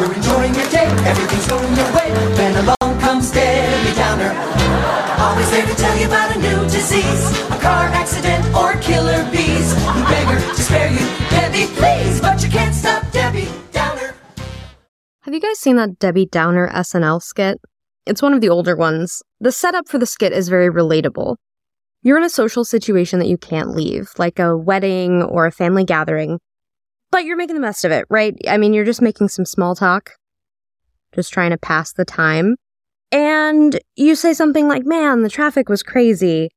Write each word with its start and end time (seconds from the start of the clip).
You're 0.00 0.14
enjoying 0.14 0.54
your 0.54 0.70
day, 0.70 0.86
everything's 1.04 1.46
going 1.46 1.76
your 1.76 1.92
way. 1.92 2.08
Then 2.32 2.56
along 2.64 3.00
comes 3.00 3.30
Debbie 3.30 3.94
Downer. 3.94 4.32
Always 5.20 5.50
there 5.50 5.66
to 5.66 5.74
tell 5.74 5.94
you 5.98 6.06
about 6.06 6.34
a 6.34 6.38
new 6.38 6.62
disease, 6.70 7.30
a 7.50 7.58
car 7.60 7.84
accident, 7.88 8.42
or 8.54 8.80
killer 8.80 9.22
bees. 9.30 9.74
You 9.74 10.02
beg 10.08 10.26
her 10.28 10.40
to 10.40 10.62
spare 10.62 10.90
you, 10.90 11.06
Debbie, 11.28 11.66
please, 11.74 12.18
but 12.18 12.42
you 12.42 12.48
can't 12.48 12.74
stop 12.74 13.12
Debbie 13.12 13.46
Downer. 13.72 14.14
Have 15.20 15.34
you 15.34 15.40
guys 15.40 15.58
seen 15.58 15.76
that 15.76 15.98
Debbie 15.98 16.24
Downer 16.24 16.70
SNL 16.70 17.20
skit? 17.20 17.60
It's 18.06 18.22
one 18.22 18.32
of 18.32 18.40
the 18.40 18.48
older 18.48 18.76
ones. 18.76 19.22
The 19.38 19.52
setup 19.52 19.86
for 19.86 19.98
the 19.98 20.06
skit 20.06 20.32
is 20.32 20.48
very 20.48 20.70
relatable. 20.70 21.36
You're 22.00 22.16
in 22.16 22.24
a 22.24 22.30
social 22.30 22.64
situation 22.64 23.18
that 23.18 23.28
you 23.28 23.36
can't 23.36 23.76
leave, 23.76 24.12
like 24.16 24.38
a 24.38 24.56
wedding 24.56 25.22
or 25.22 25.44
a 25.44 25.52
family 25.52 25.84
gathering, 25.84 26.38
but 27.10 27.24
you're 27.24 27.36
making 27.36 27.56
the 27.56 27.62
best 27.62 27.84
of 27.84 27.92
it, 27.92 28.06
right? 28.08 28.36
I 28.48 28.56
mean, 28.56 28.72
you're 28.72 28.84
just 28.84 29.02
making 29.02 29.28
some 29.28 29.44
small 29.44 29.74
talk, 29.74 30.12
just 31.14 31.32
trying 31.32 31.50
to 31.50 31.58
pass 31.58 31.92
the 31.92 32.04
time. 32.04 32.56
And 33.12 33.78
you 33.96 34.14
say 34.14 34.32
something 34.32 34.68
like, 34.68 34.84
man, 34.84 35.22
the 35.22 35.28
traffic 35.28 35.68
was 35.68 35.82
crazy. 35.82 36.50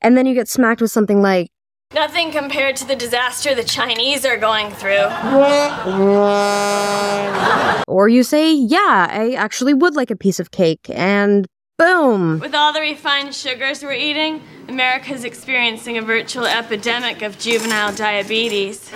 And 0.00 0.16
then 0.16 0.26
you 0.26 0.34
get 0.34 0.48
smacked 0.48 0.80
with 0.80 0.90
something 0.90 1.22
like, 1.22 1.50
Nothing 1.92 2.30
compared 2.30 2.76
to 2.76 2.86
the 2.86 2.94
disaster 2.94 3.52
the 3.52 3.64
Chinese 3.64 4.24
are 4.24 4.36
going 4.36 4.70
through. 4.70 4.92
or 7.88 8.08
you 8.08 8.22
say, 8.22 8.54
yeah, 8.54 9.08
I 9.10 9.32
actually 9.32 9.74
would 9.74 9.96
like 9.96 10.12
a 10.12 10.16
piece 10.16 10.38
of 10.38 10.52
cake. 10.52 10.88
And 10.88 11.48
boom. 11.80 12.38
With 12.40 12.54
all 12.54 12.74
the 12.74 12.80
refined 12.80 13.34
sugars 13.34 13.82
we're 13.82 13.92
eating, 13.92 14.42
America's 14.68 15.24
experiencing 15.24 15.96
a 15.96 16.02
virtual 16.02 16.44
epidemic 16.44 17.22
of 17.22 17.38
juvenile 17.38 17.94
diabetes. 17.94 18.92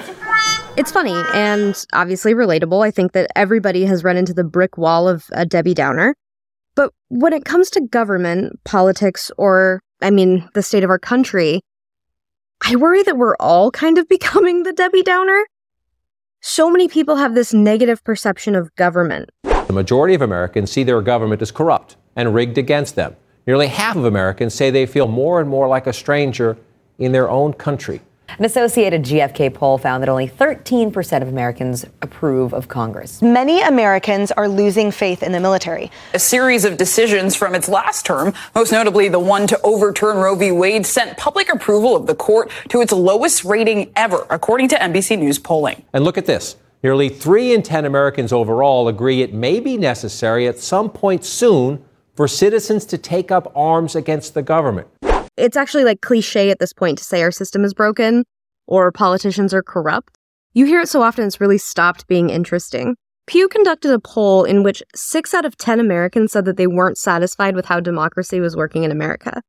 It's 0.77 0.93
funny 0.93 1.15
and 1.33 1.75
obviously 1.95 2.35
relatable. 2.35 2.85
I 2.85 2.91
think 2.91 3.13
that 3.13 3.31
everybody 3.35 3.87
has 3.87 4.05
run 4.05 4.19
into 4.19 4.35
the 4.35 4.45
brick 4.45 4.77
wall 4.77 5.09
of 5.09 5.25
a 5.33 5.47
Debbie 5.47 5.73
Downer. 5.73 6.15
But 6.75 6.93
when 7.09 7.33
it 7.33 7.47
comes 7.47 7.71
to 7.71 7.81
government, 7.81 8.61
politics, 8.65 9.31
or, 9.39 9.81
I 10.03 10.11
mean, 10.11 10.47
the 10.53 10.63
state 10.63 10.85
of 10.85 10.91
our 10.91 10.99
country, 10.99 11.63
I 12.67 12.77
worry 12.77 13.03
that 13.05 13.17
we're 13.17 13.37
all 13.41 13.71
kind 13.71 13.97
of 13.97 14.09
becoming 14.11 14.65
the 14.65 14.75
Debbie 14.75 15.03
Downer. 15.03 15.47
So 16.43 16.71
many 16.71 16.89
people 16.89 17.17
have 17.17 17.35
this 17.35 17.55
negative 17.55 18.05
perception 18.05 18.55
of 18.55 18.75
government. 18.77 19.31
The 19.75 19.81
majority 19.81 20.15
of 20.15 20.23
Americans 20.23 20.71
see 20.71 20.85
their 20.85 21.03
government 21.03 21.43
as 21.43 21.51
corrupt 21.51 21.97
and 22.15 22.33
rigged 22.33 22.59
against 22.59 22.95
them. 22.95 23.17
Nearly 23.45 23.67
half 23.67 23.97
of 23.97 24.05
Americans 24.05 24.55
say 24.55 24.71
they 24.71 24.87
feel 24.87 25.09
more 25.09 25.41
and 25.41 25.49
more 25.49 25.67
like 25.67 25.89
a 25.89 25.93
stranger 25.93 26.57
in 27.01 27.11
their 27.11 27.29
own 27.29 27.55
country. 27.55 28.01
An 28.39 28.45
Associated 28.45 29.03
GFK 29.03 29.53
poll 29.53 29.77
found 29.79 30.01
that 30.05 30.09
only 30.09 30.29
13% 30.29 31.23
of 31.23 31.27
Americans 31.27 31.85
approve 32.03 32.55
of 32.55 32.69
Congress. 32.69 33.21
Many 33.21 33.63
Americans 33.63 34.31
are 34.31 34.47
losing 34.47 34.93
faith 34.93 35.25
in 35.25 35.33
the 35.33 35.41
military. 35.41 35.91
A 36.15 36.21
series 36.21 36.65
of 36.65 36.77
decisions 36.77 37.35
from 37.35 37.57
its 37.57 37.69
last 37.69 38.07
term, 38.07 38.33
most 38.55 38.71
notably 38.71 39.09
the 39.09 39.19
one 39.19 39.49
to 39.49 39.61
overturn 39.63 40.19
Roe 40.19 40.37
v. 40.37 40.53
Wade, 40.53 40.87
sent 40.87 41.17
public 41.17 41.53
approval 41.53 41.97
of 41.97 42.07
the 42.07 42.15
court 42.15 42.49
to 42.69 42.81
its 42.81 42.93
lowest 42.93 43.45
rating 43.45 43.91
ever, 43.97 44.25
according 44.31 44.69
to 44.69 44.77
NBC 44.77 45.19
News 45.19 45.41
polling. 45.41 45.83
And 45.93 46.05
look 46.05 46.17
at 46.17 46.27
this. 46.27 46.55
Nearly 46.85 47.09
3 47.09 47.55
in 47.55 47.63
10 47.63 47.85
Americans 47.85 48.33
overall 48.33 48.87
agree 48.87 49.23
it 49.23 49.35
may 49.35 49.59
be 49.59 49.77
necessary 49.77 50.47
at 50.47 50.61
some 50.61 50.89
point 50.89 51.25
soon 51.25 51.85
for 52.15 52.29
citizens 52.29 52.85
to 52.87 52.99
take 52.99 53.33
up 53.33 53.51
arms 53.57 53.97
against 53.97 54.35
the 54.35 54.43
government 54.43 54.87
it's 55.37 55.57
actually 55.57 55.85
like 55.85 56.01
cliche 56.01 56.51
at 56.51 56.59
this 56.59 56.73
point 56.73 56.99
to 56.99 57.05
say 57.05 57.23
our 57.23 57.31
system 57.31 57.65
is 57.65 57.75
broken 57.75 58.25
or 58.67 58.91
politicians 58.93 59.53
are 59.53 59.63
corrupt. 59.63 60.17
You 60.53 60.67
hear 60.67 60.81
it 60.81 60.89
so 60.89 61.03
often, 61.03 61.27
it's 61.27 61.41
really 61.41 61.59
stopped 61.59 62.07
being 62.07 62.31
interesting. 62.31 62.97
Pew 63.27 63.49
conducted 63.49 63.93
a 63.93 63.99
poll 63.99 64.45
in 64.45 64.63
which 64.63 64.83
six 64.95 65.35
out 65.35 65.45
of 65.45 65.57
10 65.57 65.81
Americans 65.81 66.33
said 66.33 66.45
that 66.45 66.57
they 66.57 66.67
weren't 66.67 66.99
satisfied 66.99 67.57
with 67.57 67.67
how 67.67 67.81
democracy 67.81 68.39
was 68.39 68.57
working 68.57 68.85
in 68.85 68.91
America. 68.91 69.43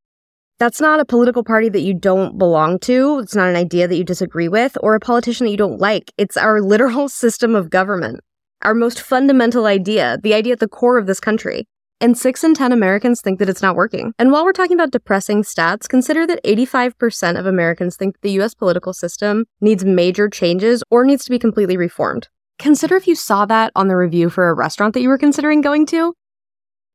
That's 0.58 0.80
not 0.80 1.02
a 1.02 1.06
political 1.06 1.44
party 1.44 1.68
that 1.68 1.82
you 1.82 1.94
don't 1.94 2.38
belong 2.38 2.80
to. 2.80 3.20
It's 3.20 3.36
not 3.36 3.50
an 3.50 3.58
idea 3.58 3.90
that 3.90 3.98
you 3.98 4.06
disagree 4.06 4.48
with 4.48 4.78
or 4.82 4.96
a 4.96 5.02
politician 5.02 5.46
that 5.46 5.52
you 5.52 5.58
don't 5.58 5.82
like. 5.82 6.14
It's 6.18 6.38
our 6.38 6.62
literal 6.74 7.10
system 7.10 7.56
of 7.56 7.70
government, 7.70 8.22
our 8.62 8.74
most 8.74 9.02
fundamental 9.02 9.66
idea, 9.66 10.18
the 10.24 10.34
idea 10.34 10.54
at 10.54 10.62
the 10.62 10.70
core 10.70 10.98
of 10.98 11.08
this 11.08 11.20
country. 11.20 11.68
And 12.00 12.18
6 12.18 12.44
in 12.44 12.54
10 12.54 12.72
Americans 12.72 13.20
think 13.22 13.40
that 13.40 13.50
it's 13.50 13.62
not 13.62 13.76
working. 13.76 14.14
And 14.18 14.32
while 14.32 14.46
we're 14.46 14.54
talking 14.54 14.76
about 14.76 14.92
depressing 14.92 15.44
stats, 15.44 15.90
consider 15.90 16.26
that 16.28 16.44
85% 16.46 17.38
of 17.38 17.46
Americans 17.46 17.98
think 17.98 18.22
the 18.22 18.32
US 18.42 18.54
political 18.54 18.94
system 18.94 19.46
needs 19.60 19.84
major 19.84 20.30
changes 20.30 20.84
or 20.90 21.04
needs 21.04 21.26
to 21.26 21.32
be 21.32 21.40
completely 21.40 21.76
reformed. 21.76 22.30
Consider 22.60 22.96
if 22.96 23.08
you 23.08 23.16
saw 23.16 23.46
that 23.46 23.74
on 23.76 23.90
the 23.90 23.98
review 23.98 24.30
for 24.30 24.50
a 24.50 24.54
restaurant 24.54 24.94
that 24.94 25.02
you 25.02 25.10
were 25.10 25.18
considering 25.18 25.60
going 25.60 25.86
to. 25.88 26.14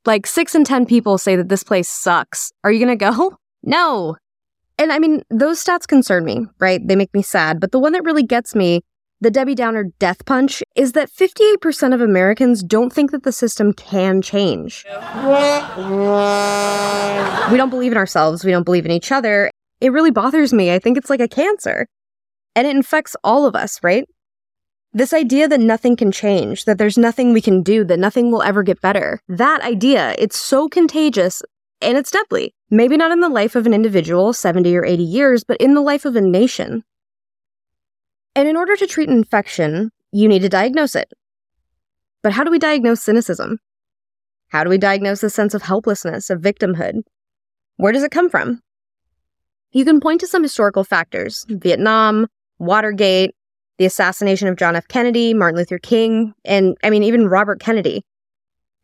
Like 0.06 0.26
6 0.26 0.54
in 0.54 0.64
10 0.64 0.86
people 0.86 1.18
say 1.18 1.36
that 1.36 1.50
this 1.50 1.62
place 1.62 1.88
sucks. 1.88 2.52
Are 2.64 2.72
you 2.72 2.84
going 2.84 2.98
to 2.98 3.04
go? 3.04 3.36
No. 3.62 4.16
And 4.78 4.92
I 4.92 4.98
mean, 4.98 5.22
those 5.30 5.62
stats 5.62 5.86
concern 5.86 6.24
me, 6.24 6.46
right? 6.58 6.80
They 6.86 6.96
make 6.96 7.12
me 7.12 7.22
sad. 7.22 7.60
But 7.60 7.72
the 7.72 7.78
one 7.78 7.92
that 7.92 8.04
really 8.04 8.22
gets 8.22 8.54
me 8.54 8.82
the 9.22 9.30
Debbie 9.30 9.54
Downer 9.54 9.84
death 9.98 10.24
punch 10.24 10.62
is 10.74 10.92
that 10.92 11.10
58% 11.10 11.92
of 11.92 12.00
Americans 12.00 12.62
don't 12.62 12.90
think 12.90 13.10
that 13.10 13.22
the 13.22 13.32
system 13.32 13.74
can 13.74 14.22
change. 14.22 14.86
we 17.50 17.56
don't 17.58 17.68
believe 17.68 17.92
in 17.92 17.98
ourselves, 17.98 18.46
we 18.46 18.50
don't 18.50 18.64
believe 18.64 18.86
in 18.86 18.90
each 18.90 19.12
other. 19.12 19.50
It 19.82 19.92
really 19.92 20.10
bothers 20.10 20.54
me. 20.54 20.72
I 20.72 20.78
think 20.78 20.96
it's 20.96 21.10
like 21.10 21.20
a 21.20 21.28
cancer. 21.28 21.86
And 22.56 22.66
it 22.66 22.74
infects 22.74 23.14
all 23.22 23.44
of 23.44 23.54
us, 23.54 23.78
right? 23.82 24.06
This 24.94 25.12
idea 25.12 25.48
that 25.48 25.60
nothing 25.60 25.96
can 25.96 26.10
change, 26.10 26.64
that 26.64 26.78
there's 26.78 26.96
nothing 26.98 27.34
we 27.34 27.42
can 27.42 27.62
do, 27.62 27.84
that 27.84 27.98
nothing 27.98 28.32
will 28.32 28.42
ever 28.42 28.62
get 28.62 28.80
better. 28.80 29.20
That 29.28 29.60
idea, 29.60 30.14
it's 30.18 30.38
so 30.38 30.66
contagious 30.66 31.42
and 31.82 31.98
it's 31.98 32.10
deadly. 32.10 32.54
Maybe 32.70 32.96
not 32.96 33.10
in 33.10 33.20
the 33.20 33.28
life 33.28 33.56
of 33.56 33.66
an 33.66 33.74
individual, 33.74 34.32
70 34.32 34.76
or 34.76 34.84
80 34.84 35.02
years, 35.02 35.44
but 35.44 35.60
in 35.60 35.74
the 35.74 35.80
life 35.80 36.04
of 36.04 36.14
a 36.14 36.20
nation. 36.20 36.84
And 38.36 38.48
in 38.48 38.56
order 38.56 38.76
to 38.76 38.86
treat 38.86 39.08
an 39.08 39.16
infection, 39.16 39.90
you 40.12 40.28
need 40.28 40.42
to 40.42 40.48
diagnose 40.48 40.94
it. 40.94 41.12
But 42.22 42.32
how 42.32 42.44
do 42.44 42.50
we 42.50 42.58
diagnose 42.58 43.02
cynicism? 43.02 43.58
How 44.48 44.62
do 44.64 44.70
we 44.70 44.78
diagnose 44.78 45.20
the 45.20 45.30
sense 45.30 45.54
of 45.54 45.62
helplessness, 45.62 46.30
of 46.30 46.40
victimhood? 46.40 47.02
Where 47.76 47.92
does 47.92 48.02
it 48.02 48.10
come 48.10 48.28
from? 48.28 48.60
You 49.72 49.84
can 49.84 50.00
point 50.00 50.20
to 50.20 50.26
some 50.26 50.42
historical 50.42 50.84
factors 50.84 51.46
Vietnam, 51.48 52.26
Watergate, 52.58 53.34
the 53.78 53.86
assassination 53.86 54.48
of 54.48 54.56
John 54.56 54.76
F. 54.76 54.86
Kennedy, 54.88 55.32
Martin 55.32 55.56
Luther 55.56 55.78
King, 55.78 56.34
and 56.44 56.76
I 56.84 56.90
mean, 56.90 57.02
even 57.02 57.28
Robert 57.28 57.60
Kennedy. 57.60 58.04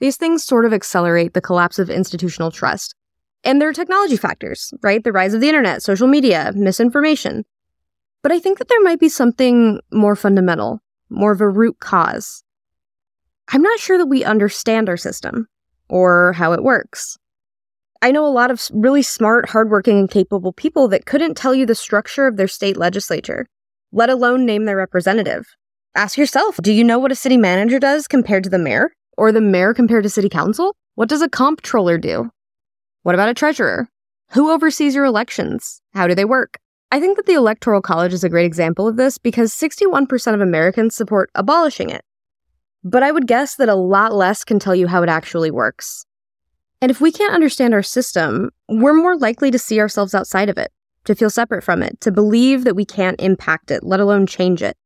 These 0.00 0.16
things 0.16 0.44
sort 0.44 0.64
of 0.64 0.72
accelerate 0.72 1.34
the 1.34 1.40
collapse 1.40 1.78
of 1.78 1.90
institutional 1.90 2.50
trust. 2.50 2.94
And 3.46 3.62
there 3.62 3.68
are 3.68 3.72
technology 3.72 4.16
factors, 4.16 4.74
right? 4.82 5.04
The 5.04 5.12
rise 5.12 5.32
of 5.32 5.40
the 5.40 5.48
internet, 5.48 5.80
social 5.80 6.08
media, 6.08 6.52
misinformation. 6.56 7.44
But 8.24 8.32
I 8.32 8.40
think 8.40 8.58
that 8.58 8.66
there 8.66 8.82
might 8.82 8.98
be 8.98 9.08
something 9.08 9.78
more 9.92 10.16
fundamental, 10.16 10.80
more 11.10 11.30
of 11.30 11.40
a 11.40 11.48
root 11.48 11.78
cause. 11.78 12.42
I'm 13.52 13.62
not 13.62 13.78
sure 13.78 13.98
that 13.98 14.06
we 14.06 14.24
understand 14.24 14.88
our 14.88 14.96
system 14.96 15.46
or 15.88 16.32
how 16.32 16.54
it 16.54 16.64
works. 16.64 17.16
I 18.02 18.10
know 18.10 18.26
a 18.26 18.28
lot 18.28 18.50
of 18.50 18.68
really 18.72 19.02
smart, 19.02 19.48
hardworking, 19.48 20.00
and 20.00 20.10
capable 20.10 20.52
people 20.52 20.88
that 20.88 21.06
couldn't 21.06 21.36
tell 21.36 21.54
you 21.54 21.66
the 21.66 21.76
structure 21.76 22.26
of 22.26 22.36
their 22.36 22.48
state 22.48 22.76
legislature, 22.76 23.46
let 23.92 24.10
alone 24.10 24.44
name 24.44 24.64
their 24.64 24.76
representative. 24.76 25.46
Ask 25.94 26.18
yourself 26.18 26.56
do 26.60 26.72
you 26.72 26.82
know 26.82 26.98
what 26.98 27.12
a 27.12 27.14
city 27.14 27.36
manager 27.36 27.78
does 27.78 28.08
compared 28.08 28.42
to 28.42 28.50
the 28.50 28.58
mayor? 28.58 28.90
Or 29.16 29.30
the 29.30 29.40
mayor 29.40 29.72
compared 29.72 30.02
to 30.02 30.10
city 30.10 30.28
council? 30.28 30.74
What 30.96 31.08
does 31.08 31.22
a 31.22 31.28
comptroller 31.28 31.96
do? 31.96 32.30
What 33.06 33.14
about 33.14 33.28
a 33.28 33.34
treasurer? 33.34 33.88
Who 34.32 34.50
oversees 34.50 34.96
your 34.96 35.04
elections? 35.04 35.80
How 35.94 36.08
do 36.08 36.16
they 36.16 36.24
work? 36.24 36.58
I 36.90 36.98
think 36.98 37.16
that 37.16 37.26
the 37.26 37.34
Electoral 37.34 37.80
College 37.80 38.12
is 38.12 38.24
a 38.24 38.28
great 38.28 38.46
example 38.46 38.88
of 38.88 38.96
this 38.96 39.16
because 39.16 39.52
61% 39.54 40.34
of 40.34 40.40
Americans 40.40 40.96
support 40.96 41.30
abolishing 41.36 41.88
it. 41.88 42.04
But 42.82 43.04
I 43.04 43.12
would 43.12 43.28
guess 43.28 43.54
that 43.58 43.68
a 43.68 43.76
lot 43.76 44.12
less 44.12 44.42
can 44.42 44.58
tell 44.58 44.74
you 44.74 44.88
how 44.88 45.04
it 45.04 45.08
actually 45.08 45.52
works. 45.52 46.04
And 46.80 46.90
if 46.90 47.00
we 47.00 47.12
can't 47.12 47.32
understand 47.32 47.74
our 47.74 47.82
system, 47.84 48.50
we're 48.68 48.92
more 48.92 49.16
likely 49.16 49.52
to 49.52 49.58
see 49.60 49.78
ourselves 49.78 50.12
outside 50.12 50.48
of 50.48 50.58
it, 50.58 50.72
to 51.04 51.14
feel 51.14 51.30
separate 51.30 51.62
from 51.62 51.84
it, 51.84 52.00
to 52.00 52.10
believe 52.10 52.64
that 52.64 52.74
we 52.74 52.84
can't 52.84 53.20
impact 53.20 53.70
it, 53.70 53.84
let 53.84 54.00
alone 54.00 54.26
change 54.26 54.64
it. 54.64 54.76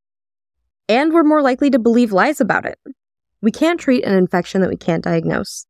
And 0.87 1.11
we're 1.11 1.23
more 1.23 1.41
likely 1.41 1.71
to 1.71 1.79
believe 1.79 2.11
lies 2.11 2.39
about 2.39 2.67
it. 2.67 2.77
We 3.41 3.49
can't 3.49 3.79
treat 3.79 4.05
an 4.05 4.13
infection 4.13 4.61
that 4.61 4.69
we 4.69 4.77
can't 4.77 5.03
diagnose. 5.03 5.65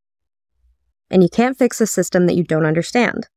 And 1.12 1.22
you 1.22 1.28
can't 1.28 1.58
fix 1.58 1.80
a 1.80 1.86
system 1.86 2.26
that 2.26 2.34
you 2.34 2.42
don't 2.42 2.64
understand. 2.64 3.28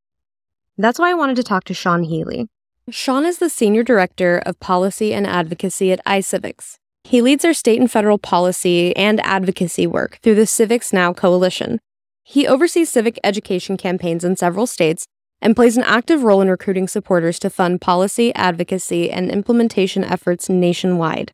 That's 0.77 0.97
why 0.97 1.11
I 1.11 1.13
wanted 1.13 1.35
to 1.35 1.43
talk 1.43 1.65
to 1.65 1.73
Shawn 1.73 2.03
Healy. 2.03 2.47
Shawn 2.89 3.25
is 3.25 3.39
the 3.39 3.49
Senior 3.49 3.83
Director 3.83 4.41
of 4.45 4.59
Policy 4.61 5.13
and 5.13 5.27
Advocacy 5.27 5.91
at 5.91 6.03
iCivics. 6.05 6.75
He 7.03 7.21
leads 7.21 7.43
our 7.43 7.53
state 7.53 7.79
and 7.79 7.91
federal 7.91 8.17
policy 8.17 8.95
and 8.95 9.19
advocacy 9.25 9.85
work 9.87 10.19
through 10.23 10.35
the 10.35 10.43
CivXNow 10.43 11.17
Coalition. 11.17 11.79
He 12.23 12.47
oversees 12.47 12.89
civic 12.89 13.19
education 13.23 13.75
campaigns 13.75 14.23
in 14.23 14.37
several 14.37 14.67
states 14.67 15.05
and 15.41 15.55
plays 15.55 15.75
an 15.75 15.83
active 15.83 16.23
role 16.23 16.41
in 16.41 16.49
recruiting 16.49 16.87
supporters 16.87 17.39
to 17.39 17.49
fund 17.49 17.81
policy, 17.81 18.33
advocacy, 18.35 19.11
and 19.11 19.29
implementation 19.29 20.03
efforts 20.03 20.47
nationwide. 20.47 21.33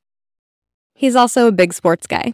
He's 0.95 1.15
also 1.15 1.47
a 1.47 1.51
big 1.51 1.71
sports 1.71 2.07
guy. 2.07 2.33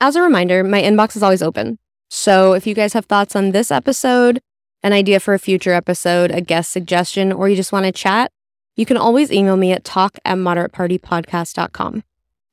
As 0.00 0.14
a 0.14 0.22
reminder, 0.22 0.62
my 0.62 0.82
inbox 0.82 1.16
is 1.16 1.22
always 1.22 1.42
open. 1.42 1.78
So 2.14 2.52
if 2.52 2.66
you 2.66 2.74
guys 2.74 2.92
have 2.92 3.06
thoughts 3.06 3.34
on 3.34 3.52
this 3.52 3.70
episode, 3.70 4.42
an 4.82 4.92
idea 4.92 5.18
for 5.18 5.32
a 5.32 5.38
future 5.38 5.72
episode, 5.72 6.30
a 6.30 6.42
guest 6.42 6.70
suggestion, 6.70 7.32
or 7.32 7.48
you 7.48 7.56
just 7.56 7.72
want 7.72 7.86
to 7.86 7.90
chat, 7.90 8.30
you 8.76 8.84
can 8.84 8.98
always 8.98 9.32
email 9.32 9.56
me 9.56 9.72
at 9.72 9.82
talk 9.82 10.18
at 10.26 10.36
moderatepartypodcast.com. 10.36 12.04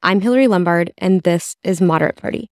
I'm 0.02 0.22
Hillary 0.22 0.48
Lombard, 0.48 0.94
and 0.98 1.24
this 1.24 1.58
is 1.62 1.82
Moderate 1.82 2.16
Party. 2.16 2.48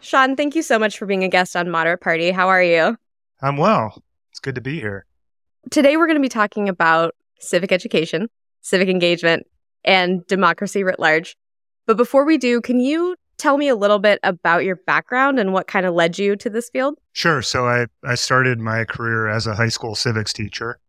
Shawn, 0.00 0.36
thank 0.36 0.54
you 0.54 0.62
so 0.62 0.78
much 0.78 0.96
for 0.96 1.04
being 1.04 1.24
a 1.24 1.28
guest 1.28 1.56
on 1.56 1.68
Moderate 1.68 2.00
Party. 2.00 2.30
How 2.30 2.46
are 2.46 2.62
you? 2.62 2.96
I'm 3.42 3.56
well. 3.56 4.00
It's 4.30 4.38
good 4.38 4.54
to 4.54 4.60
be 4.60 4.78
here. 4.78 5.04
Today, 5.72 5.96
we're 5.96 6.06
going 6.06 6.16
to 6.16 6.22
be 6.22 6.28
talking 6.28 6.68
about 6.68 7.16
civic 7.40 7.72
education, 7.72 8.28
civic 8.60 8.88
engagement, 8.88 9.46
and 9.84 10.26
democracy 10.26 10.84
writ 10.84 10.98
large. 10.98 11.36
But 11.86 11.96
before 11.96 12.24
we 12.24 12.38
do, 12.38 12.60
can 12.60 12.80
you 12.80 13.16
tell 13.38 13.56
me 13.56 13.68
a 13.68 13.76
little 13.76 13.98
bit 13.98 14.18
about 14.22 14.64
your 14.64 14.76
background 14.76 15.38
and 15.38 15.52
what 15.52 15.66
kind 15.66 15.86
of 15.86 15.94
led 15.94 16.18
you 16.18 16.36
to 16.36 16.50
this 16.50 16.68
field? 16.68 16.98
Sure. 17.12 17.40
So 17.40 17.66
I, 17.66 17.86
I 18.04 18.16
started 18.16 18.58
my 18.58 18.84
career 18.84 19.28
as 19.28 19.46
a 19.46 19.54
high 19.54 19.68
school 19.68 19.94
civics 19.94 20.32
teacher 20.32 20.80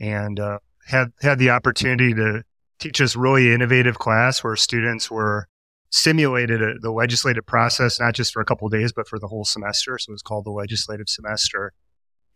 and 0.00 0.38
uh, 0.38 0.60
had 0.86 1.12
had 1.20 1.38
the 1.38 1.50
opportunity 1.50 2.14
to 2.14 2.42
teach 2.78 2.98
this 2.98 3.16
really 3.16 3.52
innovative 3.52 3.98
class 3.98 4.42
where 4.42 4.56
students 4.56 5.10
were 5.10 5.48
simulated 5.90 6.62
a, 6.62 6.78
the 6.80 6.92
legislative 6.92 7.44
process, 7.44 7.98
not 7.98 8.14
just 8.14 8.32
for 8.32 8.40
a 8.40 8.44
couple 8.44 8.68
days, 8.68 8.92
but 8.92 9.08
for 9.08 9.18
the 9.18 9.26
whole 9.26 9.44
semester. 9.44 9.98
So 9.98 10.10
it 10.10 10.14
was 10.14 10.22
called 10.22 10.46
the 10.46 10.50
legislative 10.50 11.08
semester. 11.08 11.72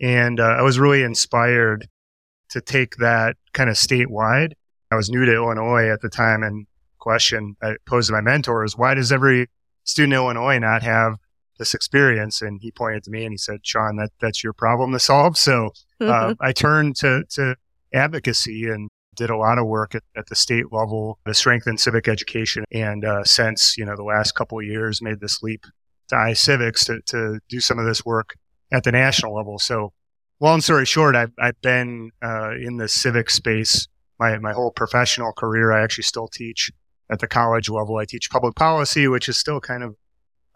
And 0.01 0.41
uh, 0.41 0.57
I 0.59 0.63
was 0.63 0.79
really 0.79 1.03
inspired 1.03 1.89
to 2.51 2.61
take 2.61 2.97
that 2.97 3.37
kind 3.53 3.71
of 3.71 3.77
statewide. 3.77 4.53
I 4.93 4.95
was 4.95 5.09
new 5.09 5.25
to 5.25 5.33
Illinois 5.33 5.89
at 5.89 6.03
the 6.03 6.11
time, 6.11 6.43
and 6.43 6.67
question 6.99 7.57
I 7.63 7.77
posed 7.87 8.09
to 8.09 8.13
my 8.13 8.21
mentor 8.21 8.63
is 8.63 8.77
why 8.77 8.93
does 8.93 9.11
every 9.11 9.49
student 9.85 10.13
in 10.13 10.19
Illinois 10.19 10.59
not 10.59 10.83
have 10.83 11.15
this 11.59 11.73
experience? 11.73 12.43
And 12.43 12.61
he 12.61 12.71
pointed 12.71 13.03
to 13.05 13.11
me 13.11 13.25
and 13.25 13.33
he 13.33 13.39
said, 13.39 13.61
Shawn, 13.67 13.97
that, 13.97 14.11
that's 14.21 14.45
your 14.45 14.53
problem 14.53 14.93
to 14.93 15.01
solve. 15.01 15.39
So 15.39 15.71
uh, 16.01 16.35
I 16.41 16.53
turned 16.53 16.97
to, 16.97 17.25
to 17.31 17.57
advocacy 17.95 18.69
and 18.69 18.91
did 19.17 19.31
a 19.31 19.37
lot 19.37 19.59
of 19.59 19.67
work 19.67 19.95
at, 19.95 20.03
at 20.15 20.27
the 20.27 20.37
state 20.37 20.67
level 20.73 21.19
to 21.27 21.33
strengthen 21.33 21.79
civic 21.79 22.07
education. 22.07 22.65
And 22.71 23.05
uh, 23.05 23.25
since, 23.25 23.79
you 23.79 23.87
know, 23.87 23.97
the 23.97 24.05
last 24.05 24.33
couple 24.33 24.59
of 24.59 24.67
years 24.67 25.01
made 25.01 25.21
this 25.21 25.43
leap 25.43 25.65
to 26.09 26.17
iCivics 26.17 26.85
to, 26.87 27.01
to 27.07 27.41
do 27.49 27.61
some 27.61 27.79
of 27.79 27.87
this 27.87 28.05
work 28.05 28.35
at 28.71 28.85
the 28.85 28.93
national 28.93 29.35
level. 29.35 29.59
So 29.59 29.95
long 30.39 30.61
story 30.61 30.85
short, 30.85 31.17
I've, 31.17 31.33
I've 31.39 31.61
been 31.63 32.11
uh, 32.23 32.51
in 32.53 32.77
the 32.77 32.89
civic 32.89 33.31
space 33.31 33.89
my, 34.23 34.39
my 34.39 34.53
whole 34.53 34.71
professional 34.71 35.33
career. 35.33 35.73
I 35.73 35.83
actually 35.83 36.05
still 36.05 36.29
teach 36.29 36.71
at 37.11 37.19
the 37.19 37.27
college 37.27 37.69
level. 37.69 37.97
I 37.97 38.05
teach 38.05 38.31
public 38.31 38.55
policy, 38.55 39.09
which 39.09 39.29
is 39.29 39.37
still 39.37 39.61
kind 39.61 39.83
of 39.83 39.97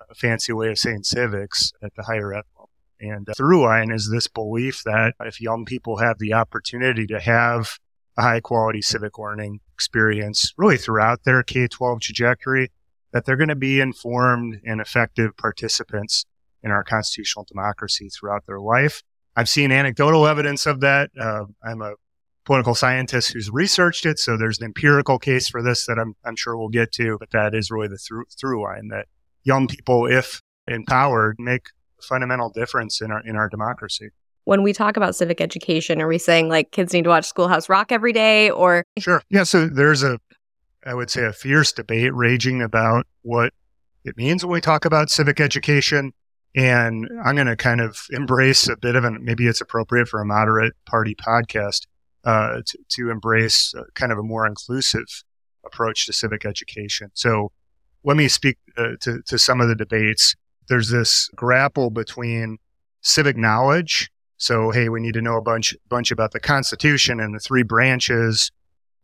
a 0.08 0.14
fancy 0.14 0.52
way 0.52 0.70
of 0.70 0.78
saying 0.78 1.02
civics 1.02 1.72
at 1.82 1.92
the 1.96 2.04
higher 2.04 2.32
ed 2.32 2.44
level. 2.54 2.70
And 3.00 3.26
the 3.26 3.34
through 3.34 3.62
line 3.62 3.90
is 3.90 4.08
this 4.08 4.28
belief 4.28 4.82
that 4.84 5.14
if 5.20 5.40
young 5.40 5.64
people 5.64 5.96
have 5.96 6.18
the 6.18 6.32
opportunity 6.32 7.06
to 7.08 7.18
have 7.18 7.78
a 8.16 8.22
high 8.22 8.40
quality 8.40 8.80
civic 8.80 9.18
learning 9.18 9.60
experience 9.74 10.52
really 10.56 10.78
throughout 10.78 11.24
their 11.24 11.42
K 11.42 11.66
12 11.66 12.00
trajectory, 12.00 12.70
that 13.12 13.24
they're 13.24 13.36
going 13.36 13.48
to 13.48 13.56
be 13.56 13.80
informed 13.80 14.60
and 14.64 14.80
effective 14.80 15.36
participants 15.36 16.24
in 16.62 16.70
our 16.70 16.84
constitutional 16.84 17.44
democracy 17.48 18.08
throughout 18.08 18.46
their 18.46 18.60
life. 18.60 19.02
I've 19.34 19.48
seen 19.48 19.72
anecdotal 19.72 20.26
evidence 20.26 20.66
of 20.66 20.80
that. 20.80 21.10
Uh, 21.20 21.44
I'm 21.62 21.82
a 21.82 21.94
political 22.46 22.74
scientist 22.74 23.32
who's 23.32 23.50
researched 23.50 24.06
it, 24.06 24.18
so 24.18 24.36
there's 24.36 24.58
an 24.58 24.64
empirical 24.64 25.18
case 25.18 25.48
for 25.48 25.62
this 25.62 25.84
that 25.86 25.98
I'm, 25.98 26.14
I'm 26.24 26.36
sure 26.36 26.56
we'll 26.56 26.68
get 26.68 26.92
to, 26.92 27.18
but 27.18 27.30
that 27.32 27.54
is 27.54 27.70
really 27.70 27.88
the 27.88 27.98
through, 27.98 28.24
through 28.40 28.62
line 28.62 28.88
that 28.88 29.06
young 29.44 29.66
people, 29.66 30.06
if 30.06 30.40
empowered, 30.66 31.36
make 31.38 31.66
a 31.98 32.02
fundamental 32.02 32.48
difference 32.48 33.00
in 33.02 33.10
our, 33.10 33.20
in 33.26 33.36
our 33.36 33.48
democracy 33.48 34.10
when 34.46 34.62
we 34.62 34.72
talk 34.72 34.96
about 34.96 35.16
civic 35.16 35.40
education, 35.40 36.00
are 36.00 36.06
we 36.06 36.18
saying 36.18 36.48
like 36.48 36.70
kids 36.70 36.92
need 36.92 37.02
to 37.02 37.10
watch 37.10 37.26
Schoolhouse 37.26 37.68
Rock 37.68 37.90
every 37.90 38.12
day 38.12 38.48
or? 38.48 38.84
Sure. 38.96 39.20
Yeah. 39.28 39.42
So 39.42 39.66
there's 39.66 40.04
a, 40.04 40.20
I 40.86 40.94
would 40.94 41.10
say, 41.10 41.24
a 41.24 41.32
fierce 41.32 41.72
debate 41.72 42.14
raging 42.14 42.62
about 42.62 43.08
what 43.22 43.52
it 44.04 44.16
means 44.16 44.44
when 44.44 44.52
we 44.52 44.60
talk 44.60 44.84
about 44.84 45.10
civic 45.10 45.40
education. 45.40 46.12
And 46.54 47.08
I'm 47.24 47.34
going 47.34 47.48
to 47.48 47.56
kind 47.56 47.80
of 47.80 48.06
embrace 48.12 48.68
a 48.68 48.76
bit 48.76 48.94
of 48.94 49.04
an, 49.04 49.18
maybe 49.20 49.48
it's 49.48 49.60
appropriate 49.60 50.06
for 50.06 50.20
a 50.20 50.24
moderate 50.24 50.74
party 50.86 51.16
podcast 51.16 51.86
uh, 52.26 52.60
to, 52.66 52.78
to 52.90 53.10
embrace 53.10 53.72
kind 53.94 54.12
of 54.12 54.18
a 54.18 54.22
more 54.22 54.46
inclusive 54.46 55.06
approach 55.64 56.04
to 56.06 56.12
civic 56.12 56.44
education. 56.44 57.10
So 57.14 57.50
let 58.04 58.18
me 58.18 58.28
speak 58.28 58.58
uh, 58.76 58.96
to, 59.00 59.22
to 59.28 59.38
some 59.38 59.62
of 59.62 59.68
the 59.68 59.74
debates. 59.74 60.34
There's 60.68 60.90
this 60.90 61.30
grapple 61.34 61.88
between 61.88 62.58
civic 63.00 63.38
knowledge 63.38 64.10
so, 64.38 64.70
hey, 64.70 64.88
we 64.88 65.00
need 65.00 65.14
to 65.14 65.22
know 65.22 65.36
a 65.36 65.42
bunch, 65.42 65.74
bunch 65.88 66.10
about 66.10 66.32
the 66.32 66.40
Constitution 66.40 67.20
and 67.20 67.34
the 67.34 67.38
three 67.38 67.62
branches 67.62 68.50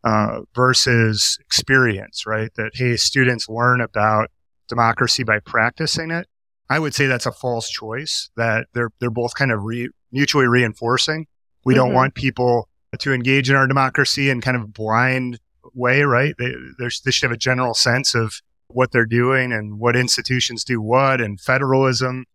uh, 0.05 0.41
versus 0.55 1.39
experience, 1.41 2.27
right? 2.27 2.51
That, 2.57 2.73
hey, 2.75 2.97
students 2.97 3.49
learn 3.49 3.81
about 3.81 4.31
democracy 4.69 5.23
by 5.23 5.39
practicing 5.41 6.11
it. 6.11 6.27
I 6.69 6.79
would 6.79 6.95
say 6.95 7.07
that's 7.07 7.27
a 7.27 7.33
false 7.33 7.71
choice, 7.71 8.31
that 8.37 8.67
they're, 8.75 8.91
they're 9.01 9.11
both 9.11 9.35
kind 9.35 9.53
of 9.53 9.63
re- 9.63 9.91
mutually 10.11 10.47
reinforcing. 10.47 11.27
We 11.65 11.75
mm-hmm. 11.75 11.85
don't 11.85 11.95
want 11.95 12.15
people 12.15 12.69
to 12.99 13.13
engage 13.13 13.51
in 13.51 13.57
our 13.57 13.67
democracy 13.67 14.31
in 14.31 14.41
kind 14.41 14.57
of 14.57 14.65
a 14.65 14.69
blind 14.69 15.39
way, 15.75 16.03
right? 16.03 16.35
They, 16.39 16.53
they 16.79 16.89
should 16.89 17.23
have 17.23 17.33
a 17.33 17.37
general 17.37 17.75
sense 17.75 18.15
of 18.15 18.41
what 18.69 18.93
they're 18.93 19.07
doing 19.07 19.53
and 19.53 19.79
what 19.79 19.97
institutions 19.97 20.65
do 20.65 20.81
what 20.81 21.21
and 21.21 21.41
federalism. 21.41 22.27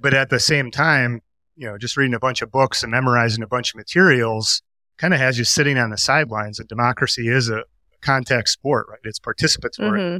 But 0.00 0.14
at 0.14 0.30
the 0.30 0.40
same 0.40 0.70
time, 0.70 1.20
you 1.56 1.66
know, 1.66 1.78
just 1.78 1.96
reading 1.96 2.14
a 2.14 2.18
bunch 2.18 2.42
of 2.42 2.50
books 2.50 2.82
and 2.82 2.90
memorizing 2.90 3.42
a 3.42 3.46
bunch 3.46 3.72
of 3.72 3.76
materials 3.76 4.62
kind 4.96 5.14
of 5.14 5.20
has 5.20 5.38
you 5.38 5.44
sitting 5.44 5.78
on 5.78 5.90
the 5.90 5.98
sidelines. 5.98 6.58
And 6.58 6.68
democracy 6.68 7.28
is 7.28 7.48
a 7.50 7.64
contact 8.00 8.48
sport, 8.48 8.86
right? 8.88 9.00
It's 9.04 9.20
participatory. 9.20 9.98
Mm-hmm. 9.98 10.18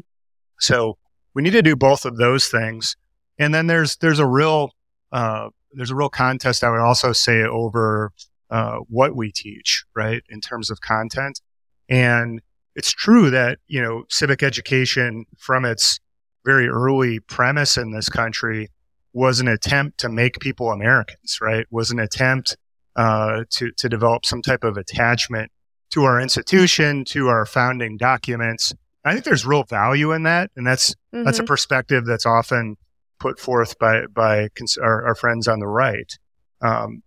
So 0.61 0.99
we 1.35 1.43
need 1.43 1.51
to 1.51 1.63
do 1.63 1.77
both 1.77 2.05
of 2.05 2.17
those 2.17 2.47
things. 2.47 2.97
And 3.39 3.55
then 3.55 3.67
there's 3.67 3.97
there's 3.97 4.19
a 4.19 4.27
real 4.27 4.73
uh, 5.11 5.49
there's 5.73 5.91
a 5.91 5.95
real 5.95 6.11
contest. 6.11 6.63
I 6.63 6.71
would 6.71 6.81
also 6.81 7.13
say 7.13 7.43
over 7.43 8.13
uh, 8.53 8.77
what 8.89 9.17
we 9.17 9.33
teach, 9.33 9.85
right, 9.97 10.23
in 10.29 10.41
terms 10.41 10.71
of 10.71 10.81
content. 10.83 11.41
And 11.89 12.43
it's 12.77 12.93
true 12.93 13.31
that 13.31 13.59
you 13.67 13.83
know 13.83 14.05
civic 14.09 14.43
education 14.43 15.25
from 15.39 15.65
its 15.65 15.99
very 16.45 16.69
early 16.69 17.19
premise 17.19 17.77
in 17.77 17.93
this 17.93 18.09
country 18.09 18.69
was 19.15 19.41
an 19.41 19.49
attempt 19.49 19.99
to 20.01 20.09
make 20.09 20.39
people 20.39 20.71
Americans, 20.71 21.39
right? 21.41 21.67
Was 21.71 21.91
an 21.91 21.99
attempt 21.99 22.57
uh, 22.95 23.45
to 23.51 23.73
to 23.79 23.89
develop 23.89 24.27
some 24.27 24.43
type 24.43 24.65
of 24.65 24.77
attachment 24.77 25.51
to 25.91 26.05
our 26.05 26.21
institution, 26.21 27.05
to 27.07 27.29
our 27.29 27.47
founding 27.47 27.97
documents. 27.97 28.75
I 29.05 29.13
think 29.13 29.25
there's 29.25 29.47
real 29.47 29.65
value 29.65 30.13
in 30.13 30.25
that, 30.25 30.51
and 30.57 30.67
that's 30.67 30.91
mm-hmm. 30.95 31.25
that's 31.25 31.39
a 31.39 31.43
mm-hmm. 31.43 31.49
perspective 31.49 32.05
that's 32.05 32.27
often 32.27 32.77
put 33.19 33.39
forth 33.39 33.79
by 33.79 34.03
by 34.13 34.49
cons- 34.57 34.77
our, 34.77 35.07
our, 35.07 35.15
friends 35.15 35.49
on 35.49 35.59
the 35.61 35.67
right. 35.67 36.19
Um, 36.61 37.03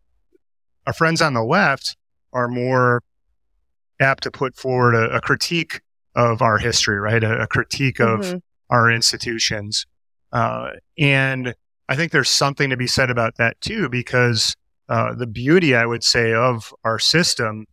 our 0.87 0.93
friends 0.93 1.21
on 1.21 1.33
the 1.33 1.43
left 1.43 1.97
are 2.33 2.47
more 2.47 3.01
apt 3.99 4.23
to 4.23 4.31
put 4.31 4.55
forward 4.55 4.95
a, 4.95 5.15
a 5.15 5.21
critique 5.21 5.81
of 6.15 6.41
our 6.41 6.57
history, 6.57 6.99
right? 6.99 7.23
A, 7.23 7.43
a 7.43 7.47
critique 7.47 7.97
mm-hmm. 7.97 8.35
of 8.35 8.41
our 8.69 8.91
institutions, 8.91 9.85
uh, 10.31 10.71
and 10.97 11.55
I 11.87 11.95
think 11.95 12.11
there's 12.11 12.29
something 12.29 12.69
to 12.69 12.77
be 12.77 12.87
said 12.87 13.09
about 13.09 13.37
that 13.37 13.61
too, 13.61 13.89
because 13.89 14.55
uh, 14.89 15.13
the 15.13 15.27
beauty, 15.27 15.75
I 15.75 15.85
would 15.85 16.03
say, 16.03 16.33
of 16.33 16.73
our 16.83 16.99
system 16.99 17.65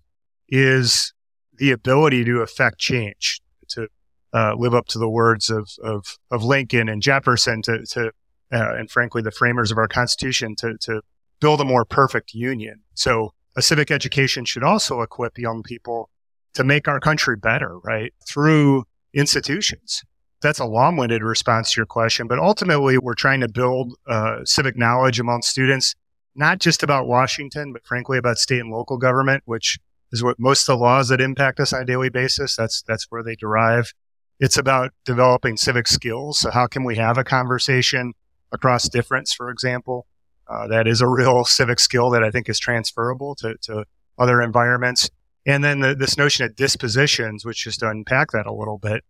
is 0.48 1.12
the 1.54 1.70
ability 1.70 2.24
to 2.24 2.40
affect 2.40 2.78
change, 2.78 3.40
to 3.68 3.88
uh, 4.34 4.54
live 4.56 4.74
up 4.74 4.86
to 4.88 4.98
the 4.98 5.08
words 5.08 5.50
of, 5.50 5.70
of, 5.82 6.18
of 6.30 6.44
Lincoln 6.44 6.88
and 6.88 7.02
Jefferson, 7.02 7.62
to, 7.62 7.84
to 7.86 8.10
uh, 8.52 8.74
and 8.74 8.90
frankly, 8.90 9.22
the 9.22 9.30
framers 9.30 9.70
of 9.70 9.78
our 9.78 9.88
Constitution, 9.88 10.54
to, 10.56 10.76
to 10.82 11.00
build 11.42 11.60
a 11.60 11.64
more 11.64 11.84
perfect 11.84 12.32
union. 12.32 12.80
So 12.94 13.34
a 13.54 13.60
civic 13.60 13.90
education 13.90 14.46
should 14.46 14.64
also 14.64 15.02
equip 15.02 15.36
young 15.36 15.62
people 15.62 16.08
to 16.54 16.64
make 16.64 16.88
our 16.88 17.00
country 17.00 17.36
better, 17.36 17.78
right? 17.80 18.14
Through 18.26 18.84
institutions 19.12 20.02
that's 20.42 20.58
a 20.58 20.64
long-winded 20.64 21.22
response 21.22 21.72
to 21.72 21.80
your 21.80 21.86
question, 21.86 22.26
but 22.26 22.38
ultimately 22.38 22.98
we're 22.98 23.14
trying 23.14 23.40
to 23.40 23.48
build 23.48 23.94
uh, 24.06 24.40
civic 24.44 24.76
knowledge 24.76 25.18
among 25.20 25.42
students, 25.42 25.94
not 26.34 26.58
just 26.58 26.82
about 26.82 27.06
Washington, 27.06 27.72
but 27.72 27.86
frankly 27.86 28.18
about 28.18 28.38
state 28.38 28.60
and 28.60 28.70
local 28.70 28.98
government, 28.98 29.42
which 29.46 29.78
is 30.10 30.22
what 30.22 30.38
most 30.38 30.68
of 30.68 30.76
the 30.76 30.82
laws 30.82 31.08
that 31.08 31.20
impact 31.20 31.60
us 31.60 31.72
on 31.72 31.82
a 31.82 31.86
daily 31.86 32.10
basis. 32.10 32.56
That's 32.56 32.82
that's 32.82 33.06
where 33.08 33.22
they 33.22 33.36
derive. 33.36 33.94
It's 34.40 34.58
about 34.58 34.90
developing 35.04 35.56
civic 35.56 35.86
skills. 35.86 36.40
So 36.40 36.50
how 36.50 36.66
can 36.66 36.84
we 36.84 36.96
have 36.96 37.16
a 37.16 37.24
conversation 37.24 38.12
across 38.50 38.88
difference, 38.88 39.32
for 39.32 39.48
example? 39.48 40.06
Uh, 40.48 40.66
that 40.66 40.86
is 40.86 41.00
a 41.00 41.08
real 41.08 41.44
civic 41.44 41.80
skill 41.80 42.10
that 42.10 42.22
I 42.22 42.30
think 42.30 42.48
is 42.48 42.58
transferable 42.58 43.34
to, 43.36 43.56
to 43.62 43.84
other 44.18 44.42
environments. 44.42 45.10
And 45.46 45.64
then 45.64 45.80
the, 45.80 45.94
this 45.94 46.16
notion 46.16 46.44
of 46.46 46.56
dispositions, 46.56 47.44
which 47.44 47.64
just 47.64 47.80
to 47.80 47.88
unpack 47.88 48.32
that 48.32 48.46
a 48.46 48.52
little 48.52 48.78
bit, 48.78 49.02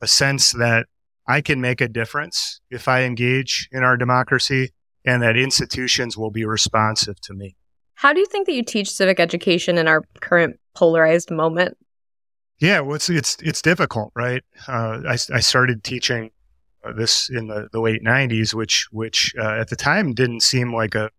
a 0.00 0.06
sense 0.06 0.52
that 0.52 0.86
I 1.26 1.40
can 1.40 1.60
make 1.60 1.80
a 1.80 1.88
difference 1.88 2.60
if 2.70 2.88
I 2.88 3.02
engage 3.02 3.68
in 3.72 3.82
our 3.82 3.96
democracy 3.96 4.70
and 5.04 5.22
that 5.22 5.36
institutions 5.36 6.16
will 6.16 6.30
be 6.30 6.44
responsive 6.44 7.20
to 7.22 7.34
me. 7.34 7.56
How 7.94 8.12
do 8.12 8.20
you 8.20 8.26
think 8.26 8.46
that 8.46 8.54
you 8.54 8.64
teach 8.64 8.90
civic 8.90 9.20
education 9.20 9.78
in 9.78 9.86
our 9.86 10.02
current 10.20 10.58
polarized 10.74 11.30
moment? 11.30 11.76
Yeah, 12.58 12.80
well, 12.80 12.94
it's 12.94 13.08
it's 13.10 13.36
it's 13.42 13.62
difficult, 13.62 14.12
right? 14.14 14.42
Uh, 14.68 15.00
I, 15.08 15.12
I 15.12 15.40
started 15.40 15.82
teaching 15.82 16.30
this 16.96 17.30
in 17.30 17.48
the, 17.48 17.68
the 17.72 17.80
late 17.80 18.02
'90s, 18.02 18.54
which 18.54 18.88
which 18.90 19.34
uh, 19.38 19.60
at 19.60 19.68
the 19.68 19.76
time 19.76 20.14
didn't 20.14 20.40
seem 20.40 20.74
like 20.74 20.94
a, 20.94 21.10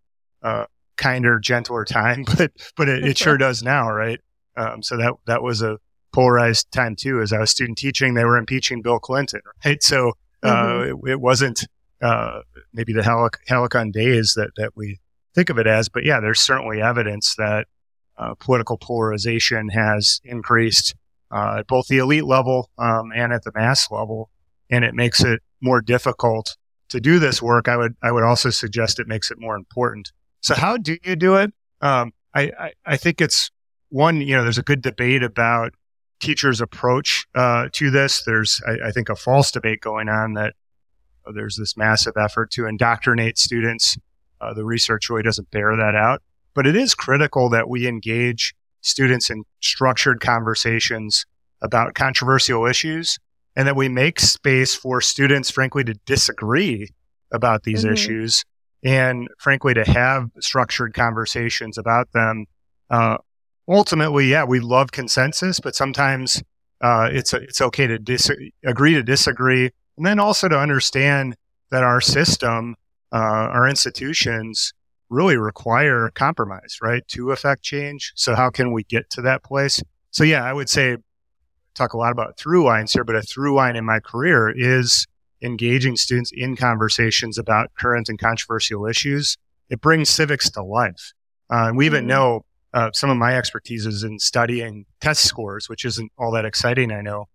a 0.42 0.68
kinder, 0.98 1.40
gentler 1.40 1.86
time, 1.86 2.26
but 2.38 2.52
but 2.76 2.90
it, 2.90 3.06
it 3.06 3.18
sure 3.18 3.38
does 3.38 3.64
now, 3.64 3.90
right? 3.92 4.20
Um, 4.56 4.84
so 4.84 4.98
that 4.98 5.14
that 5.26 5.42
was 5.42 5.62
a 5.62 5.78
polarized 6.14 6.72
time 6.72 6.96
too. 6.96 7.22
As 7.22 7.34
I 7.34 7.40
was 7.40 7.52
student 7.52 7.78
teaching, 7.78 8.14
they 8.14 8.26
were 8.26 8.38
impeaching 8.38 8.82
Bill 8.82 9.00
Clinton, 9.00 9.42
right? 9.66 9.82
So 9.82 10.14
uh, 10.42 10.56
mm-hmm. 10.56 11.08
it, 11.08 11.12
it, 11.14 11.22
wasn't 11.22 11.66
uh, 12.02 12.42
maybe 12.74 12.94
the 12.94 13.02
Helic- 13.02 13.40
Helicon 13.50 13.92
days 13.92 14.34
that 14.36 14.52
that 14.58 14.72
we 14.76 15.00
think 15.34 15.50
of 15.50 15.58
it 15.58 15.68
as, 15.68 15.90
but 15.90 16.04
yeah, 16.04 16.20
there's 16.20 16.42
certainly 16.42 16.82
evidence 16.82 17.36
that 17.38 17.68
uh, 18.18 18.36
political 18.36 18.78
polarization 18.78 19.70
has 19.70 20.22
increased 20.24 20.96
uh, 21.32 21.58
at 21.60 21.68
both 21.68 21.88
the 21.88 21.98
elite 21.98 22.26
level 22.26 22.70
um, 22.78 23.12
and 23.16 23.34
at 23.34 23.44
the 23.44 23.52
mass 23.56 23.90
level, 23.90 24.30
and 24.70 24.86
it 24.86 24.94
makes 24.94 25.24
it 25.24 25.42
more 25.64 25.82
difficult 25.82 26.56
to 26.90 27.00
do 27.00 27.18
this 27.18 27.42
work. 27.42 27.68
I 27.68 27.78
would 27.78 27.96
I 28.04 28.12
would 28.12 28.24
also 28.24 28.50
suggest 28.50 29.00
it 29.00 29.08
makes 29.08 29.32
it 29.32 29.40
more 29.40 29.56
important. 29.56 30.12
So 30.42 30.54
how 30.56 30.78
do 30.78 30.98
you 31.04 31.16
do 31.16 31.36
it? 31.36 31.52
Um, 31.82 32.12
I, 32.36 32.52
I, 32.60 32.72
I 32.86 32.98
think 32.98 33.22
it's 33.22 33.50
one. 33.90 34.22
You 34.22 34.36
know, 34.36 34.44
there's 34.44 34.58
a 34.58 34.64
good 34.64 34.82
debate 34.82 35.24
about 35.24 35.74
teachers' 36.20 36.62
approach 36.62 37.26
uh, 37.36 37.70
to 37.74 37.90
this. 37.90 38.24
There's 38.26 38.62
I, 38.68 38.88
I, 38.88 38.92
think 38.92 39.10
a 39.10 39.16
false 39.16 39.52
debate 39.52 39.82
going 39.82 40.10
on 40.10 40.34
that 40.34 40.54
there's 41.34 41.58
this 41.58 41.76
massive 41.76 42.14
effort 42.18 42.52
to 42.52 42.66
indoctrinate 42.66 43.38
students. 43.38 43.98
Uh, 44.40 44.54
the 44.54 44.66
research 44.66 45.10
really 45.10 45.24
doesn't 45.24 45.52
bear 45.52 45.76
that 45.76 45.96
out, 45.96 46.22
but 46.54 46.68
it 46.68 46.76
is 46.76 46.96
critical 46.96 47.50
that 47.50 47.70
we 47.70 47.88
engage 47.88 48.54
students 48.82 49.30
in 49.30 49.44
structured 49.62 50.20
conversations 50.20 51.26
about 51.62 51.94
controversial 51.94 52.66
issues 52.66 53.18
and 53.56 53.68
that 53.68 53.76
we 53.76 53.90
make 53.90 54.20
space 54.20 54.76
for 54.76 55.02
students, 55.02 55.50
frankly, 55.50 55.84
to 55.84 55.94
disagree 56.06 56.90
about 57.32 57.64
these 57.64 57.84
mm-hmm. 57.84 57.94
issues 57.94 58.44
and 58.84 59.30
frankly, 59.38 59.74
to 59.74 59.84
have 59.86 60.30
structured 60.40 60.94
conversations 60.94 61.78
about 61.78 62.12
them. 62.12 62.46
Uh, 62.90 63.18
ultimately, 63.68 64.28
yeah, 64.28 64.44
we 64.44 64.60
love 64.60 64.92
consensus, 64.92 65.60
but 65.60 65.76
sometimes 65.76 66.44
uh, 66.82 67.10
it's 67.12 67.34
it's 67.34 67.62
okay 67.62 67.88
to 67.88 67.98
dis- 67.98 68.30
agree 68.66 68.94
to 68.94 69.04
disagree, 69.04 69.72
and 69.98 70.06
then 70.06 70.20
also 70.20 70.50
to 70.50 70.60
understand 70.60 71.36
that 71.72 71.84
our 71.84 72.02
system, 72.02 72.76
uh, 73.14 73.16
our 73.16 73.68
institutions, 73.68 74.74
really 75.10 75.38
require 75.38 76.12
compromise, 76.14 76.80
right, 76.82 77.08
to 77.08 77.32
affect 77.32 77.64
change. 77.64 78.12
So 78.16 78.36
how 78.36 78.50
can 78.50 78.74
we 78.74 78.84
get 78.84 79.10
to 79.12 79.22
that 79.22 79.44
place? 79.44 79.82
So 80.12 80.24
yeah, 80.26 80.44
I 80.44 80.52
would 80.52 80.70
say 80.70 80.98
talk 81.76 81.94
a 81.94 81.98
lot 81.98 82.12
about 82.12 82.38
through 82.38 82.64
lines 82.64 82.94
here, 82.94 83.04
but 83.04 83.16
a 83.16 83.22
through 83.22 83.56
line 83.56 83.76
in 83.76 83.86
my 83.86 84.00
career 84.00 84.54
is 84.56 85.08
engaging 85.42 85.96
students 85.96 86.32
in 86.34 86.56
conversations 86.56 87.38
about 87.38 87.72
current 87.78 88.10
and 88.10 88.20
controversial 88.20 88.86
issues. 88.86 89.38
It 89.70 89.82
brings 89.82 90.10
civics 90.10 90.50
to 90.52 90.64
life. 90.64 91.14
Uh, 91.52 91.68
and 91.68 91.78
we 91.78 91.86
even 91.86 92.02
mm-hmm. 92.02 92.10
know 92.10 92.46
uh, 92.74 92.92
some 92.94 93.10
of 93.10 93.18
my 93.18 93.36
expertise 93.36 93.86
is 93.86 94.04
in 94.04 94.20
studying 94.20 94.86
test 95.02 95.24
scores, 95.24 95.70
which 95.70 95.86
isn't 95.86 96.12
all 96.18 96.32
that 96.32 96.46
exciting, 96.46 96.92
I 96.92 97.02
know. 97.02 97.26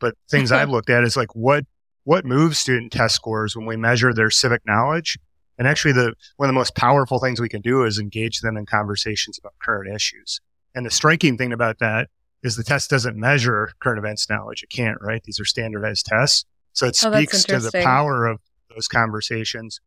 But 0.00 0.14
things 0.30 0.50
I've 0.50 0.70
looked 0.70 0.90
at 0.90 1.04
is 1.04 1.16
like 1.16 1.34
what 1.34 1.64
what 2.04 2.24
moves 2.24 2.58
student 2.58 2.90
test 2.90 3.14
scores 3.14 3.54
when 3.54 3.66
we 3.66 3.76
measure 3.76 4.14
their 4.14 4.30
civic 4.30 4.62
knowledge. 4.64 5.18
And 5.58 5.68
actually, 5.68 5.92
the 5.92 6.14
one 6.36 6.48
of 6.48 6.54
the 6.54 6.58
most 6.58 6.74
powerful 6.74 7.18
things 7.18 7.40
we 7.40 7.48
can 7.48 7.60
do 7.60 7.84
is 7.84 7.98
engage 7.98 8.40
them 8.40 8.56
in 8.56 8.64
conversations 8.66 9.38
about 9.38 9.54
current 9.60 9.94
issues. 9.94 10.40
And 10.74 10.86
the 10.86 10.90
striking 10.90 11.36
thing 11.36 11.52
about 11.52 11.78
that 11.80 12.08
is 12.42 12.56
the 12.56 12.64
test 12.64 12.90
doesn't 12.90 13.16
measure 13.16 13.72
current 13.80 13.98
events 13.98 14.28
knowledge. 14.30 14.62
It 14.62 14.70
can't, 14.70 14.98
right? 15.00 15.22
These 15.22 15.40
are 15.40 15.44
standardized 15.44 16.06
tests. 16.06 16.44
So 16.72 16.86
it 16.86 16.96
oh, 17.04 17.12
speaks 17.12 17.44
to 17.44 17.58
the 17.58 17.72
power 17.72 18.26
of 18.26 18.40
those 18.74 18.86
conversations. 18.86 19.80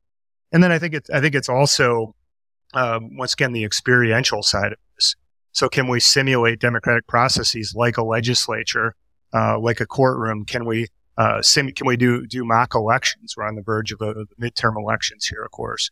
And 0.51 0.61
then 0.61 0.71
I 0.71 0.79
think 0.79 0.93
it's, 0.93 1.09
I 1.09 1.21
think 1.21 1.35
it's 1.35 1.47
also, 1.47 2.15
um, 2.73 3.15
once 3.15 3.33
again, 3.33 3.53
the 3.53 3.63
experiential 3.63 4.43
side 4.43 4.73
of 4.73 4.77
this. 4.95 5.15
So 5.53 5.69
can 5.69 5.87
we 5.87 5.99
simulate 5.99 6.59
democratic 6.59 7.07
processes 7.07 7.73
like 7.75 7.97
a 7.97 8.03
legislature, 8.03 8.95
uh, 9.33 9.59
like 9.59 9.79
a 9.79 9.85
courtroom? 9.85 10.45
Can 10.45 10.65
we, 10.65 10.87
uh, 11.17 11.41
sim- 11.41 11.71
can 11.71 11.87
we 11.87 11.95
do, 11.95 12.25
do 12.27 12.43
mock 12.43 12.75
elections? 12.75 13.35
We're 13.37 13.47
on 13.47 13.55
the 13.55 13.61
verge 13.61 13.93
of, 13.93 14.01
a, 14.01 14.25
midterm 14.41 14.75
elections 14.77 15.25
here, 15.27 15.43
of 15.43 15.51
course. 15.51 15.89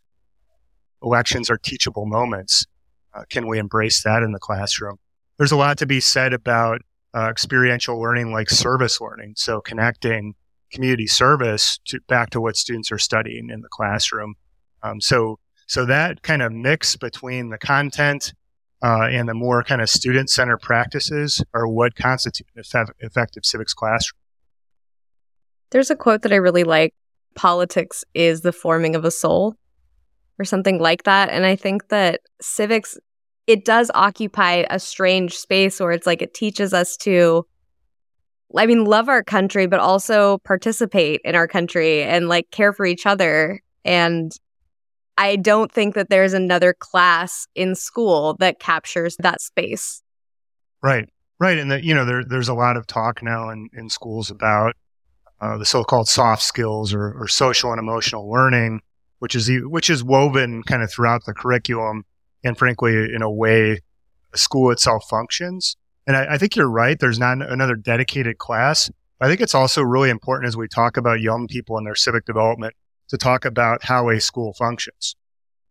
Elections 1.02 1.50
are 1.50 1.58
teachable 1.58 2.06
moments. 2.06 2.66
Uh, 3.14 3.24
can 3.30 3.48
we 3.48 3.60
embrace 3.60 4.04
that 4.04 4.24
in 4.24 4.34
the 4.34 4.40
classroom? 4.40 4.98
There's 5.40 5.52
a 5.52 5.58
lot 5.58 5.80
to 5.80 5.88
be 5.88 6.00
said 6.00 6.34
about 6.34 6.82
uh, 7.16 7.30
experiential 7.30 8.00
learning 8.00 8.32
like 8.32 8.52
service 8.52 9.02
learning. 9.02 9.34
So 9.38 9.62
connecting 9.62 10.36
community 10.72 11.08
service 11.08 11.80
to 11.86 12.00
back 12.08 12.30
to 12.32 12.42
what 12.42 12.56
students 12.56 12.92
are 12.92 13.00
studying 13.00 13.50
in 13.50 13.62
the 13.62 13.70
classroom. 13.70 14.36
Um, 14.84 15.02
so, 15.02 15.40
so 15.66 15.86
that 15.86 16.22
kind 16.22 16.44
of 16.44 16.52
mix 16.52 16.96
between 16.96 17.50
the 17.50 17.58
content 17.58 18.34
uh, 18.84 19.08
and 19.10 19.28
the 19.28 19.34
more 19.34 19.64
kind 19.64 19.82
of 19.82 19.90
student 19.90 20.30
centered 20.30 20.60
practices 20.60 21.44
are 21.56 21.68
what 21.68 21.96
constitute 21.96 22.48
an 22.56 22.86
effective 23.00 23.44
civics 23.44 23.74
classroom. 23.74 24.20
There's 25.72 25.90
a 25.90 25.96
quote 25.96 26.22
that 26.22 26.32
I 26.32 26.36
really 26.38 26.64
like 26.64 26.94
politics 27.36 28.04
is 28.14 28.42
the 28.42 28.52
forming 28.52 28.96
of 28.96 29.06
a 29.06 29.12
soul, 29.12 29.56
or 30.40 30.46
something 30.46 30.80
like 30.80 31.04
that. 31.04 31.30
And 31.30 31.46
I 31.46 31.56
think 31.56 31.90
that 31.90 32.22
civics, 32.42 32.98
it 33.50 33.66
does 33.66 33.90
occupy 33.96 34.64
a 34.70 34.80
strange 34.80 35.36
space 35.36 35.80
where 35.80 35.92
it's 35.92 36.06
like 36.06 36.22
it 36.22 36.36
teaches 36.36 36.72
us 36.72 36.96
to 36.96 37.48
I 38.56 38.66
mean, 38.66 38.86
love 38.86 39.10
our 39.10 39.24
country, 39.24 39.68
but 39.68 39.80
also 39.80 40.40
participate 40.40 41.22
in 41.24 41.36
our 41.36 41.48
country 41.48 42.04
and 42.04 42.28
like 42.28 42.50
care 42.52 42.74
for 42.74 42.86
each 42.86 43.06
other. 43.06 43.62
And 43.86 44.32
I 45.18 45.36
don't 45.36 45.72
think 45.72 45.94
that 45.94 46.10
there's 46.10 46.34
another 46.34 46.74
class 46.74 47.48
in 47.54 47.76
school 47.76 48.36
that 48.40 48.60
captures 48.60 49.16
that 49.18 49.40
space. 49.42 50.02
Right. 50.82 51.08
Right. 51.40 51.60
And 51.60 51.72
that, 51.72 51.84
you 51.84 51.94
know, 51.94 52.06
there, 52.06 52.24
there's 52.24 52.50
a 52.50 52.56
lot 52.56 52.76
of 52.76 52.88
talk 52.88 53.22
now 53.22 53.50
in, 53.50 53.70
in 53.74 53.90
schools 53.90 54.32
about 54.32 54.76
uh, 55.42 55.58
the 55.58 55.66
so-called 55.66 56.08
soft 56.08 56.42
skills 56.42 56.92
or, 56.92 57.14
or 57.14 57.28
social 57.28 57.72
and 57.72 57.80
emotional 57.80 58.30
learning, 58.30 58.82
which 59.20 59.36
is, 59.36 59.50
which 59.64 59.92
is 59.92 60.04
woven 60.04 60.64
kind 60.64 60.82
of 60.82 60.92
throughout 60.92 61.26
the 61.26 61.36
curriculum 61.36 62.04
and 62.44 62.58
frankly, 62.58 63.14
in 63.14 63.22
a 63.22 63.30
way, 63.30 63.80
school 64.36 64.72
itself 64.72 65.06
functions. 65.10 65.76
And 66.08 66.16
I, 66.16 66.34
I 66.34 66.38
think 66.38 66.56
you're 66.56 66.70
right. 66.70 66.98
There's 67.00 67.20
not 67.20 67.42
another 67.42 67.76
dedicated 67.76 68.38
class. 68.38 68.90
I 69.22 69.28
think 69.28 69.42
it's 69.42 69.56
also 69.56 69.82
really 69.82 70.10
important 70.10 70.48
as 70.48 70.56
we 70.56 70.68
talk 70.68 70.98
about 70.98 71.20
young 71.20 71.48
people 71.48 71.78
and 71.78 71.86
their 71.86 71.96
civic 71.96 72.26
development 72.26 72.74
to 73.10 73.18
talk 73.18 73.46
about 73.46 73.84
how 73.84 74.10
a 74.10 74.20
school 74.20 74.54
functions. 74.54 75.16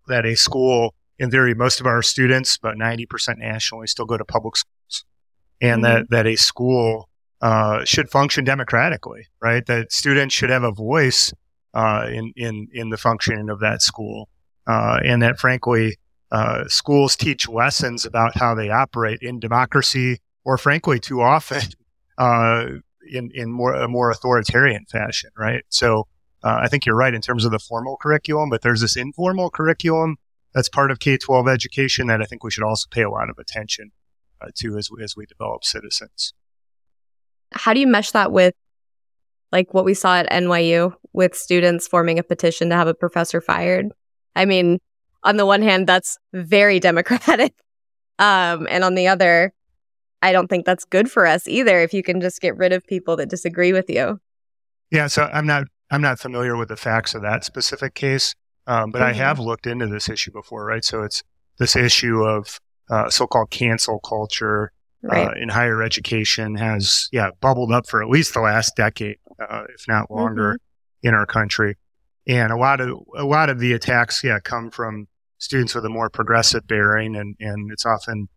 That 0.06 0.26
a 0.26 0.36
school, 0.36 0.94
in 1.18 1.30
theory, 1.30 1.54
most 1.54 1.80
of 1.80 1.86
our 1.86 2.02
students, 2.02 2.56
about 2.56 2.76
90% 2.76 3.38
nationally, 3.38 3.86
still 3.86 4.06
go 4.06 4.16
to 4.16 4.24
public 4.24 4.56
schools. 4.56 5.04
And 5.60 5.82
mm-hmm. 5.82 5.94
that, 5.94 6.10
that 6.10 6.26
a 6.26 6.36
school 6.36 7.08
uh, 7.40 7.84
should 7.84 8.10
function 8.10 8.44
democratically, 8.44 9.26
right? 9.40 9.64
That 9.66 9.92
students 9.92 10.34
should 10.34 10.50
have 10.50 10.62
a 10.62 10.72
voice 10.72 11.32
uh, 11.74 12.06
in, 12.10 12.32
in, 12.36 12.68
in 12.72 12.90
the 12.90 12.96
functioning 12.96 13.48
of 13.50 13.60
that 13.60 13.82
school. 13.82 14.28
Uh, 14.66 14.98
and 15.04 15.22
that, 15.22 15.38
frankly, 15.38 15.96
uh, 16.30 16.64
schools 16.68 17.16
teach 17.16 17.48
lessons 17.48 18.04
about 18.04 18.36
how 18.36 18.54
they 18.54 18.70
operate 18.70 19.20
in 19.22 19.40
democracy 19.40 20.20
or 20.44 20.56
frankly, 20.56 20.98
too 20.98 21.20
often, 21.20 21.60
uh, 22.18 22.66
in, 23.10 23.30
in 23.34 23.50
more, 23.50 23.74
a 23.74 23.86
more 23.86 24.10
authoritarian 24.10 24.86
fashion, 24.86 25.30
right? 25.36 25.62
So, 25.68 26.06
uh, 26.42 26.60
I 26.62 26.68
think 26.68 26.86
you're 26.86 26.96
right 26.96 27.14
in 27.14 27.20
terms 27.20 27.44
of 27.44 27.50
the 27.50 27.58
formal 27.58 27.96
curriculum, 27.96 28.48
but 28.48 28.62
there's 28.62 28.80
this 28.80 28.96
informal 28.96 29.50
curriculum 29.50 30.16
that's 30.54 30.68
part 30.68 30.90
of 30.90 31.00
K 31.00 31.16
12 31.18 31.48
education 31.48 32.06
that 32.06 32.22
I 32.22 32.24
think 32.24 32.44
we 32.44 32.50
should 32.50 32.64
also 32.64 32.86
pay 32.90 33.02
a 33.02 33.10
lot 33.10 33.28
of 33.28 33.38
attention 33.38 33.90
uh, 34.40 34.48
to 34.56 34.78
as, 34.78 34.88
as 35.02 35.16
we 35.16 35.26
develop 35.26 35.64
citizens. 35.64 36.32
How 37.52 37.74
do 37.74 37.80
you 37.80 37.86
mesh 37.86 38.12
that 38.12 38.30
with 38.30 38.54
like 39.50 39.74
what 39.74 39.84
we 39.84 39.94
saw 39.94 40.16
at 40.16 40.30
NYU 40.30 40.94
with 41.12 41.34
students 41.34 41.88
forming 41.88 42.18
a 42.18 42.22
petition 42.22 42.68
to 42.70 42.76
have 42.76 42.88
a 42.88 42.94
professor 42.94 43.40
fired? 43.40 43.86
I 44.36 44.44
mean, 44.44 44.78
on 45.22 45.36
the 45.36 45.46
one 45.46 45.62
hand, 45.62 45.86
that's 45.86 46.18
very 46.32 46.80
democratic. 46.80 47.54
Um, 48.20 48.66
and 48.68 48.82
on 48.82 48.96
the 48.96 49.06
other, 49.06 49.52
I 50.22 50.32
don't 50.32 50.48
think 50.48 50.66
that's 50.66 50.84
good 50.84 51.08
for 51.08 51.24
us 51.24 51.46
either 51.46 51.78
if 51.78 51.94
you 51.94 52.02
can 52.02 52.20
just 52.20 52.40
get 52.40 52.56
rid 52.56 52.72
of 52.72 52.84
people 52.84 53.14
that 53.14 53.28
disagree 53.28 53.72
with 53.72 53.88
you. 53.88 54.18
Yeah, 54.90 55.06
so 55.06 55.30
I'm 55.32 55.46
not 55.46 55.68
I'm 55.92 56.02
not 56.02 56.18
familiar 56.18 56.56
with 56.56 56.68
the 56.68 56.76
facts 56.76 57.14
of 57.14 57.22
that 57.22 57.44
specific 57.44 57.94
case, 57.94 58.34
um, 58.66 58.90
but 58.90 59.02
mm-hmm. 59.02 59.10
I 59.10 59.12
have 59.12 59.38
looked 59.38 59.68
into 59.68 59.86
this 59.86 60.08
issue 60.08 60.32
before, 60.32 60.64
right? 60.64 60.84
So 60.84 61.04
it's 61.04 61.22
this 61.60 61.76
issue 61.76 62.24
of 62.24 62.58
uh, 62.90 63.08
so-called 63.08 63.50
cancel 63.50 64.00
culture 64.00 64.72
Right. 65.00 65.28
uh, 65.28 65.30
in 65.40 65.48
higher 65.48 65.80
education 65.80 66.56
has, 66.56 67.08
yeah, 67.12 67.30
bubbled 67.40 67.70
up 67.70 67.88
for 67.88 68.02
at 68.02 68.08
least 68.08 68.34
the 68.34 68.40
last 68.40 68.74
decade, 68.74 69.18
uh, 69.40 69.62
if 69.72 69.86
not 69.86 70.10
longer, 70.10 70.58
in 71.04 71.14
our 71.14 71.24
country. 71.24 71.76
And 72.28 72.52
a 72.52 72.56
lot 72.56 72.80
of 72.80 72.90
a 73.16 73.24
lot 73.24 73.48
of 73.48 73.58
the 73.58 73.72
attacks, 73.72 74.22
yeah, 74.22 74.38
come 74.38 74.70
from 74.70 75.08
students 75.38 75.74
with 75.74 75.84
a 75.86 75.88
more 75.88 76.10
progressive 76.10 76.66
bearing, 76.66 77.16
and 77.16 77.34
and 77.40 77.72
it's 77.72 77.86
often 77.86 78.28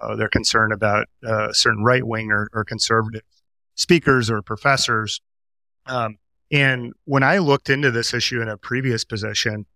uh, 0.00 0.16
they're 0.16 0.28
concerned 0.28 0.72
about 0.72 1.06
uh, 1.26 1.52
certain 1.52 1.84
right 1.84 2.06
wing 2.06 2.30
or, 2.32 2.48
or 2.52 2.64
conservative 2.64 3.22
speakers 3.74 4.30
or 4.30 4.40
professors. 4.42 5.20
Um, 5.86 6.16
and 6.50 6.92
when 7.04 7.22
I 7.22 7.38
looked 7.38 7.68
into 7.68 7.90
this 7.90 8.14
issue 8.14 8.40
in 8.40 8.48
a 8.48 8.56
previous 8.56 9.04
position, 9.04 9.66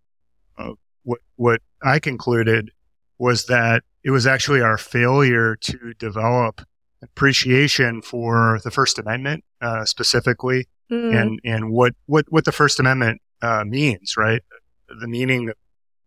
uh, 0.57 0.71
what 1.03 1.19
what 1.35 1.61
I 1.83 1.99
concluded 1.99 2.71
was 3.19 3.45
that 3.45 3.83
it 4.03 4.11
was 4.11 4.25
actually 4.25 4.61
our 4.61 4.77
failure 4.77 5.55
to 5.57 5.93
develop 5.99 6.61
appreciation 7.03 8.01
for 8.01 8.59
the 8.63 8.71
First 8.71 8.97
Amendment 8.97 9.43
uh, 9.61 9.85
specifically, 9.85 10.67
Mm. 10.91 11.21
and 11.21 11.39
and 11.43 11.71
what 11.71 11.93
what 12.07 12.25
what 12.29 12.45
the 12.45 12.51
First 12.51 12.79
Amendment 12.79 13.21
uh, 13.41 13.63
means, 13.65 14.15
right? 14.17 14.41
The 14.99 15.07
meaning 15.07 15.51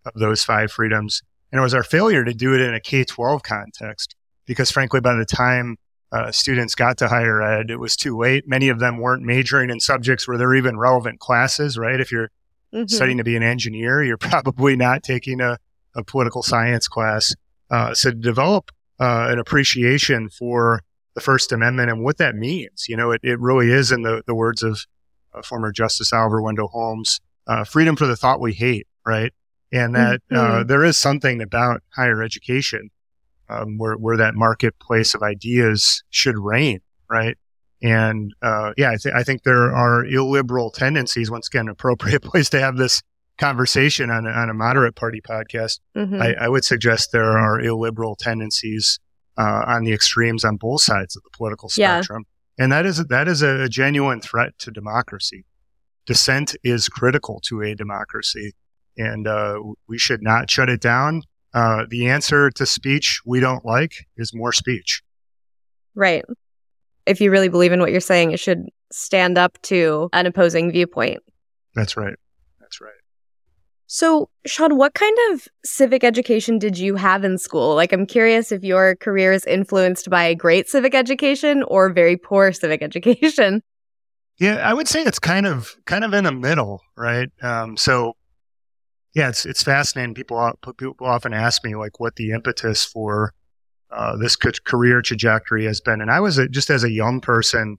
of 0.05 0.13
those 0.15 0.43
five 0.45 0.73
freedoms, 0.73 1.23
and 1.51 1.59
it 1.59 1.63
was 1.63 1.75
our 1.75 1.83
failure 1.85 2.25
to 2.25 2.35
do 2.35 2.55
it 2.55 2.61
in 2.61 2.75
a 2.75 2.81
K 2.81 3.05
twelve 3.05 3.43
context, 3.43 4.15
because 4.47 4.71
frankly, 4.71 5.01
by 5.01 5.15
the 5.15 5.25
time 5.25 5.77
uh, 6.11 6.31
students 6.31 6.75
got 6.75 6.99
to 6.99 7.09
higher 7.09 7.41
ed, 7.43 7.71
it 7.71 7.79
was 7.79 7.97
too 7.97 8.17
late. 8.19 8.47
Many 8.47 8.69
of 8.69 8.81
them 8.81 8.99
weren't 8.99 9.23
majoring 9.23 9.71
in 9.71 9.81
subjects 9.81 10.27
where 10.29 10.37
they're 10.37 10.55
even 10.55 10.77
relevant 10.77 11.21
classes, 11.21 11.79
right? 11.79 12.01
If 12.01 12.11
you're 12.13 12.31
Mhm. 12.75 12.91
studying 12.91 13.19
to 13.19 13.25
be 13.25 13.37
an 13.37 13.43
engineer, 13.43 14.03
you're 14.03 14.17
probably 14.33 14.77
not 14.77 15.03
taking 15.03 15.41
a, 15.43 15.59
a 15.95 16.03
political 16.03 16.43
science 16.43 16.89
class. 16.89 17.35
Uh, 17.71 17.93
so 17.95 18.11
to 18.11 18.17
develop 18.17 18.71
uh, 18.99 19.27
an 19.31 19.39
appreciation 19.39 20.29
for 20.31 20.81
the 21.15 21.21
First 21.21 21.53
Amendment 21.53 21.91
and 21.91 22.03
what 22.03 22.17
that 22.17 22.35
means, 22.35 22.87
you 22.89 22.97
know, 22.97 23.11
it, 23.11 23.21
it 23.23 23.39
really 23.41 23.71
is, 23.71 23.93
in 23.93 24.03
the, 24.03 24.23
the 24.27 24.35
words 24.35 24.63
of 24.63 24.81
uh, 25.35 25.43
former 25.43 25.73
Justice 25.73 26.13
Oliver 26.13 26.41
Wendell 26.43 26.69
Holmes, 26.69 27.21
uh, 27.47 27.65
freedom 27.65 27.97
for 27.97 28.07
the 28.07 28.17
thought 28.17 28.41
we 28.41 28.53
hate, 28.53 28.87
right? 29.07 29.33
And 29.73 29.95
that 29.95 30.21
uh, 30.31 30.35
Mhm. 30.35 30.69
there 30.69 30.85
is 30.85 30.99
something 30.99 31.41
about 31.41 31.83
higher 31.95 32.23
education 32.23 32.91
um, 33.49 33.79
where, 33.79 33.95
where 33.95 34.17
that 34.17 34.35
marketplace 34.35 35.15
of 35.15 35.23
ideas 35.23 36.03
should 36.11 36.37
reign, 36.39 36.81
right? 37.11 37.37
And 37.83 38.33
uh, 38.43 38.73
yeah, 38.77 38.91
I, 38.93 38.97
th- 38.97 39.15
I 39.15 39.23
think 39.25 39.43
there 39.43 39.75
are 39.75 40.05
illiberal 40.05 40.71
tendencies. 40.71 41.31
Once 41.31 41.49
again, 41.49 41.69
appropriate 41.69 42.23
place 42.31 42.49
to 42.51 42.61
have 42.61 42.77
this 42.77 43.03
conversation 43.39 44.11
on 44.11 44.27
a, 44.27 44.31
on 44.31 44.49
a 44.51 44.55
moderate 44.55 44.95
party 44.95 45.21
podcast. 45.21 45.81
Mhm. 45.97 46.21
I, 46.21 46.45
I 46.45 46.49
would 46.49 46.65
suggest 46.65 47.11
there 47.13 47.37
are 47.39 47.61
illiberal 47.61 48.15
tendencies 48.15 48.99
uh, 49.39 49.65
on 49.67 49.85
the 49.85 49.93
extremes 49.93 50.45
on 50.45 50.57
both 50.57 50.83
sides 50.83 51.17
of 51.17 51.23
the 51.23 51.31
political 51.37 51.69
spectrum, 51.99 52.25
and 52.59 52.73
that 52.73 52.87
is 52.87 53.05
that 53.07 53.29
is 53.29 53.43
a, 53.43 53.69
genuine 53.69 54.21
threat 54.21 54.59
to 54.59 54.71
democracy. 54.71 55.45
Dissent 56.07 56.57
is 56.65 56.89
critical 56.89 57.41
to 57.45 57.63
a 57.63 57.75
democracy, 57.75 58.53
and 58.97 59.27
uh, 59.27 59.61
we 59.89 59.99
should 59.99 60.23
not 60.23 60.51
shut 60.51 60.69
it 60.69 60.81
down. 60.81 61.23
Uh, 61.55 61.85
the 61.89 62.09
answer 62.09 62.51
to 62.51 62.67
speech 62.67 63.21
we 63.25 63.41
don't 63.41 63.65
like 63.65 64.07
is 64.17 64.35
more 64.35 64.53
speech. 64.53 65.03
Right. 65.95 66.25
If 67.07 67.21
you 67.21 67.31
really 67.31 67.49
believe 67.49 67.73
in 67.73 67.81
what 67.81 67.91
you're 67.91 68.01
saying, 68.01 68.31
it 68.31 68.41
should 68.41 68.69
stand 68.91 69.37
up 69.37 69.61
to 69.63 70.09
an 70.13 70.27
opposing 70.27 70.71
viewpoint. 70.71 71.21
That's 71.75 71.97
right. 71.97 72.15
So, 73.95 74.31
Shawn, 74.47 74.79
what 74.79 74.95
kind 74.95 75.15
of 75.31 75.47
civic 75.67 76.03
education 76.03 76.59
did 76.59 76.79
you 76.79 76.97
have 76.97 77.25
in 77.25 77.37
school? 77.37 77.75
Like, 77.75 77.93
I'm 77.93 78.07
curious 78.07 78.51
if 78.51 78.65
your 78.65 78.97
career 78.97 79.35
is 79.35 79.45
influenced 79.45 80.09
by 80.09 80.33
great 80.33 80.67
civic 80.67 80.95
education 80.95 81.63
or 81.65 81.93
very 81.93 82.17
poor 82.17 82.53
civic 82.53 82.81
education. 82.89 83.63
Yeah, 84.39 84.55
I 84.67 84.73
would 84.73 84.89
say 84.89 85.03
it's 85.03 85.19
kind 85.19 85.47
of 85.47 85.77
kind 85.85 86.05
of 86.05 86.15
in 86.15 86.25
the 86.25 86.33
middle, 86.33 86.81
right? 86.97 87.29
Um, 87.43 87.77
so, 87.77 88.15
yeah, 89.15 89.29
it's 89.29 89.45
it's 89.45 89.63
fascinating. 89.63 90.15
People 90.15 90.53
people 90.79 91.07
often 91.07 91.35
ask 91.35 91.63
me 91.63 91.77
like 91.77 92.01
what 92.01 92.17
the 92.17 92.31
impetus 92.31 92.87
for 92.87 93.35
uh, 93.91 94.17
this 94.17 94.37
career 94.37 95.03
trajectory 95.03 95.67
has 95.67 95.83
been, 95.83 96.01
and 96.01 96.11
I 96.11 96.21
was 96.21 96.39
a, 96.39 96.49
just 96.49 96.71
as 96.71 96.83
a 96.83 96.91
young 96.91 97.21
person 97.21 97.77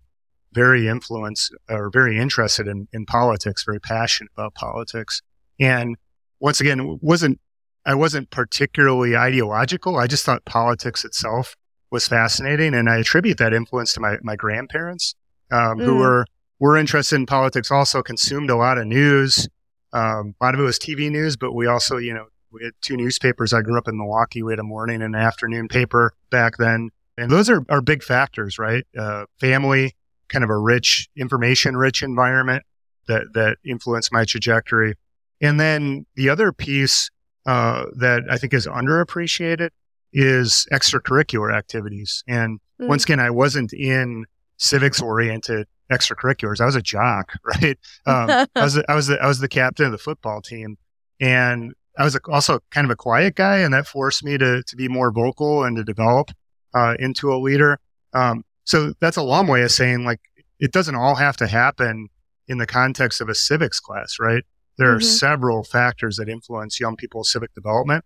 very 0.53 0.87
influenced 0.87 1.55
or 1.71 1.89
very 1.89 2.19
interested 2.19 2.67
in 2.67 2.87
in 2.93 3.07
politics, 3.07 3.63
very 3.65 3.79
passionate 3.79 4.31
about 4.37 4.53
politics, 4.53 5.23
and 5.59 5.97
once 6.43 6.59
again, 6.59 6.99
wasn't 7.01 7.39
I 7.85 7.95
wasn't 7.95 8.29
particularly 8.29 9.15
ideological. 9.15 9.97
I 9.97 10.07
just 10.07 10.25
thought 10.25 10.45
politics 10.45 11.03
itself 11.03 11.55
was 11.89 12.07
fascinating, 12.07 12.73
and 12.73 12.89
I 12.89 12.97
attribute 12.97 13.37
that 13.37 13.53
influence 13.53 13.93
to 13.93 14.01
my 14.01 14.17
my 14.21 14.35
grandparents, 14.35 15.15
um, 15.51 15.79
who 15.79 15.93
Mm. 15.95 15.99
were 15.99 16.25
were 16.59 16.77
interested 16.77 17.15
in 17.15 17.25
politics. 17.25 17.71
Also 17.71 18.01
consumed 18.03 18.49
a 18.49 18.55
lot 18.55 18.77
of 18.77 18.85
news. 18.85 19.47
Um, 19.93 20.35
a 20.39 20.45
lot 20.45 20.53
of 20.53 20.59
it 20.59 20.63
was 20.63 20.77
TV 20.77 21.09
news, 21.09 21.37
but 21.37 21.53
we 21.53 21.65
also, 21.67 21.97
you 21.97 22.13
know, 22.13 22.25
we 22.51 22.63
had 22.63 22.73
two 22.81 22.97
newspapers. 22.97 23.53
I 23.53 23.61
grew 23.61 23.77
up 23.77 23.87
in 23.87 23.97
Milwaukee. 23.97 24.43
We 24.43 24.51
had 24.51 24.59
a 24.59 24.63
morning 24.63 25.01
and 25.01 25.15
an 25.15 25.21
afternoon 25.21 25.67
paper 25.69 26.13
back 26.29 26.57
then, 26.57 26.89
and 27.17 27.31
those 27.31 27.49
are 27.49 27.63
are 27.69 27.81
big 27.81 28.03
factors, 28.03 28.59
right? 28.59 28.85
Uh, 28.97 29.25
family, 29.39 29.95
kind 30.27 30.43
of 30.43 30.49
a 30.49 30.57
rich, 30.57 31.07
information 31.15 31.77
rich 31.77 32.03
environment 32.03 32.63
that 33.07 33.23
that 33.33 33.57
influenced 33.65 34.11
my 34.11 34.25
trajectory. 34.25 34.95
And 35.43 35.59
then 35.59 36.07
the 36.15 36.29
other 36.29 36.51
piece 36.51 37.11
uh, 37.45 37.85
that 37.97 38.23
I 38.31 38.37
think 38.37 38.53
is 38.53 38.65
underappreciated 38.65 39.69
is 40.11 40.65
extracurricular 40.71 41.55
activities. 41.55 42.23
And 42.27 42.59
Mm. 42.81 42.87
once 42.87 43.03
again, 43.03 43.19
I 43.19 43.29
wasn't 43.29 43.71
in 43.71 44.25
civics 44.57 44.99
oriented 45.01 45.67
extracurriculars. 45.91 46.59
I 46.59 46.65
was 46.65 46.75
a 46.75 46.81
jock, 46.81 47.33
right? 47.43 47.77
Um, 48.05 48.47
I 48.55 48.63
was 48.63 48.73
the, 48.73 48.85
I 48.89 48.95
was 48.95 49.07
the, 49.07 49.21
I 49.21 49.27
was 49.27 49.39
the 49.39 49.47
captain 49.47 49.85
of 49.85 49.91
the 49.91 49.97
football 49.99 50.41
team, 50.41 50.77
and 51.19 51.73
I 51.97 52.03
was 52.03 52.15
a, 52.15 52.19
also 52.27 52.59
kind 52.71 52.85
of 52.85 52.91
a 52.91 52.95
quiet 52.95 53.35
guy, 53.35 53.59
and 53.59 53.73
that 53.73 53.85
forced 53.87 54.23
me 54.23 54.37
to 54.39 54.63
to 54.63 54.75
be 54.75 54.87
more 54.87 55.11
vocal 55.11 55.63
and 55.63 55.77
to 55.77 55.83
develop 55.83 56.31
uh, 56.73 56.95
into 56.99 57.31
a 57.31 57.37
leader. 57.37 57.79
Um, 58.13 58.43
so 58.63 58.93
that's 58.99 59.17
a 59.17 59.23
long 59.23 59.45
way 59.47 59.61
of 59.61 59.71
saying 59.71 60.03
like 60.03 60.21
it 60.59 60.71
doesn't 60.71 60.95
all 60.95 61.15
have 61.15 61.37
to 61.37 61.47
happen 61.47 62.09
in 62.47 62.57
the 62.57 62.65
context 62.67 63.21
of 63.21 63.29
a 63.29 63.35
civics 63.35 63.79
class, 63.79 64.17
right? 64.19 64.43
There 64.77 64.93
are 64.93 64.99
Mhm. 64.99 65.03
several 65.03 65.63
factors 65.63 66.17
that 66.17 66.29
influence 66.29 66.79
young 66.79 66.95
people's 66.95 67.31
civic 67.31 67.53
development. 67.53 68.03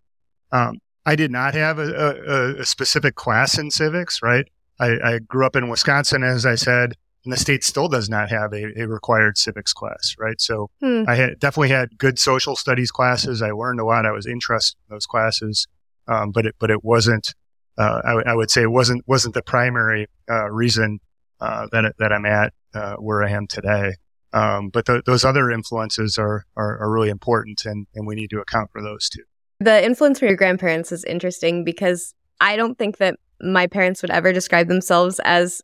Um, 0.51 0.79
I 1.05 1.15
did 1.15 1.31
not 1.31 1.53
have 1.53 1.79
a, 1.79 1.93
a, 1.93 2.61
a 2.61 2.65
specific 2.65 3.15
class 3.15 3.57
in 3.57 3.71
civics, 3.71 4.19
right? 4.21 4.45
I, 4.79 4.97
I 5.03 5.19
grew 5.19 5.45
up 5.45 5.55
in 5.55 5.69
Wisconsin, 5.69 6.23
as 6.23 6.45
I 6.45 6.55
said, 6.55 6.95
and 7.23 7.31
the 7.33 7.37
state 7.37 7.63
still 7.63 7.87
does 7.87 8.09
not 8.09 8.29
have 8.29 8.53
a, 8.53 8.79
a 8.81 8.87
required 8.87 9.37
civics 9.37 9.73
class, 9.73 10.15
right? 10.19 10.39
So 10.41 10.69
Hmm. 10.81 11.03
I 11.07 11.15
had 11.15 11.39
definitely 11.39 11.69
had 11.69 11.97
good 11.97 12.19
social 12.19 12.55
studies 12.55 12.91
classes. 12.91 13.41
I 13.41 13.51
learned 13.51 13.79
a 13.79 13.85
lot. 13.85 14.05
I 14.05 14.11
was 14.11 14.25
interested 14.27 14.77
in 14.89 14.93
those 14.95 15.05
classes, 15.05 15.67
um, 16.07 16.31
but 16.31 16.45
it 16.45 16.55
but 16.59 16.69
it 16.69 16.83
wasn't. 16.83 17.33
Uh, 17.77 18.01
I, 18.03 18.09
w- 18.09 18.25
I 18.27 18.33
would 18.33 18.49
say 18.51 18.61
it 18.63 18.71
wasn't 18.71 19.03
wasn't 19.07 19.33
the 19.33 19.41
primary 19.43 20.07
uh, 20.29 20.49
reason 20.49 20.99
uh, 21.39 21.67
that 21.71 21.93
that 21.99 22.11
I'm 22.11 22.25
at 22.25 22.53
uh, 22.73 22.95
where 22.95 23.23
I 23.23 23.29
am 23.31 23.47
today. 23.47 23.93
Um, 24.33 24.69
but 24.69 24.85
th- 24.85 25.05
those 25.05 25.23
other 25.23 25.49
influences 25.51 26.17
are, 26.17 26.45
are 26.55 26.77
are 26.79 26.91
really 26.91 27.09
important, 27.09 27.65
and 27.65 27.87
and 27.95 28.05
we 28.05 28.15
need 28.15 28.29
to 28.31 28.39
account 28.39 28.71
for 28.71 28.81
those 28.81 29.09
too. 29.09 29.23
The 29.59 29.83
influence 29.83 30.19
from 30.19 30.27
your 30.27 30.37
grandparents 30.37 30.91
is 30.91 31.03
interesting 31.05 31.63
because 31.63 32.13
I 32.39 32.55
don't 32.57 32.77
think 32.77 32.97
that 32.97 33.15
my 33.41 33.67
parents 33.67 34.01
would 34.01 34.11
ever 34.11 34.33
describe 34.33 34.67
themselves 34.67 35.19
as 35.23 35.61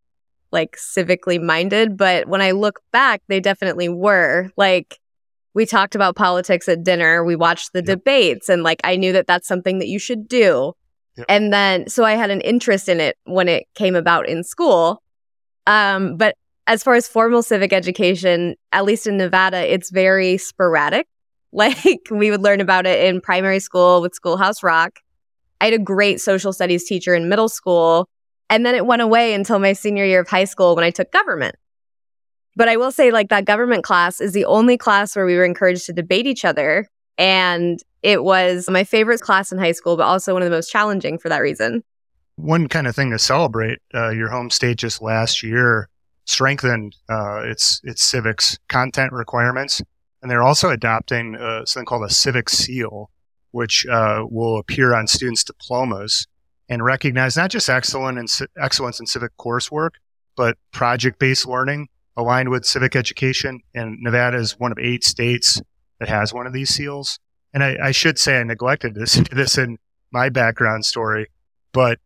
like 0.51 0.77
civically 0.77 1.41
minded, 1.41 1.97
but 1.97 2.27
when 2.27 2.41
I 2.41 2.51
look 2.51 2.79
back, 2.91 3.21
they 3.27 3.39
definitely 3.39 3.89
were. 3.89 4.49
Like 4.55 4.99
we 5.53 5.65
talked 5.65 5.95
about 5.95 6.15
politics 6.15 6.69
at 6.69 6.83
dinner, 6.83 7.23
we 7.23 7.35
watched 7.35 7.73
the 7.73 7.79
Yep. 7.79 7.85
debates, 7.85 8.49
and 8.49 8.63
like 8.63 8.79
I 8.83 8.95
knew 8.95 9.11
that 9.13 9.27
that's 9.27 9.47
something 9.47 9.79
that 9.79 9.87
you 9.87 9.99
should 9.99 10.27
do. 10.27 10.73
Yep. 11.17 11.25
And 11.29 11.53
then 11.53 11.89
so 11.89 12.03
I 12.05 12.13
had 12.13 12.29
an 12.31 12.41
interest 12.41 12.87
in 12.89 12.99
it 12.99 13.17
when 13.25 13.47
it 13.49 13.65
came 13.75 13.95
about 13.95 14.27
in 14.29 14.43
school. 14.43 15.03
Um, 15.67 16.17
but 16.17 16.35
as 16.67 16.83
far 16.83 16.95
as 16.95 17.07
formal 17.07 17.43
civic 17.43 17.73
education, 17.73 18.55
at 18.71 18.85
least 18.85 19.07
in 19.07 19.17
Nevada, 19.17 19.71
it's 19.71 19.89
very 19.89 20.37
sporadic. 20.37 21.07
Like 21.55 22.07
we 22.09 22.31
would 22.31 22.41
learn 22.41 22.61
about 22.61 22.87
it 22.87 23.05
in 23.05 23.21
primary 23.21 23.59
school 23.59 24.01
with 24.01 24.15
Schoolhouse 24.15 24.63
Rock. 24.63 25.01
I 25.61 25.65
had 25.65 25.75
a 25.75 25.77
great 25.77 26.19
social 26.19 26.51
studies 26.51 26.83
teacher 26.83 27.13
in 27.13 27.29
middle 27.29 27.47
school, 27.47 28.09
and 28.49 28.65
then 28.65 28.73
it 28.73 28.87
went 28.87 29.03
away 29.03 29.35
until 29.35 29.59
my 29.59 29.73
senior 29.73 30.03
year 30.03 30.21
of 30.21 30.27
high 30.27 30.45
school 30.45 30.75
when 30.75 30.83
I 30.83 30.89
took 30.89 31.11
government. 31.11 31.53
But 32.55 32.69
I 32.69 32.77
will 32.77 32.91
say, 32.91 33.11
like, 33.11 33.29
that 33.29 33.45
government 33.45 33.83
class 33.83 34.19
is 34.19 34.33
the 34.33 34.45
only 34.45 34.79
class 34.79 35.15
where 35.15 35.27
we 35.27 35.35
were 35.35 35.45
encouraged 35.45 35.85
to 35.85 35.93
debate 35.93 36.25
each 36.25 36.43
other. 36.43 36.87
And 37.19 37.79
it 38.01 38.23
was 38.23 38.67
my 38.67 38.83
favorite 38.83 39.21
class 39.21 39.51
in 39.51 39.59
high 39.59 39.73
school, 39.73 39.95
but 39.95 40.07
also 40.07 40.33
one 40.33 40.41
of 40.41 40.49
the 40.49 40.55
most 40.55 40.71
challenging 40.71 41.19
for 41.19 41.29
that 41.29 41.37
reason. 41.37 41.83
One 42.37 42.67
kind 42.67 42.87
of 42.87 42.95
thing 42.95 43.11
to 43.11 43.19
celebrate: 43.19 43.77
uh, 43.93 44.09
your 44.09 44.29
home 44.29 44.49
state 44.49 44.77
just 44.77 45.03
last 45.03 45.43
year 45.43 45.87
strengthened 46.25 46.95
uh, 47.09 47.41
its 47.43 47.81
its 47.83 48.03
civics 48.03 48.57
content 48.69 49.11
requirements, 49.11 49.81
and 50.21 50.31
they're 50.31 50.43
also 50.43 50.69
adopting 50.69 51.35
uh, 51.35 51.65
something 51.65 51.85
called 51.85 52.03
a 52.03 52.13
civic 52.13 52.49
seal, 52.49 53.09
which 53.51 53.85
uh, 53.87 54.23
will 54.29 54.57
appear 54.57 54.93
on 54.93 55.07
students' 55.07 55.43
diplomas. 55.43 56.27
and 56.69 56.83
recognize 56.83 57.35
not 57.35 57.51
just 57.51 57.69
excellent 57.69 58.17
and 58.17 58.29
excellence 58.57 58.99
in 58.99 59.05
civic 59.05 59.35
coursework, 59.37 59.91
but 60.35 60.57
project 60.71 61.19
based 61.19 61.45
learning 61.47 61.87
aligned 62.15 62.49
with 62.49 62.65
civic 62.65 62.95
education. 62.95 63.59
And 63.73 63.97
Nevada 64.01 64.37
is 64.37 64.59
one 64.59 64.71
of 64.71 64.79
eight 64.79 65.03
states 65.03 65.61
that 65.99 66.09
has 66.09 66.33
one 66.33 66.47
of 66.47 66.53
these 66.53 66.69
seals. 66.69 67.19
And 67.53 67.63
I, 67.63 67.77
I 67.81 67.91
should 67.91 68.17
say 68.17 68.39
I 68.39 68.43
neglected 68.43 68.95
this, 68.95 69.15
this 69.31 69.57
in 69.57 69.77
my 70.11 70.29
background 70.29 70.85
story, 70.85 71.27
but 71.71 71.99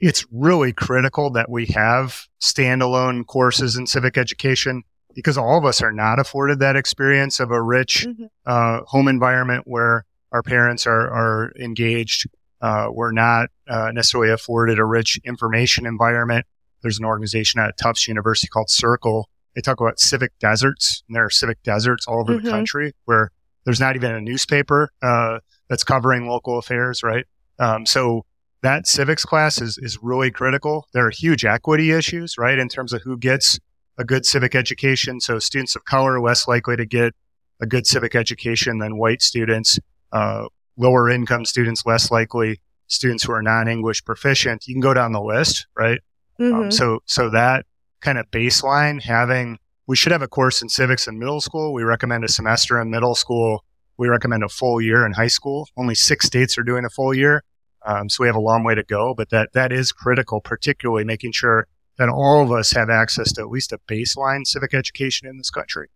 it's 0.00 0.26
really 0.30 0.72
critical 0.72 1.30
that 1.30 1.50
we 1.50 1.66
have 1.66 2.26
standalone 2.40 3.26
courses 3.26 3.76
in 3.76 3.86
civic 3.86 4.18
education 4.18 4.82
because 5.14 5.38
all 5.38 5.56
of 5.56 5.64
us 5.64 5.80
are 5.80 5.92
not 5.92 6.18
afforded 6.18 6.58
that 6.58 6.76
experience 6.76 7.40
of 7.40 7.50
a 7.50 7.62
rich 7.62 8.06
mm-hmm. 8.06 8.24
uh, 8.46 8.80
home 8.86 9.08
environment 9.08 9.62
where 9.66 10.04
our 10.32 10.42
parents 10.42 10.86
are, 10.86 11.08
are 11.10 11.52
engaged. 11.58 12.26
Uh, 12.60 12.88
we're 12.90 13.12
not 13.12 13.48
uh, 13.68 13.90
necessarily 13.92 14.30
afforded 14.30 14.78
a 14.78 14.84
rich 14.84 15.18
information 15.24 15.86
environment. 15.86 16.44
There's 16.82 16.98
an 16.98 17.04
organization 17.04 17.60
at 17.60 17.76
Tufts 17.78 18.08
University 18.08 18.48
called 18.48 18.68
Circle. 18.68 19.28
They 19.54 19.60
talk 19.60 19.80
about 19.80 20.00
civic 20.00 20.32
deserts, 20.40 21.04
and 21.08 21.14
there 21.14 21.24
are 21.24 21.30
civic 21.30 21.62
deserts 21.62 22.06
all 22.08 22.20
over 22.20 22.34
mm-hmm. 22.34 22.44
the 22.44 22.50
country 22.50 22.92
where 23.04 23.30
there's 23.64 23.80
not 23.80 23.94
even 23.96 24.12
a 24.12 24.20
newspaper 24.20 24.90
uh, 25.00 25.38
that's 25.68 25.84
covering 25.84 26.26
local 26.28 26.58
affairs, 26.58 27.02
right? 27.02 27.24
Um, 27.58 27.86
so 27.86 28.26
that 28.64 28.86
civics 28.86 29.24
class 29.26 29.60
is 29.60 29.78
is 29.78 29.98
really 30.02 30.30
critical. 30.30 30.88
There 30.94 31.06
are 31.06 31.10
huge 31.10 31.44
equity 31.44 31.92
issues, 31.92 32.38
right, 32.38 32.58
in 32.58 32.68
terms 32.68 32.92
of 32.92 33.02
who 33.02 33.18
gets 33.18 33.60
a 33.98 34.04
good 34.04 34.24
civic 34.24 34.54
education. 34.54 35.20
So 35.20 35.38
students 35.38 35.76
of 35.76 35.84
color 35.84 36.14
are 36.14 36.20
less 36.20 36.48
likely 36.48 36.76
to 36.76 36.86
get 36.86 37.14
a 37.60 37.66
good 37.66 37.86
civic 37.86 38.14
education 38.14 38.78
than 38.78 38.96
white 38.96 39.22
students. 39.22 39.78
Uh, 40.12 40.46
lower 40.76 41.10
income 41.10 41.44
students 41.44 41.84
less 41.84 42.10
likely. 42.10 42.60
Students 42.86 43.24
who 43.24 43.32
are 43.32 43.42
non-English 43.42 44.04
proficient. 44.04 44.66
You 44.66 44.74
can 44.74 44.80
go 44.80 44.94
down 44.94 45.12
the 45.12 45.22
list, 45.22 45.66
right? 45.76 46.00
Um, 46.40 46.46
mm-hmm. 46.46 46.62
Um, 46.62 46.70
so 46.70 47.00
so 47.04 47.30
that 47.30 47.66
kind 48.00 48.18
of 48.18 48.30
baseline 48.30 49.02
having 49.02 49.58
we 49.86 49.96
should 49.96 50.12
have 50.12 50.22
a 50.22 50.28
course 50.28 50.62
in 50.62 50.70
civics 50.70 51.06
in 51.06 51.18
middle 51.18 51.42
school. 51.42 51.74
We 51.74 51.82
recommend 51.82 52.24
a 52.24 52.28
semester 52.28 52.80
in 52.80 52.90
middle 52.90 53.14
school. 53.14 53.62
We 53.98 54.08
recommend 54.08 54.42
a 54.42 54.48
full 54.48 54.80
year 54.80 55.04
in 55.04 55.12
high 55.12 55.28
school. 55.28 55.68
Only 55.76 55.94
six 55.94 56.26
states 56.26 56.56
are 56.56 56.62
doing 56.62 56.86
a 56.86 56.90
full 56.90 57.12
year. 57.14 57.44
Um, 57.84 58.08
so 58.08 58.22
we 58.22 58.28
have 58.28 58.36
a 58.36 58.40
long 58.40 58.64
way 58.64 58.74
to 58.74 58.82
go, 58.82 59.14
but 59.14 59.30
that, 59.30 59.52
that 59.52 59.72
is 59.72 59.92
critical, 59.92 60.40
particularly 60.40 61.04
making 61.04 61.32
sure 61.32 61.66
that 61.98 62.08
all 62.08 62.42
of 62.42 62.50
us 62.50 62.72
have 62.72 62.90
access 62.90 63.32
to 63.32 63.42
at 63.42 63.50
least 63.50 63.72
a 63.72 63.78
baseline 63.88 64.46
civic 64.46 64.74
education 64.74 65.28
in 65.28 65.36
this 65.36 65.50
country. 65.50 65.88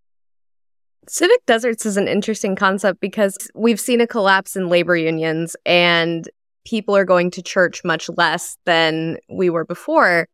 Civic 1.09 1.45
deserts 1.47 1.87
is 1.87 1.97
an 1.97 2.07
interesting 2.07 2.55
concept 2.55 3.01
because 3.01 3.37
we've 3.55 3.81
seen 3.81 4.01
a 4.01 4.07
collapse 4.07 4.57
in 4.57 4.69
labor 4.69 4.97
unions 4.97 5.57
and 5.65 6.29
people 6.67 6.95
are 6.95 7.07
going 7.07 7.31
to 7.31 7.43
church 7.43 7.83
much 7.83 8.11
less 8.11 8.59
than 8.67 9.17
we 9.31 9.49
were 9.49 9.65
before. 9.65 10.29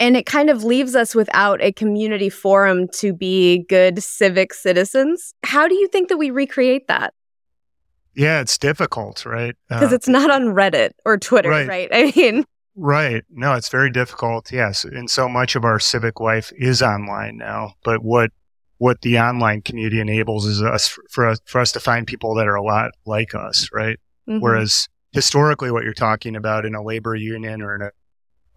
And 0.00 0.16
it 0.16 0.26
kind 0.26 0.50
of 0.50 0.64
leaves 0.64 0.96
us 0.96 1.14
without 1.14 1.62
a 1.62 1.72
community 1.72 2.30
forum 2.30 2.88
to 2.94 3.12
be 3.12 3.64
good 3.68 4.02
civic 4.02 4.52
citizens. 4.52 5.34
How 5.44 5.68
do 5.68 5.74
you 5.74 5.86
think 5.88 6.08
that 6.08 6.16
we 6.16 6.30
recreate 6.30 6.88
that? 6.88 7.14
Yeah, 8.14 8.40
it's 8.40 8.58
difficult, 8.58 9.24
right? 9.24 9.56
Because 9.68 9.92
uh, 9.92 9.94
it's 9.94 10.08
not 10.08 10.30
on 10.30 10.46
Reddit 10.46 10.90
or 11.04 11.16
Twitter, 11.16 11.50
right. 11.50 11.68
right? 11.68 11.88
I 11.92 12.12
mean, 12.14 12.44
right. 12.76 13.24
No, 13.30 13.54
it's 13.54 13.68
very 13.68 13.90
difficult. 13.90 14.50
Yes. 14.52 14.84
And 14.84 15.08
so 15.08 15.28
much 15.28 15.54
of 15.56 15.64
our 15.64 15.78
civic 15.78 16.20
life 16.20 16.52
is 16.56 16.82
online 16.82 17.36
now. 17.36 17.74
But 17.84 18.02
what 18.02 18.30
what 18.78 19.02
the 19.02 19.18
online 19.18 19.60
community 19.60 20.00
enables 20.00 20.46
is 20.46 20.62
us 20.62 20.98
for 21.10 21.26
us 21.26 21.40
for 21.44 21.60
us 21.60 21.72
to 21.72 21.80
find 21.80 22.06
people 22.06 22.34
that 22.34 22.48
are 22.48 22.56
a 22.56 22.62
lot 22.62 22.90
like 23.06 23.34
us, 23.34 23.68
right? 23.72 23.98
Mm-hmm. 24.28 24.40
Whereas 24.40 24.88
historically, 25.12 25.70
what 25.70 25.84
you're 25.84 25.92
talking 25.92 26.34
about 26.34 26.64
in 26.64 26.74
a 26.74 26.82
labor 26.82 27.14
union 27.14 27.62
or 27.62 27.74
in 27.74 27.82
a 27.82 27.90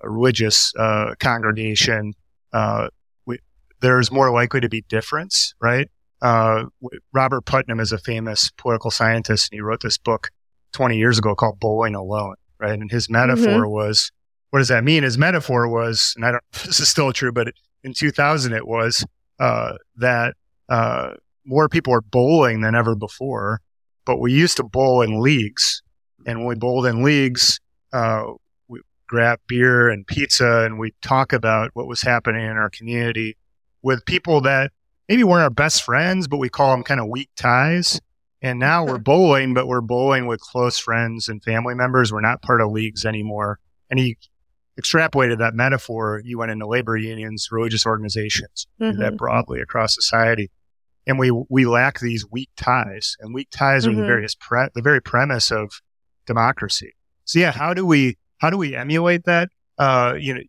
a 0.04 0.10
religious 0.10 0.74
uh, 0.78 1.16
congregation, 1.20 2.14
uh, 2.52 2.90
we, 3.26 3.40
there's 3.82 4.12
more 4.12 4.32
likely 4.32 4.60
to 4.60 4.70
be 4.70 4.82
difference, 4.82 5.56
right? 5.62 5.90
Uh, 6.24 6.64
Robert 7.12 7.42
Putnam 7.42 7.82
is 7.82 7.92
a 7.92 7.98
famous 7.98 8.50
political 8.58 8.90
scientist, 8.90 9.52
and 9.52 9.58
he 9.58 9.62
wrote 9.62 9.82
this 9.82 9.98
book 9.98 10.30
20 10.72 10.98
years 10.98 11.20
ago 11.20 11.36
called 11.36 11.60
Bowling 11.60 11.96
Alone, 11.96 12.36
right? 12.60 12.80
And 12.80 12.90
his 12.90 13.10
metaphor 13.10 13.64
mm-hmm. 13.64 13.72
was, 13.72 14.10
what 14.50 14.60
does 14.60 14.70
that 14.70 14.86
mean? 14.86 15.04
His 15.04 15.18
metaphor 15.18 15.68
was, 15.68 16.14
and 16.16 16.26
I 16.26 16.32
don't, 16.32 16.44
this 16.66 16.80
is 16.80 16.88
still 16.88 17.12
true, 17.12 17.34
but 17.34 17.54
in 17.84 17.94
2000 17.94 18.54
it 18.54 18.66
was 18.66 19.06
uh, 19.40 19.74
that 19.98 20.36
uh, 20.70 21.16
more 21.46 21.68
people 21.68 21.94
are 21.94 22.02
bowling 22.02 22.62
than 22.62 22.74
ever 22.74 22.96
before, 22.96 23.60
but 24.06 24.20
we 24.20 24.32
used 24.32 24.58
to 24.58 24.64
bowl 24.64 25.02
in 25.02 25.20
leagues, 25.20 25.84
and 26.26 26.40
when 26.40 26.48
we 26.48 26.56
bowled 26.56 26.86
in 26.86 27.04
leagues, 27.04 27.60
uh, 27.92 28.24
we 28.70 28.80
grab 29.08 29.40
beer 29.48 29.90
and 29.90 30.08
pizza 30.08 30.64
and 30.64 30.80
we 30.80 30.94
talk 31.02 31.34
about 31.34 31.72
what 31.74 31.86
was 31.86 32.02
happening 32.02 32.46
in 32.46 32.56
our 32.56 32.70
community 32.70 33.36
with 33.82 34.06
people 34.06 34.40
that 34.40 34.72
maybe 35.08 35.24
weren't 35.24 35.44
our 35.44 35.50
best 35.50 35.84
friends, 35.84 36.28
but 36.28 36.38
we 36.38 36.50
call 36.50 36.72
them 36.72 36.84
kind 36.84 37.00
of 37.00 37.08
weak 37.08 37.30
ties. 37.36 38.00
And 38.42 38.60
now 38.60 38.86
we're 38.86 38.98
bowling, 39.00 39.54
but 39.54 39.68
we're 39.68 39.82
bowling 39.82 40.28
with 40.28 40.40
close 40.40 40.78
friends 40.78 41.28
and 41.28 41.44
family 41.44 41.76
members. 41.76 42.12
We're 42.12 42.22
not 42.22 42.42
part 42.42 42.62
of 42.62 42.72
leagues 42.72 43.06
anymore. 43.06 43.60
And 43.90 44.00
he 44.00 44.18
extrapolated 44.80 45.38
that 45.40 45.54
metaphor. 45.54 46.22
You 46.24 46.38
went 46.38 46.52
into 46.52 46.68
labor 46.68 46.98
unions, 46.98 47.50
religious 47.52 47.86
organizations, 47.86 48.68
mm-hmm. 48.80 49.00
that 49.00 49.18
broadly 49.18 49.62
across 49.62 49.96
society. 49.96 50.50
And 51.06 51.20
we, 51.20 51.32
we 51.50 51.66
lack 51.66 52.00
these 52.00 52.26
weak 52.32 52.50
ties 52.56 53.18
and 53.20 53.34
weak 53.34 53.50
ties 53.52 53.86
mm-hmm. 53.86 53.98
are 53.98 54.02
the 54.02 54.08
various 54.08 54.36
pre- 54.36 54.70
the 54.74 54.82
very 54.82 55.02
premise 55.02 55.52
of 55.52 55.82
democracy. 56.26 56.94
So 57.26 57.40
yeah, 57.40 57.52
how 57.52 57.74
do 57.74 57.86
we 57.86 58.18
how 58.40 58.50
do 58.50 58.58
we 58.58 58.76
emulate 58.76 59.26
that? 59.26 59.50
Uh, 59.78 60.16
you 60.20 60.34
know, 60.34 60.42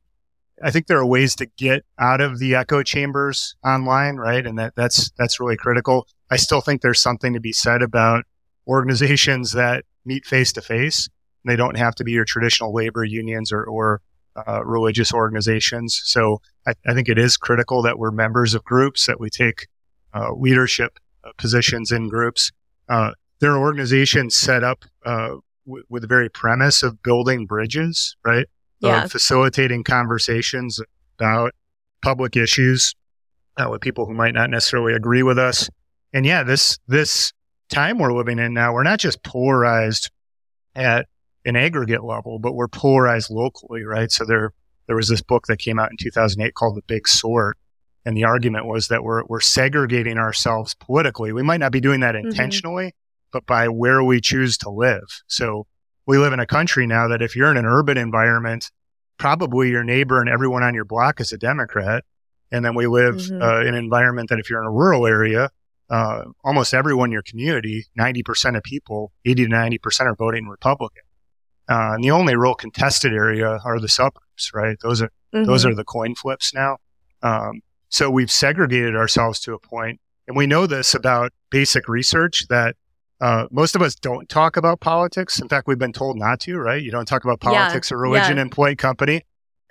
I 0.64 0.70
think 0.70 0.86
there 0.86 0.98
are 0.98 1.06
ways 1.06 1.36
to 1.36 1.46
get 1.58 1.84
out 1.98 2.22
of 2.22 2.38
the 2.38 2.54
echo 2.54 2.82
chambers 2.82 3.54
online, 3.62 4.16
right? 4.16 4.46
And 4.46 4.58
that 4.58 4.74
that's 4.74 5.10
that's 5.18 5.38
really 5.38 5.58
critical. 5.58 6.08
I 6.30 6.36
still 6.36 6.62
think 6.62 6.80
there's 6.80 7.02
something 7.02 7.34
to 7.34 7.40
be 7.40 7.52
said 7.52 7.82
about 7.82 8.24
organizations 8.66 9.52
that 9.52 9.84
meet 10.06 10.24
face 10.24 10.52
to 10.54 10.62
face. 10.62 11.08
They 11.44 11.56
don't 11.56 11.76
have 11.76 11.94
to 11.96 12.04
be 12.04 12.12
your 12.12 12.24
traditional 12.24 12.72
labor 12.72 13.04
unions 13.04 13.52
or, 13.52 13.62
or 13.64 14.00
uh, 14.48 14.64
religious 14.64 15.12
organizations. 15.12 16.00
So 16.04 16.40
I, 16.66 16.72
I, 16.86 16.94
think 16.94 17.08
it 17.08 17.18
is 17.18 17.36
critical 17.36 17.82
that 17.82 17.98
we're 17.98 18.10
members 18.10 18.54
of 18.54 18.64
groups, 18.64 19.06
that 19.06 19.20
we 19.20 19.30
take 19.30 19.68
uh, 20.14 20.32
leadership 20.34 20.98
uh, 21.22 21.30
positions 21.36 21.92
in 21.92 22.08
groups. 22.08 22.50
Uh, 22.88 23.12
there 23.40 23.52
are 23.52 23.58
organizations 23.58 24.34
set 24.34 24.64
up 24.64 24.84
uh, 25.04 25.36
w- 25.66 25.84
with 25.88 26.02
the 26.02 26.08
very 26.08 26.28
premise 26.28 26.82
of 26.82 27.02
building 27.02 27.46
bridges, 27.46 28.16
right? 28.24 28.46
Yeah. 28.80 29.04
Of 29.04 29.12
facilitating 29.12 29.84
conversations 29.84 30.80
about 31.18 31.52
public 32.02 32.36
issues 32.36 32.94
uh, 33.56 33.68
with 33.70 33.80
people 33.80 34.04
who 34.04 34.14
might 34.14 34.34
not 34.34 34.50
necessarily 34.50 34.92
agree 34.92 35.22
with 35.22 35.38
us. 35.38 35.70
And 36.12 36.26
yeah, 36.26 36.42
this 36.42 36.78
this 36.86 37.32
time 37.70 37.98
we're 37.98 38.12
living 38.12 38.38
in 38.38 38.52
now, 38.52 38.74
we're 38.74 38.82
not 38.82 38.98
just 38.98 39.22
polarized 39.22 40.10
at 40.74 41.06
an 41.46 41.56
aggregate 41.56 42.04
level, 42.04 42.38
but 42.38 42.54
we're 42.54 42.68
polarized 42.68 43.30
locally, 43.30 43.84
right? 43.84 44.10
So 44.10 44.24
there 44.24 44.52
there 44.86 44.96
was 44.96 45.08
this 45.08 45.22
book 45.22 45.46
that 45.46 45.58
came 45.58 45.78
out 45.78 45.90
in 45.90 45.96
2008 45.96 46.54
called 46.54 46.76
The 46.76 46.82
Big 46.86 47.08
Sort. 47.08 47.56
And 48.06 48.14
the 48.14 48.24
argument 48.24 48.66
was 48.66 48.88
that 48.88 49.02
we're, 49.02 49.24
we're 49.28 49.40
segregating 49.40 50.18
ourselves 50.18 50.74
politically. 50.74 51.32
We 51.32 51.42
might 51.42 51.60
not 51.60 51.72
be 51.72 51.80
doing 51.80 52.00
that 52.00 52.14
mm-hmm. 52.14 52.28
intentionally, 52.28 52.86
mm-hmm 52.88 52.98
but 53.34 53.44
by 53.46 53.68
where 53.68 54.02
we 54.02 54.20
choose 54.20 54.56
to 54.56 54.70
live. 54.70 55.22
So 55.26 55.66
we 56.06 56.18
live 56.18 56.32
in 56.32 56.40
a 56.40 56.46
country 56.46 56.86
now 56.86 57.08
that 57.08 57.22
if 57.22 57.34
you're 57.36 57.50
in 57.50 57.56
an 57.56 57.66
urban 57.66 57.96
environment, 57.96 58.70
probably 59.18 59.70
your 59.70 59.84
neighbor 59.84 60.20
and 60.20 60.28
everyone 60.28 60.62
on 60.62 60.74
your 60.74 60.84
block 60.84 61.20
is 61.20 61.32
a 61.32 61.38
Democrat. 61.38 62.04
And 62.50 62.64
then 62.64 62.74
we 62.74 62.86
live 62.86 63.16
mm-hmm. 63.16 63.42
uh, 63.42 63.60
in 63.60 63.68
an 63.68 63.74
environment 63.74 64.28
that 64.28 64.38
if 64.38 64.50
you're 64.50 64.60
in 64.60 64.66
a 64.66 64.72
rural 64.72 65.06
area, 65.06 65.50
uh, 65.90 66.24
almost 66.44 66.74
everyone 66.74 67.08
in 67.08 67.12
your 67.12 67.22
community, 67.22 67.84
90% 67.98 68.56
of 68.56 68.62
people, 68.62 69.12
80 69.24 69.46
to 69.46 69.50
90% 69.50 70.00
are 70.02 70.14
voting 70.14 70.46
Republican. 70.46 71.02
Uh, 71.68 71.92
and 71.94 72.04
the 72.04 72.10
only 72.10 72.36
real 72.36 72.54
contested 72.54 73.12
area 73.12 73.58
are 73.64 73.80
the 73.80 73.88
suburbs, 73.88 74.50
right? 74.52 74.76
Those 74.82 75.02
are, 75.02 75.10
mm-hmm. 75.34 75.44
those 75.44 75.64
are 75.64 75.74
the 75.74 75.84
coin 75.84 76.14
flips 76.14 76.52
now. 76.52 76.78
Um, 77.22 77.62
so 77.88 78.10
we've 78.10 78.30
segregated 78.30 78.96
ourselves 78.96 79.40
to 79.40 79.54
a 79.54 79.58
point, 79.58 80.00
and 80.26 80.36
we 80.36 80.46
know 80.46 80.66
this 80.66 80.94
about 80.94 81.32
basic 81.50 81.88
research 81.88 82.46
that 82.48 82.76
uh, 83.20 83.46
most 83.50 83.74
of 83.74 83.82
us 83.82 83.94
don't 83.94 84.28
talk 84.28 84.56
about 84.56 84.80
politics. 84.80 85.40
In 85.40 85.48
fact, 85.48 85.66
we've 85.66 85.78
been 85.78 85.92
told 85.92 86.18
not 86.18 86.40
to, 86.40 86.56
right? 86.58 86.82
You 86.82 86.90
don't 86.90 87.06
talk 87.06 87.24
about 87.24 87.40
politics 87.40 87.90
yeah, 87.90 87.96
or 87.96 88.00
religion 88.00 88.36
yeah. 88.36 88.42
in 88.42 88.50
polite 88.50 88.78
company. 88.78 89.22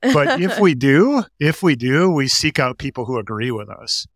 But 0.01 0.41
if 0.41 0.59
we 0.61 0.75
do, 0.75 1.23
if 1.39 1.63
we 1.63 1.75
do, 1.75 2.09
we 2.09 2.27
seek 2.27 2.59
out 2.59 2.77
people 2.77 3.05
who 3.05 3.17
agree 3.17 3.51
with 3.51 3.69
us. 3.69 4.07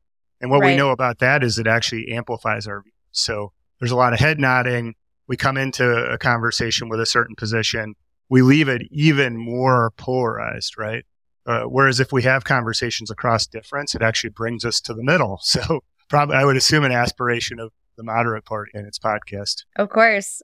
And 0.42 0.52
what 0.52 0.62
right. 0.62 0.72
we 0.72 0.78
know 0.78 0.92
about 0.92 1.20
that 1.20 1.44
is 1.44 1.58
it 1.58 1.68
actually 1.68 2.12
amplifies 2.12 2.68
our 2.68 2.82
views. 2.82 2.94
So 3.12 3.52
there's 3.80 3.92
a 3.92 3.96
lot 3.96 4.14
of 4.14 4.20
head 4.20 4.40
nodding. 4.40 4.96
We 5.28 5.36
come 5.36 5.58
into 5.58 5.86
a 5.86 6.18
conversation 6.18 6.90
with 6.90 7.00
a 7.00 7.06
certain 7.06 7.36
position. 7.36 7.96
We 8.30 8.42
leave 8.42 8.70
it 8.70 8.84
even 8.92 9.38
more 9.38 9.92
polarized, 9.98 10.78
right? 10.78 11.06
Uh, 11.46 11.64
whereas 11.64 12.00
if 12.00 12.12
we 12.12 12.24
have 12.24 12.44
conversations 12.44 13.10
across 13.10 13.48
difference, 13.48 13.96
it 13.96 14.02
actually 14.02 14.30
brings 14.32 14.66
us 14.66 14.82
to 14.82 14.94
the 14.94 15.04
middle. 15.04 15.40
So 15.48 15.84
probably 16.10 16.38
I 16.38 16.46
would 16.46 16.56
assume 16.56 16.86
an 16.86 16.92
aspiration 16.94 17.60
of 17.60 17.72
the 17.98 18.04
moderate 18.04 18.46
part 18.46 18.70
in 18.74 18.86
its 18.86 19.00
podcast. 19.00 19.66
Of 19.76 19.90
course. 19.90 20.42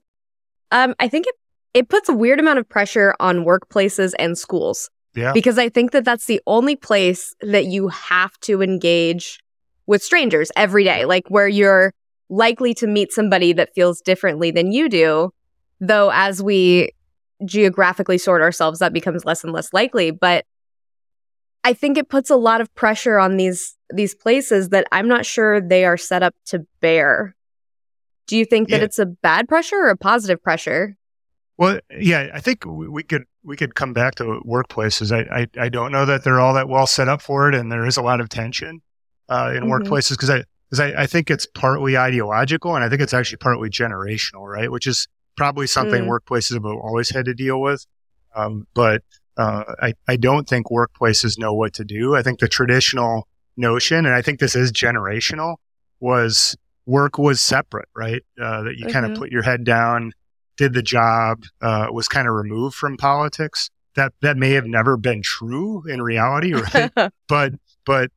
Um, 0.71 0.95
I 0.99 1.07
think 1.07 1.27
it 1.27 1.35
it 1.73 1.89
puts 1.89 2.07
a 2.09 2.13
weird 2.13 2.39
amount 2.39 2.59
of 2.59 2.69
pressure 2.69 3.15
on 3.19 3.45
workplaces 3.45 4.13
and 4.19 4.37
schools 4.37 4.89
Yeah. 5.15 5.33
because 5.33 5.57
I 5.57 5.69
think 5.69 5.91
that 5.91 6.05
that's 6.05 6.25
the 6.25 6.39
only 6.45 6.75
place 6.75 7.33
that 7.41 7.65
you 7.65 7.87
have 7.87 8.37
to 8.41 8.61
engage 8.61 9.39
with 9.87 10.03
strangers 10.03 10.51
every 10.55 10.83
day, 10.83 11.05
like 11.05 11.23
where 11.29 11.47
you're 11.47 11.93
likely 12.29 12.75
to 12.75 12.85
meet 12.87 13.11
somebody 13.11 13.53
that 13.53 13.73
feels 13.73 14.01
differently 14.01 14.51
than 14.51 14.71
you 14.71 14.87
do. 14.87 15.31
Though, 15.79 16.11
as 16.13 16.43
we 16.43 16.91
geographically 17.43 18.17
sort 18.19 18.41
ourselves, 18.41 18.79
that 18.79 18.93
becomes 18.93 19.25
less 19.25 19.43
and 19.43 19.51
less 19.51 19.73
likely. 19.73 20.11
But 20.11 20.45
I 21.63 21.73
think 21.73 21.97
it 21.97 22.07
puts 22.09 22.29
a 22.29 22.35
lot 22.35 22.61
of 22.61 22.73
pressure 22.75 23.17
on 23.19 23.37
these 23.37 23.75
these 23.93 24.13
places 24.15 24.69
that 24.69 24.87
I'm 24.91 25.07
not 25.07 25.25
sure 25.25 25.59
they 25.59 25.85
are 25.85 25.97
set 25.97 26.23
up 26.23 26.35
to 26.47 26.65
bear. 26.81 27.35
Do 28.27 28.37
you 28.37 28.45
think 28.45 28.69
that 28.69 28.79
Yeah. 28.79 28.85
it's 28.85 28.99
a 28.99 29.05
bad 29.05 29.47
pressure 29.47 29.77
or 29.77 29.89
a 29.89 29.97
positive 29.97 30.41
pressure? 30.41 30.95
Well, 31.57 31.79
yeah, 31.99 32.29
I 32.33 32.39
think 32.39 32.65
we 32.65 32.87
we 32.87 33.03
could 33.03 33.25
we 33.43 33.55
could 33.55 33.75
come 33.75 33.93
back 33.93 34.15
to 34.15 34.41
workplaces. 34.45 35.11
I 35.11 35.41
I, 35.41 35.65
I 35.65 35.69
don't 35.69 35.91
know 35.91 36.05
that 36.05 36.23
they're 36.23 36.39
all 36.39 36.53
that 36.55 36.67
well 36.69 36.87
set 36.87 37.07
up 37.07 37.21
for 37.21 37.47
it, 37.49 37.55
and 37.55 37.71
there 37.71 37.85
is 37.85 37.97
a 37.97 38.01
lot 38.01 38.19
of 38.21 38.29
tension 38.29 38.81
uh, 39.29 39.53
in 39.55 39.63
Mhm. 39.63 39.69
workplaces 39.69 40.11
because 40.11 40.29
I 40.29 40.43
because 40.69 40.79
I, 40.79 41.03
I 41.03 41.05
think 41.07 41.29
it's 41.29 41.45
partly 41.45 41.95
ideological, 41.97 42.75
and 42.75 42.83
I 42.83 42.89
think 42.89 43.01
it's 43.01 43.13
actually 43.13 43.37
partly 43.37 43.69
generational, 43.69 44.47
right? 44.51 44.71
Which 44.71 44.87
is 44.87 45.07
probably 45.37 45.67
something 45.67 46.03
Mm. 46.03 46.09
workplaces 46.09 46.53
have 46.53 46.65
always 46.65 47.09
had 47.09 47.25
to 47.25 47.33
deal 47.35 47.61
with. 47.61 47.85
Um, 48.35 48.65
but 48.73 49.03
uh, 49.37 49.63
I 49.81 49.93
I 50.07 50.15
don't 50.15 50.47
think 50.49 50.67
workplaces 50.71 51.37
know 51.37 51.53
what 51.53 51.73
to 51.73 51.83
do. 51.85 52.15
I 52.15 52.23
think 52.23 52.39
the 52.39 52.47
traditional 52.47 53.27
notion, 53.57 54.05
and 54.07 54.15
I 54.15 54.23
think 54.23 54.39
this 54.39 54.55
is 54.55 54.71
generational, 54.71 55.57
was 55.99 56.55
work 56.85 57.17
was 57.17 57.41
separate, 57.41 57.87
right? 57.95 58.21
Uh, 58.41 58.63
that 58.63 58.75
you 58.77 58.85
kind 58.87 59.05
Mhm. 59.05 59.11
of 59.11 59.17
put 59.17 59.31
your 59.31 59.43
head 59.43 59.63
down, 59.63 60.11
did 60.57 60.73
the 60.73 60.81
job, 60.81 61.43
uh, 61.61 61.87
was 61.91 62.07
kind 62.07 62.27
of 62.27 62.33
removed 62.33 62.75
from 62.75 62.97
politics. 62.97 63.69
That 63.95 64.13
that 64.21 64.37
may 64.37 64.51
have 64.51 64.65
never 64.65 64.97
been 64.97 65.21
true 65.21 65.83
in 65.87 66.01
reality, 66.01 66.53
right? 66.73 66.91
but 67.27 67.53
but 67.85 68.11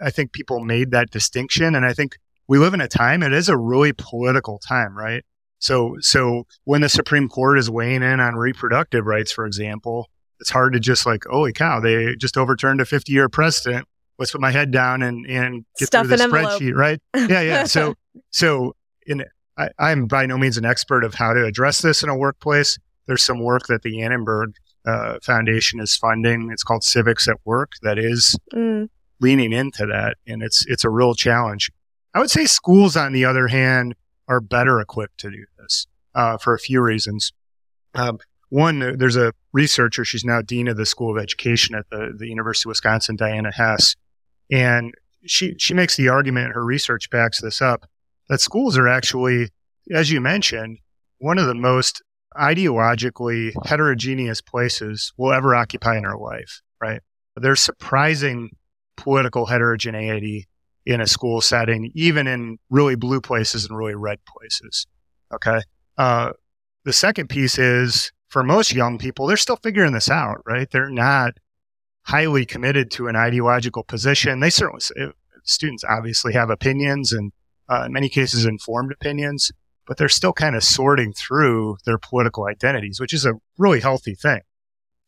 I 0.00 0.10
think 0.10 0.32
people 0.32 0.60
made 0.60 0.90
that 0.90 1.10
distinction, 1.10 1.74
and 1.74 1.86
I 1.86 1.92
think 1.94 2.16
we 2.46 2.58
live 2.58 2.74
in 2.74 2.80
a 2.80 2.88
time. 2.88 3.22
It 3.22 3.32
is 3.32 3.48
a 3.48 3.56
really 3.56 3.92
political 3.96 4.58
time, 4.58 4.96
right? 4.96 5.24
So 5.60 5.96
so 6.00 6.46
when 6.64 6.82
the 6.82 6.88
Supreme 6.90 7.28
Court 7.28 7.58
is 7.58 7.70
weighing 7.70 8.02
in 8.02 8.20
on 8.20 8.36
reproductive 8.36 9.06
rights, 9.06 9.32
for 9.32 9.46
example, 9.46 10.10
it's 10.40 10.50
hard 10.50 10.74
to 10.74 10.80
just 10.80 11.06
like, 11.06 11.24
holy 11.28 11.52
cow, 11.54 11.80
they 11.80 12.14
just 12.16 12.36
overturned 12.36 12.80
a 12.82 12.84
50 12.84 13.10
year 13.12 13.28
precedent. 13.30 13.86
Let's 14.18 14.32
put 14.32 14.40
my 14.42 14.50
head 14.50 14.70
down 14.70 15.00
and 15.02 15.24
and 15.26 15.64
get 15.78 15.86
Stuff 15.86 16.06
through 16.06 16.16
the 16.16 16.22
spreadsheet, 16.24 16.74
right? 16.74 17.00
Yeah, 17.16 17.40
yeah. 17.40 17.64
So 17.76 17.94
so 18.30 18.74
in 19.06 19.24
I, 19.56 19.68
I'm 19.78 20.06
by 20.06 20.26
no 20.26 20.36
means 20.36 20.56
an 20.56 20.64
expert 20.64 21.04
of 21.04 21.14
how 21.14 21.32
to 21.32 21.44
address 21.44 21.80
this 21.82 22.02
in 22.02 22.08
a 22.08 22.16
workplace. 22.16 22.78
There's 23.06 23.22
some 23.22 23.40
work 23.40 23.66
that 23.68 23.82
the 23.82 24.02
Annenberg 24.02 24.54
uh, 24.86 25.18
Foundation 25.22 25.78
is 25.80 25.96
funding. 25.96 26.50
It's 26.50 26.64
called 26.64 26.82
Civics 26.84 27.28
at 27.28 27.36
Work. 27.44 27.72
That 27.82 27.98
is 27.98 28.36
Mm. 28.52 28.88
leaning 29.20 29.52
into 29.52 29.86
that, 29.86 30.16
and 30.26 30.42
it's 30.42 30.64
it's 30.66 30.84
a 30.84 30.90
real 30.90 31.14
challenge. 31.14 31.70
I 32.14 32.20
would 32.20 32.30
say 32.30 32.44
schools, 32.46 32.96
on 32.96 33.12
the 33.12 33.24
other 33.24 33.48
hand, 33.48 33.94
are 34.28 34.40
better 34.40 34.80
equipped 34.80 35.18
to 35.18 35.30
do 35.30 35.44
this 35.58 35.86
uh, 36.14 36.36
for 36.38 36.54
a 36.54 36.58
few 36.58 36.80
reasons. 36.80 37.32
Um, 37.94 38.18
one, 38.50 38.96
there's 38.98 39.16
a 39.16 39.32
researcher. 39.52 40.04
She's 40.04 40.24
now 40.24 40.40
dean 40.42 40.68
of 40.68 40.76
the 40.76 40.86
School 40.86 41.10
of 41.16 41.22
Education 41.22 41.74
at 41.74 41.88
the, 41.90 42.12
the 42.16 42.28
University 42.28 42.68
of 42.68 42.70
Wisconsin, 42.70 43.16
Diana 43.16 43.52
Hess, 43.52 43.96
and 44.50 44.92
she 45.26 45.54
she 45.58 45.74
makes 45.74 45.96
the 45.96 46.08
argument. 46.08 46.52
Her 46.54 46.64
research 46.64 47.08
backs 47.10 47.40
this 47.40 47.62
up 47.62 47.86
that 48.28 48.40
schools 48.40 48.76
are 48.78 48.88
actually, 48.88 49.50
as 49.92 50.10
you 50.10 50.20
mentioned, 50.20 50.78
one 51.18 51.38
of 51.38 51.46
the 51.46 51.54
most 51.54 52.02
ideologically 52.36 53.52
heterogeneous 53.64 54.40
places 54.40 55.12
we'll 55.16 55.32
ever 55.32 55.54
occupy 55.54 55.96
in 55.96 56.04
our 56.04 56.18
life. 56.18 56.60
Right? 56.80 57.00
There's 57.36 57.60
surprising 57.60 58.50
political 58.96 59.46
heterogeneity 59.46 60.46
in 60.86 61.00
a 61.00 61.06
school 61.06 61.40
setting, 61.40 61.90
even 61.94 62.26
in 62.26 62.58
really 62.70 62.94
blue 62.94 63.20
places 63.20 63.64
and 63.64 63.76
really 63.76 63.94
red 63.94 64.18
places. 64.26 64.86
Okay. 65.32 65.60
Uh, 65.96 66.32
the 66.84 66.92
second 66.92 67.28
piece 67.28 67.58
is 67.58 68.12
for 68.28 68.42
most 68.42 68.72
young 68.72 68.98
people, 68.98 69.26
they're 69.26 69.36
still 69.36 69.56
figuring 69.62 69.92
this 69.92 70.10
out, 70.10 70.38
right? 70.44 70.70
They're 70.70 70.90
not 70.90 71.34
highly 72.02 72.44
committed 72.44 72.90
to 72.92 73.08
an 73.08 73.16
ideological 73.16 73.84
position. 73.84 74.40
They 74.40 74.50
certainly, 74.50 74.82
students 75.44 75.84
obviously 75.88 76.34
have 76.34 76.50
opinions 76.50 77.12
and 77.12 77.32
uh, 77.68 77.84
in 77.86 77.92
many 77.92 78.08
cases 78.08 78.44
informed 78.44 78.92
opinions, 78.92 79.50
but 79.86 79.96
they're 79.96 80.08
still 80.08 80.32
kind 80.32 80.56
of 80.56 80.64
sorting 80.64 81.12
through 81.12 81.76
their 81.84 81.98
political 81.98 82.46
identities, 82.46 83.00
which 83.00 83.12
is 83.12 83.24
a 83.26 83.34
really 83.58 83.80
healthy 83.80 84.14
thing. 84.14 84.40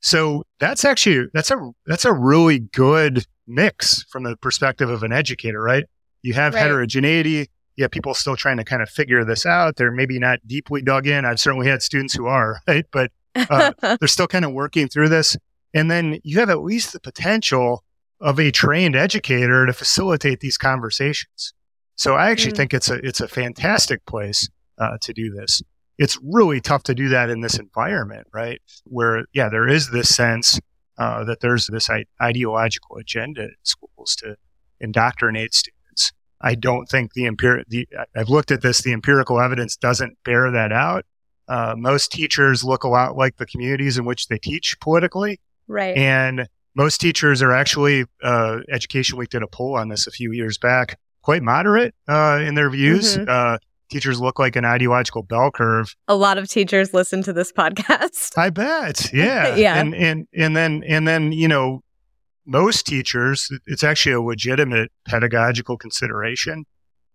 So 0.00 0.44
that's 0.60 0.84
actually 0.84 1.26
that's 1.32 1.50
a 1.50 1.70
that's 1.86 2.04
a 2.04 2.12
really 2.12 2.58
good 2.60 3.24
mix 3.46 4.04
from 4.10 4.24
the 4.24 4.36
perspective 4.36 4.90
of 4.90 5.02
an 5.02 5.12
educator, 5.12 5.60
right? 5.62 5.84
You 6.22 6.34
have 6.34 6.54
Right. 6.54 6.60
heterogeneity. 6.60 7.48
You 7.76 7.84
have 7.84 7.90
people 7.90 8.14
still 8.14 8.36
trying 8.36 8.56
to 8.56 8.64
kind 8.64 8.82
of 8.82 8.88
figure 8.88 9.24
this 9.24 9.44
out. 9.46 9.76
They're 9.76 9.92
maybe 9.92 10.18
not 10.18 10.40
deeply 10.46 10.80
dug 10.82 11.06
in. 11.06 11.24
I've 11.24 11.40
certainly 11.40 11.66
had 11.68 11.82
students 11.82 12.14
who 12.14 12.26
are, 12.26 12.60
right? 12.68 12.84
But 12.90 13.10
uh, 13.34 13.72
they're 14.00 14.08
still 14.08 14.26
kind 14.26 14.44
of 14.44 14.52
working 14.52 14.88
through 14.88 15.08
this. 15.10 15.36
And 15.74 15.90
then 15.90 16.18
you 16.24 16.38
have 16.40 16.48
at 16.50 16.60
least 16.62 16.92
the 16.92 17.00
potential 17.00 17.84
of 18.20 18.38
a 18.40 18.50
trained 18.50 18.96
educator 18.96 19.66
to 19.66 19.72
facilitate 19.74 20.40
these 20.40 20.56
conversations. 20.56 21.52
So 21.96 22.14
I 22.14 22.30
actually 22.30 22.52
Mm. 22.52 22.56
think 22.56 22.74
it's 22.74 22.90
a 22.90 22.94
it's 23.06 23.20
a 23.20 23.28
fantastic 23.28 24.04
place 24.06 24.48
uh, 24.78 24.98
to 25.02 25.12
do 25.12 25.30
this. 25.30 25.62
It's 25.98 26.18
really 26.22 26.60
tough 26.60 26.82
to 26.84 26.94
do 26.94 27.08
that 27.08 27.30
in 27.30 27.40
this 27.40 27.58
environment, 27.58 28.26
right? 28.32 28.60
Where 28.84 29.24
yeah, 29.32 29.48
there 29.48 29.66
is 29.66 29.90
this 29.90 30.14
sense 30.14 30.60
uh, 30.98 31.24
that 31.24 31.40
there's 31.40 31.66
this 31.68 31.88
I- 31.90 32.04
ideological 32.22 32.96
agenda 32.98 33.42
in 33.44 33.54
schools 33.62 34.14
to 34.16 34.36
indoctrinate 34.80 35.54
students. 35.54 36.12
I 36.40 36.54
don't 36.54 36.86
think 36.86 37.14
the 37.14 37.22
empir- 37.24 37.64
the 37.68 37.88
I've 38.14 38.28
looked 38.28 38.50
at 38.50 38.60
this. 38.62 38.82
The 38.82 38.92
empirical 38.92 39.40
evidence 39.40 39.76
doesn't 39.76 40.18
bear 40.24 40.50
that 40.50 40.72
out. 40.72 41.04
Uh, 41.48 41.74
most 41.78 42.12
teachers 42.12 42.62
look 42.64 42.84
a 42.84 42.88
lot 42.88 43.16
like 43.16 43.36
the 43.38 43.46
communities 43.46 43.96
in 43.96 44.04
which 44.04 44.26
they 44.26 44.36
teach 44.38 44.76
politically, 44.80 45.40
right. 45.68 45.96
and 45.96 46.46
most 46.74 47.00
teachers 47.00 47.40
are 47.40 47.52
actually. 47.52 48.04
Uh, 48.22 48.58
Education 48.70 49.16
Week 49.16 49.30
did 49.30 49.42
a 49.42 49.46
poll 49.46 49.76
on 49.76 49.88
this 49.88 50.06
a 50.06 50.10
few 50.10 50.32
years 50.32 50.58
back. 50.58 50.98
Quite 51.26 51.42
moderate 51.42 51.92
uh, 52.08 52.38
in 52.40 52.54
their 52.54 52.70
views. 52.70 53.18
Mhm. 53.18 53.28
Uh, 53.28 53.58
teachers 53.90 54.20
look 54.20 54.38
like 54.38 54.54
an 54.54 54.64
ideological 54.64 55.24
bell 55.24 55.50
curve. 55.50 55.92
a 56.06 56.14
lot 56.14 56.38
of 56.38 56.48
teachers 56.48 56.94
listen 56.94 57.20
to 57.24 57.32
this 57.32 57.50
podcast. 57.52 58.30
I 58.38 58.50
bet. 58.50 59.10
Yeah. 59.12 59.56
Yeah. 59.56 59.74
And 59.74 59.92
and 59.92 60.28
and 60.32 60.56
then 60.56 60.84
and 60.86 61.08
then, 61.08 61.32
you 61.32 61.48
know, 61.48 61.80
most 62.46 62.86
teachers, 62.86 63.50
it's 63.66 63.82
actually 63.82 64.12
a 64.12 64.20
legitimate 64.20 64.92
pedagogical 65.04 65.76
consideration, 65.76 66.64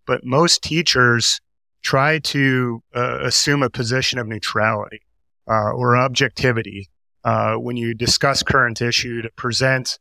but 0.06 0.20
most 0.26 0.62
teachers 0.62 1.40
try 1.82 2.18
to 2.18 2.82
uh, 2.94 3.20
assume 3.22 3.62
a 3.62 3.70
position 3.70 4.18
of 4.18 4.26
neutrality 4.28 5.00
uh, 5.48 5.70
or 5.72 5.96
objectivity 5.96 6.90
uh, 7.24 7.54
when 7.54 7.78
you 7.78 7.94
discuss 7.94 8.42
current 8.42 8.82
issue 8.82 9.22
to 9.22 9.30
present 9.36 9.98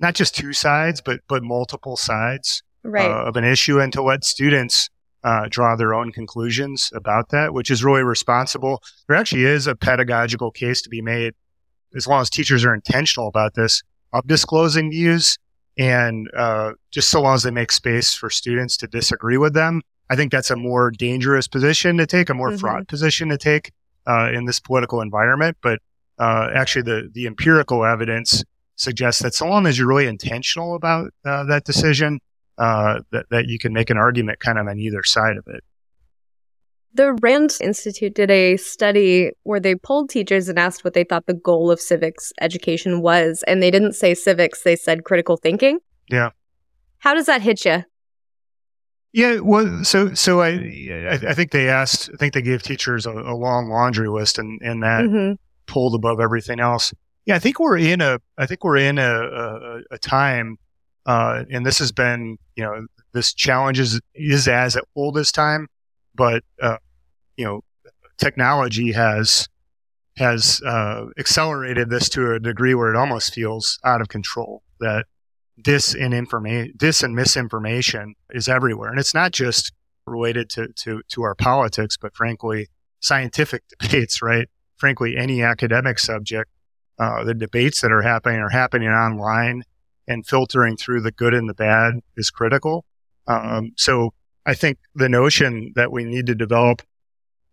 not 0.00 0.14
just 0.16 0.34
two 0.34 0.52
sides, 0.52 1.00
but 1.00 1.20
but 1.28 1.44
multiple 1.44 1.96
sides 1.96 2.64
Right. 2.84 3.10
uh, 3.10 3.24
of 3.24 3.36
an 3.36 3.44
issue 3.44 3.80
and 3.80 3.92
to 3.94 4.02
let 4.02 4.24
students 4.24 4.90
uh, 5.22 5.46
draw 5.48 5.74
their 5.74 5.94
own 5.94 6.12
conclusions 6.12 6.90
about 6.94 7.30
that, 7.30 7.54
which 7.54 7.70
is 7.70 7.82
really 7.82 8.02
responsible. 8.02 8.82
There 9.08 9.16
actually 9.16 9.44
is 9.44 9.66
a 9.66 9.74
pedagogical 9.74 10.50
case 10.50 10.82
to 10.82 10.90
be 10.90 11.00
made, 11.00 11.32
as 11.96 12.06
long 12.06 12.20
as 12.20 12.28
teachers 12.28 12.62
are 12.64 12.74
intentional 12.74 13.26
about 13.28 13.54
this, 13.54 13.82
of 14.12 14.26
disclosing 14.26 14.90
views. 14.90 15.38
And 15.78 16.28
uh, 16.36 16.72
just 16.90 17.08
so 17.08 17.22
long 17.22 17.34
as 17.36 17.42
they 17.42 17.50
make 17.50 17.72
space 17.72 18.14
for 18.14 18.28
students 18.30 18.76
to 18.76 18.86
disagree 18.86 19.38
with 19.38 19.54
them, 19.54 19.80
I 20.10 20.16
think 20.16 20.30
that's 20.30 20.50
a 20.50 20.56
more 20.56 20.90
dangerous 20.90 21.48
position 21.48 21.96
to 21.96 22.06
take, 22.06 22.28
a 22.28 22.34
more 22.34 22.50
Mhm. 22.50 22.60
fraught 22.60 22.88
position 22.88 23.30
to 23.30 23.38
take 23.38 23.72
uh, 24.06 24.30
in 24.32 24.44
this 24.44 24.60
political 24.60 25.00
environment. 25.00 25.56
But 25.62 25.78
uh, 26.18 26.50
actually, 26.54 26.82
the, 26.82 27.10
the 27.14 27.26
empirical 27.26 27.84
evidence 27.84 28.44
suggests 28.76 29.22
that 29.22 29.32
so 29.34 29.46
long 29.48 29.66
as 29.66 29.78
you're 29.78 29.88
really 29.88 30.06
intentional 30.06 30.74
about 30.74 31.12
uh, 31.24 31.44
that 31.44 31.64
decision, 31.64 32.20
uh, 32.58 33.00
that, 33.10 33.26
that 33.30 33.46
you 33.46 33.58
can 33.58 33.72
make 33.72 33.90
an 33.90 33.96
argument 33.96 34.40
kind 34.40 34.58
of 34.58 34.66
on 34.66 34.78
either 34.78 35.02
side 35.02 35.36
of 35.36 35.44
it. 35.48 35.62
The 36.94 37.14
Rand 37.14 37.56
Institute 37.60 38.14
did 38.14 38.30
a 38.30 38.56
study 38.56 39.32
where 39.42 39.58
they 39.58 39.74
polled 39.74 40.10
teachers 40.10 40.48
and 40.48 40.58
asked 40.58 40.84
what 40.84 40.94
they 40.94 41.02
thought 41.02 41.26
the 41.26 41.34
goal 41.34 41.70
of 41.70 41.80
civics 41.80 42.32
education 42.40 43.02
was. 43.02 43.42
And 43.48 43.60
they 43.60 43.70
didn't 43.70 43.94
say 43.94 44.14
civics, 44.14 44.62
they 44.62 44.76
said 44.76 45.02
critical 45.04 45.36
thinking. 45.36 45.80
Yeah. 46.08 46.30
How 46.98 47.14
does 47.14 47.26
that 47.26 47.42
hit 47.42 47.64
you? 47.64 47.84
Yeah, 49.12 49.38
well, 49.40 49.84
so 49.84 50.12
so 50.14 50.40
I 50.40 50.50
I, 50.50 51.20
I 51.28 51.34
think 51.34 51.52
they 51.52 51.68
asked, 51.68 52.10
I 52.12 52.16
think 52.16 52.34
they 52.34 52.42
gave 52.42 52.62
teachers 52.64 53.06
a, 53.06 53.12
a 53.12 53.34
long 53.34 53.68
laundry 53.68 54.08
list, 54.08 54.38
and 54.38 54.60
and 54.62 54.82
that 54.82 55.06
hmm 55.06 55.32
pulled 55.66 55.94
above 55.94 56.20
everything 56.20 56.60
else. 56.60 56.92
Yeah, 57.24 57.36
I 57.36 57.38
think 57.38 57.58
we're 57.58 57.78
in 57.78 58.00
a 58.00 58.18
I 58.36 58.46
think 58.46 58.64
we're 58.64 58.76
in 58.76 58.98
a 58.98 59.02
a, 59.02 59.80
a 59.92 59.98
time, 59.98 60.58
uh, 61.06 61.44
and 61.50 61.64
this 61.64 61.78
has 61.78 61.92
been 61.92 62.38
you 62.56 62.64
know 62.64 62.86
this 63.12 63.32
challenge 63.34 63.78
is 63.78 64.00
is 64.14 64.48
as 64.48 64.76
old 64.96 65.18
as 65.18 65.32
time, 65.32 65.68
but 66.14 66.42
uh, 66.60 66.78
you 67.36 67.44
know 67.44 67.62
technology 68.18 68.92
has 68.92 69.48
has 70.16 70.60
uh, 70.64 71.06
accelerated 71.18 71.90
this 71.90 72.08
to 72.08 72.32
a 72.32 72.40
degree 72.40 72.74
where 72.74 72.92
it 72.92 72.96
almost 72.96 73.34
feels 73.34 73.78
out 73.84 74.00
of 74.00 74.08
control. 74.08 74.62
That 74.80 75.06
this 75.56 75.94
and 75.94 76.12
information, 76.14 76.74
dis 76.76 77.02
and 77.02 77.14
misinformation 77.14 78.14
is 78.30 78.48
everywhere, 78.48 78.90
and 78.90 78.98
it's 78.98 79.14
not 79.14 79.32
just 79.32 79.72
related 80.06 80.48
to 80.50 80.68
to 80.68 81.02
to 81.08 81.22
our 81.22 81.34
politics, 81.34 81.96
but 82.00 82.14
frankly, 82.14 82.68
scientific 83.00 83.62
debates. 83.78 84.22
Right? 84.22 84.48
Frankly, 84.76 85.16
any 85.16 85.42
academic 85.42 85.98
subject, 85.98 86.50
uh, 86.98 87.24
the 87.24 87.34
debates 87.34 87.80
that 87.80 87.92
are 87.92 88.02
happening 88.02 88.40
are 88.40 88.50
happening 88.50 88.88
online, 88.88 89.62
and 90.06 90.26
filtering 90.26 90.76
through 90.76 91.00
the 91.00 91.12
good 91.12 91.34
and 91.34 91.48
the 91.48 91.54
bad 91.54 92.00
is 92.16 92.30
critical. 92.30 92.84
Um, 93.26 93.72
so 93.76 94.12
I 94.46 94.54
think 94.54 94.78
the 94.94 95.08
notion 95.08 95.72
that 95.76 95.90
we 95.90 96.04
need 96.04 96.26
to 96.26 96.34
develop 96.34 96.82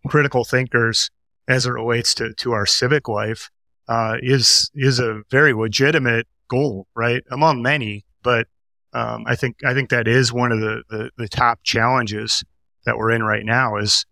critical 0.06 0.44
thinkers 0.44 1.10
as 1.48 1.66
it 1.66 1.70
relates 1.70 2.14
to, 2.14 2.32
to 2.34 2.52
our 2.52 2.66
civic 2.66 3.08
life 3.08 3.50
uh, 3.88 4.16
is 4.22 4.70
is 4.74 4.98
a 4.98 5.22
very 5.30 5.52
legitimate 5.52 6.26
goal, 6.48 6.86
right? 6.94 7.22
Among 7.30 7.62
many, 7.62 8.04
but 8.22 8.46
um, 8.92 9.24
I 9.26 9.36
think 9.36 9.56
I 9.64 9.74
think 9.74 9.90
that 9.90 10.06
is 10.06 10.32
one 10.32 10.52
of 10.52 10.60
the, 10.60 10.82
the, 10.88 11.10
the 11.16 11.28
top 11.28 11.60
challenges 11.62 12.44
that 12.84 12.96
we're 12.96 13.10
in 13.10 13.22
right 13.22 13.44
now. 13.44 13.76
Is 13.76 14.04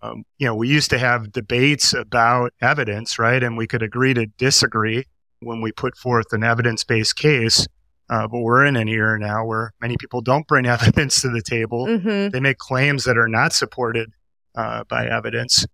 um, 0.00 0.24
you 0.38 0.46
know 0.46 0.54
we 0.54 0.68
used 0.68 0.90
to 0.90 0.98
have 0.98 1.32
debates 1.32 1.92
about 1.92 2.52
evidence, 2.62 3.18
right, 3.18 3.42
and 3.42 3.56
we 3.56 3.66
could 3.66 3.82
agree 3.82 4.14
to 4.14 4.26
disagree 4.38 5.04
when 5.40 5.60
we 5.60 5.72
put 5.72 5.96
forth 5.96 6.32
an 6.32 6.42
evidence 6.42 6.84
based 6.84 7.16
case. 7.16 7.66
Uh, 8.10 8.26
but 8.26 8.38
we're 8.38 8.64
in 8.64 8.76
an 8.76 8.88
era 8.88 9.18
now 9.18 9.44
where 9.44 9.72
many 9.80 9.96
people 9.98 10.20
don't 10.20 10.46
bring 10.46 10.66
evidence 10.66 11.20
to 11.20 11.28
the 11.28 11.42
table. 11.42 11.86
Mm-hmm. 11.86 12.30
They 12.30 12.40
make 12.40 12.58
claims 12.58 13.04
that 13.04 13.18
are 13.18 13.28
not 13.28 13.52
supported 13.52 14.10
uh, 14.54 14.84
by 14.84 15.06
evidence. 15.06 15.66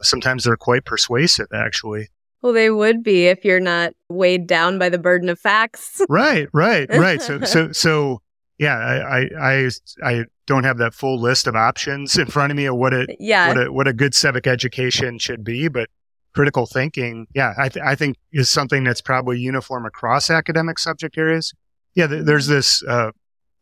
Sometimes 0.00 0.44
they're 0.44 0.56
quite 0.56 0.84
persuasive, 0.84 1.48
actually. 1.52 2.08
Well, 2.42 2.52
they 2.52 2.70
would 2.70 3.02
be 3.02 3.26
if 3.26 3.44
you're 3.44 3.60
not 3.60 3.94
weighed 4.08 4.46
down 4.46 4.78
by 4.78 4.88
the 4.88 4.98
burden 4.98 5.28
of 5.28 5.40
facts. 5.40 6.00
right, 6.08 6.48
right, 6.52 6.88
right. 6.90 7.20
So, 7.20 7.40
so, 7.40 7.72
so, 7.72 8.22
yeah. 8.58 8.76
I, 8.76 9.18
I, 9.18 9.28
I, 9.40 9.70
I 10.02 10.24
don't 10.46 10.64
have 10.64 10.78
that 10.78 10.94
full 10.94 11.20
list 11.20 11.46
of 11.46 11.56
options 11.56 12.16
in 12.16 12.26
front 12.26 12.52
of 12.52 12.56
me 12.56 12.66
of 12.66 12.76
what 12.76 12.94
it, 12.94 13.10
yeah, 13.18 13.48
what 13.48 13.66
a, 13.66 13.72
what 13.72 13.88
a 13.88 13.92
good 13.92 14.14
civic 14.14 14.46
education 14.46 15.18
should 15.18 15.42
be, 15.42 15.68
but 15.68 15.90
critical 16.34 16.66
thinking, 16.66 17.26
yeah, 17.34 17.54
I, 17.58 17.68
th- 17.68 17.84
I 17.84 17.94
think 17.94 18.16
is 18.32 18.48
something 18.48 18.84
that's 18.84 19.00
probably 19.00 19.38
uniform 19.38 19.86
across 19.86 20.30
academic 20.30 20.78
subject 20.78 21.18
areas. 21.18 21.52
Yeah, 21.94 22.06
th- 22.06 22.24
there's 22.24 22.46
this 22.46 22.82
uh, 22.84 23.10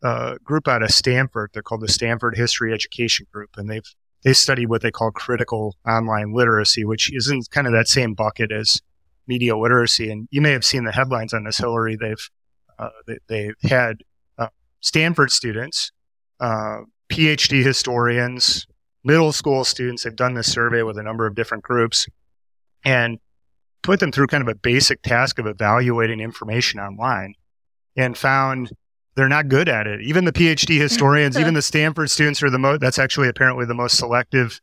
uh, 0.03 0.35
group 0.43 0.67
out 0.67 0.83
of 0.83 0.91
Stanford. 0.91 1.51
They're 1.53 1.63
called 1.63 1.81
the 1.81 1.87
Stanford 1.87 2.35
History 2.35 2.73
Education 2.73 3.25
Group, 3.31 3.51
and 3.57 3.69
they've 3.69 3.85
they 4.23 4.33
study 4.33 4.65
what 4.65 4.81
they 4.81 4.91
call 4.91 5.11
critical 5.11 5.75
online 5.87 6.33
literacy, 6.33 6.83
which 6.83 7.13
is 7.13 7.29
in 7.29 7.41
kind 7.51 7.67
of 7.67 7.73
that 7.73 7.87
same 7.87 8.13
bucket 8.13 8.51
as 8.51 8.81
media 9.27 9.55
literacy. 9.55 10.09
And 10.09 10.27
you 10.31 10.41
may 10.41 10.51
have 10.51 10.65
seen 10.65 10.85
the 10.85 10.91
headlines 10.91 11.33
on 11.33 11.43
this, 11.43 11.57
Hillary. 11.57 11.95
They've 11.95 12.29
uh, 12.79 12.89
they, 13.05 13.17
they've 13.27 13.55
had 13.63 13.97
uh, 14.37 14.47
Stanford 14.81 15.31
students, 15.31 15.91
uh, 16.39 16.79
PhD 17.09 17.63
historians, 17.63 18.67
middle 19.03 19.31
school 19.31 19.63
students. 19.63 20.03
They've 20.03 20.15
done 20.15 20.33
this 20.33 20.51
survey 20.51 20.83
with 20.83 20.97
a 20.97 21.03
number 21.03 21.25
of 21.25 21.35
different 21.35 21.63
groups 21.63 22.07
and 22.87 23.19
put 23.83 23.99
them 23.99 24.13
through 24.13 24.27
kind 24.27 24.41
of 24.41 24.47
a 24.47 24.55
basic 24.55 25.01
task 25.01 25.39
of 25.39 25.45
evaluating 25.45 26.21
information 26.21 26.79
online 26.79 27.33
and 27.97 28.17
found 28.17 28.71
they're 29.15 29.27
not 29.27 29.49
good 29.49 29.67
at 29.67 29.87
it. 29.87 30.01
Even 30.01 30.23
the 30.23 30.31
PhD 30.31 30.79
historians, 30.81 31.37
even 31.37 31.53
the 31.53 31.61
Stanford 31.61 32.09
students 32.09 32.41
are 32.41 32.49
the 32.49 32.57
most, 32.57 32.79
that's 32.79 32.97
actually 32.97 33.27
apparently 33.27 33.65
the 33.65 33.73
most 33.73 33.97
selective 33.97 34.61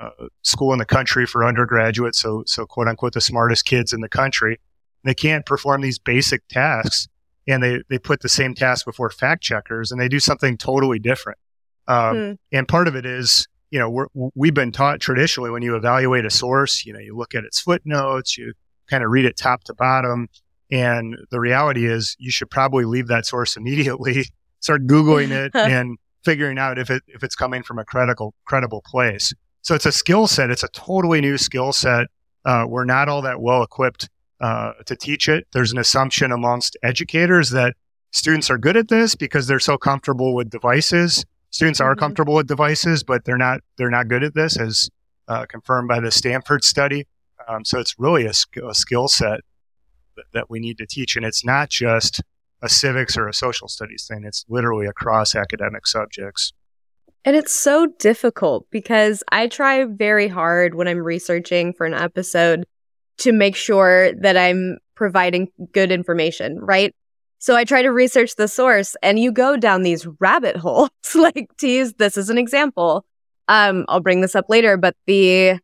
uh, 0.00 0.10
school 0.42 0.72
in 0.72 0.78
the 0.78 0.86
country 0.86 1.26
for 1.26 1.44
undergraduates. 1.44 2.18
So, 2.18 2.42
so 2.46 2.64
quote 2.64 2.88
unquote, 2.88 3.12
the 3.12 3.20
smartest 3.20 3.66
kids 3.66 3.92
in 3.92 4.00
the 4.00 4.08
country. 4.08 4.58
They 5.04 5.14
can't 5.14 5.44
perform 5.44 5.82
these 5.82 5.98
basic 5.98 6.46
tasks 6.48 7.06
and 7.46 7.62
they, 7.62 7.82
they 7.90 7.98
put 7.98 8.20
the 8.20 8.28
same 8.30 8.54
task 8.54 8.86
before 8.86 9.10
fact 9.10 9.42
checkers 9.42 9.90
and 9.90 10.00
they 10.00 10.08
do 10.08 10.20
something 10.20 10.56
totally 10.56 10.98
different. 10.98 11.38
Um, 11.86 12.16
Hmm. 12.16 12.32
And 12.52 12.66
part 12.68 12.88
of 12.88 12.96
it 12.96 13.04
is, 13.04 13.46
you 13.70 13.78
know, 13.78 13.90
we're, 13.90 14.06
we've 14.34 14.54
been 14.54 14.72
taught 14.72 15.00
traditionally 15.00 15.50
when 15.50 15.62
you 15.62 15.76
evaluate 15.76 16.24
a 16.24 16.30
source, 16.30 16.84
you 16.84 16.92
know, 16.92 16.98
you 16.98 17.16
look 17.16 17.34
at 17.34 17.44
its 17.44 17.60
footnotes, 17.60 18.36
you 18.36 18.52
kind 18.88 19.04
of 19.04 19.10
read 19.10 19.24
it 19.24 19.36
top 19.36 19.64
to 19.64 19.74
bottom. 19.74 20.28
And 20.70 21.16
the 21.30 21.40
reality 21.40 21.86
is 21.86 22.16
you 22.18 22.30
should 22.30 22.50
probably 22.50 22.84
leave 22.84 23.08
that 23.08 23.26
source 23.26 23.56
immediately, 23.56 24.24
start 24.60 24.86
Googling 24.86 25.30
it 25.30 25.52
and 25.54 25.98
figuring 26.24 26.58
out 26.58 26.78
if 26.78 26.90
it, 26.90 27.02
if 27.06 27.22
it's 27.22 27.34
coming 27.34 27.62
from 27.62 27.78
a 27.78 27.84
credible, 27.84 28.34
credible 28.44 28.82
place. 28.86 29.32
So 29.62 29.74
it's 29.74 29.86
a 29.86 29.92
skill 29.92 30.26
set. 30.26 30.50
It's 30.50 30.62
a 30.62 30.68
totally 30.68 31.20
new 31.20 31.38
skill 31.38 31.72
set. 31.72 32.06
Uh, 32.44 32.64
we're 32.66 32.84
not 32.84 33.08
all 33.08 33.22
that 33.22 33.40
well 33.40 33.62
equipped, 33.62 34.08
uh, 34.40 34.72
to 34.86 34.96
teach 34.96 35.28
it. 35.28 35.46
There's 35.52 35.72
an 35.72 35.78
assumption 35.78 36.32
amongst 36.32 36.76
educators 36.82 37.50
that 37.50 37.74
students 38.12 38.50
are 38.50 38.58
good 38.58 38.76
at 38.76 38.88
this 38.88 39.14
because 39.14 39.46
they're 39.46 39.60
so 39.60 39.76
comfortable 39.76 40.34
with 40.34 40.50
devices. 40.50 41.24
Students 41.50 41.80
are 41.80 41.94
Mhm. 41.94 41.98
comfortable 41.98 42.34
with 42.34 42.46
devices, 42.46 43.02
but 43.02 43.24
they're 43.24 43.38
not, 43.38 43.60
they're 43.76 43.90
not 43.90 44.08
good 44.08 44.22
at 44.22 44.34
this 44.34 44.58
as, 44.58 44.90
uh, 45.28 45.46
confirmed 45.46 45.88
by 45.88 46.00
the 46.00 46.10
Stanford 46.10 46.64
study. 46.64 47.06
Um, 47.46 47.64
so 47.64 47.78
it's 47.78 47.94
really 47.98 48.26
a, 48.26 48.32
a 48.66 48.74
skill 48.74 49.08
set 49.08 49.40
that, 50.16 50.24
that 50.34 50.50
we 50.50 50.60
need 50.60 50.78
to 50.78 50.86
teach. 50.86 51.16
And 51.16 51.24
it's 51.24 51.44
not 51.44 51.70
just 51.70 52.20
a 52.60 52.68
civics 52.68 53.16
or 53.16 53.28
a 53.28 53.34
social 53.34 53.68
studies 53.68 54.06
thing. 54.08 54.24
It's 54.24 54.44
literally 54.48 54.86
across 54.86 55.34
academic 55.34 55.86
subjects. 55.86 56.52
And 57.24 57.36
it's 57.36 57.52
so 57.54 57.86
difficult 57.98 58.66
because 58.70 59.22
I 59.30 59.48
try 59.48 59.84
very 59.84 60.28
hard 60.28 60.74
when 60.74 60.88
I'm 60.88 60.98
researching 60.98 61.72
for 61.72 61.86
an 61.86 61.94
episode 61.94 62.64
to 63.18 63.32
make 63.32 63.56
sure 63.56 64.12
that 64.14 64.36
I'm 64.36 64.78
providing 64.94 65.48
good 65.72 65.90
information, 65.90 66.58
right? 66.60 66.94
So 67.38 67.54
I 67.56 67.64
try 67.64 67.82
to 67.82 67.92
research 67.92 68.36
the 68.36 68.48
source 68.48 68.96
and 69.02 69.18
you 69.18 69.30
go 69.30 69.56
down 69.56 69.82
these 69.82 70.06
rabbit 70.18 70.56
holes, 70.56 70.90
like 71.14 71.48
to 71.58 71.68
use 71.68 71.94
this 71.94 72.16
as 72.16 72.30
an 72.30 72.38
example. 72.38 73.04
Um, 73.46 73.84
I'll 73.88 74.00
bring 74.00 74.20
this 74.20 74.34
up 74.34 74.46
later, 74.48 74.76
but 74.76 74.94
the, 75.06 75.58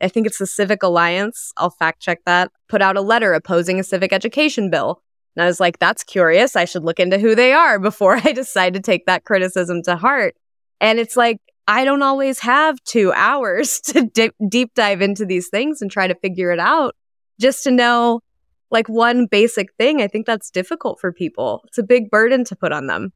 I 0.00 0.08
think 0.08 0.26
it's 0.26 0.38
the 0.38 0.46
Civic 0.46 0.82
Alliance. 0.82 1.52
I'll 1.56 1.70
fact 1.70 2.00
check 2.00 2.20
that, 2.26 2.50
put 2.68 2.82
out 2.82 2.96
a 2.96 3.00
letter 3.00 3.32
opposing 3.32 3.78
a 3.78 3.84
civic 3.84 4.12
education 4.12 4.70
bill. 4.70 5.02
And 5.36 5.44
I 5.44 5.46
was 5.46 5.60
like, 5.60 5.78
that's 5.78 6.02
curious. 6.02 6.56
I 6.56 6.64
should 6.64 6.84
look 6.84 6.98
into 6.98 7.18
who 7.18 7.34
they 7.34 7.52
are 7.52 7.78
before 7.80 8.16
I 8.16 8.32
decide 8.32 8.74
to 8.74 8.80
take 8.80 9.06
that 9.06 9.24
criticism 9.24 9.82
to 9.84 9.96
heart. 9.96 10.34
And 10.80 10.98
it's 10.98 11.16
like, 11.16 11.38
I 11.68 11.84
don't 11.84 12.02
always 12.02 12.40
have 12.40 12.82
two 12.84 13.12
hours 13.12 13.80
to 13.86 14.02
dip, 14.02 14.34
deep 14.48 14.74
dive 14.74 15.00
into 15.00 15.24
these 15.24 15.48
things 15.48 15.80
and 15.80 15.90
try 15.90 16.08
to 16.08 16.14
figure 16.16 16.50
it 16.50 16.58
out 16.58 16.96
just 17.38 17.62
to 17.64 17.70
know 17.70 18.20
like 18.70 18.88
one 18.88 19.26
basic 19.26 19.72
thing. 19.74 20.00
I 20.00 20.08
think 20.08 20.26
that's 20.26 20.50
difficult 20.50 21.00
for 21.00 21.12
people. 21.12 21.62
It's 21.66 21.78
a 21.78 21.82
big 21.82 22.10
burden 22.10 22.44
to 22.44 22.56
put 22.56 22.72
on 22.72 22.86
them. 22.86 23.12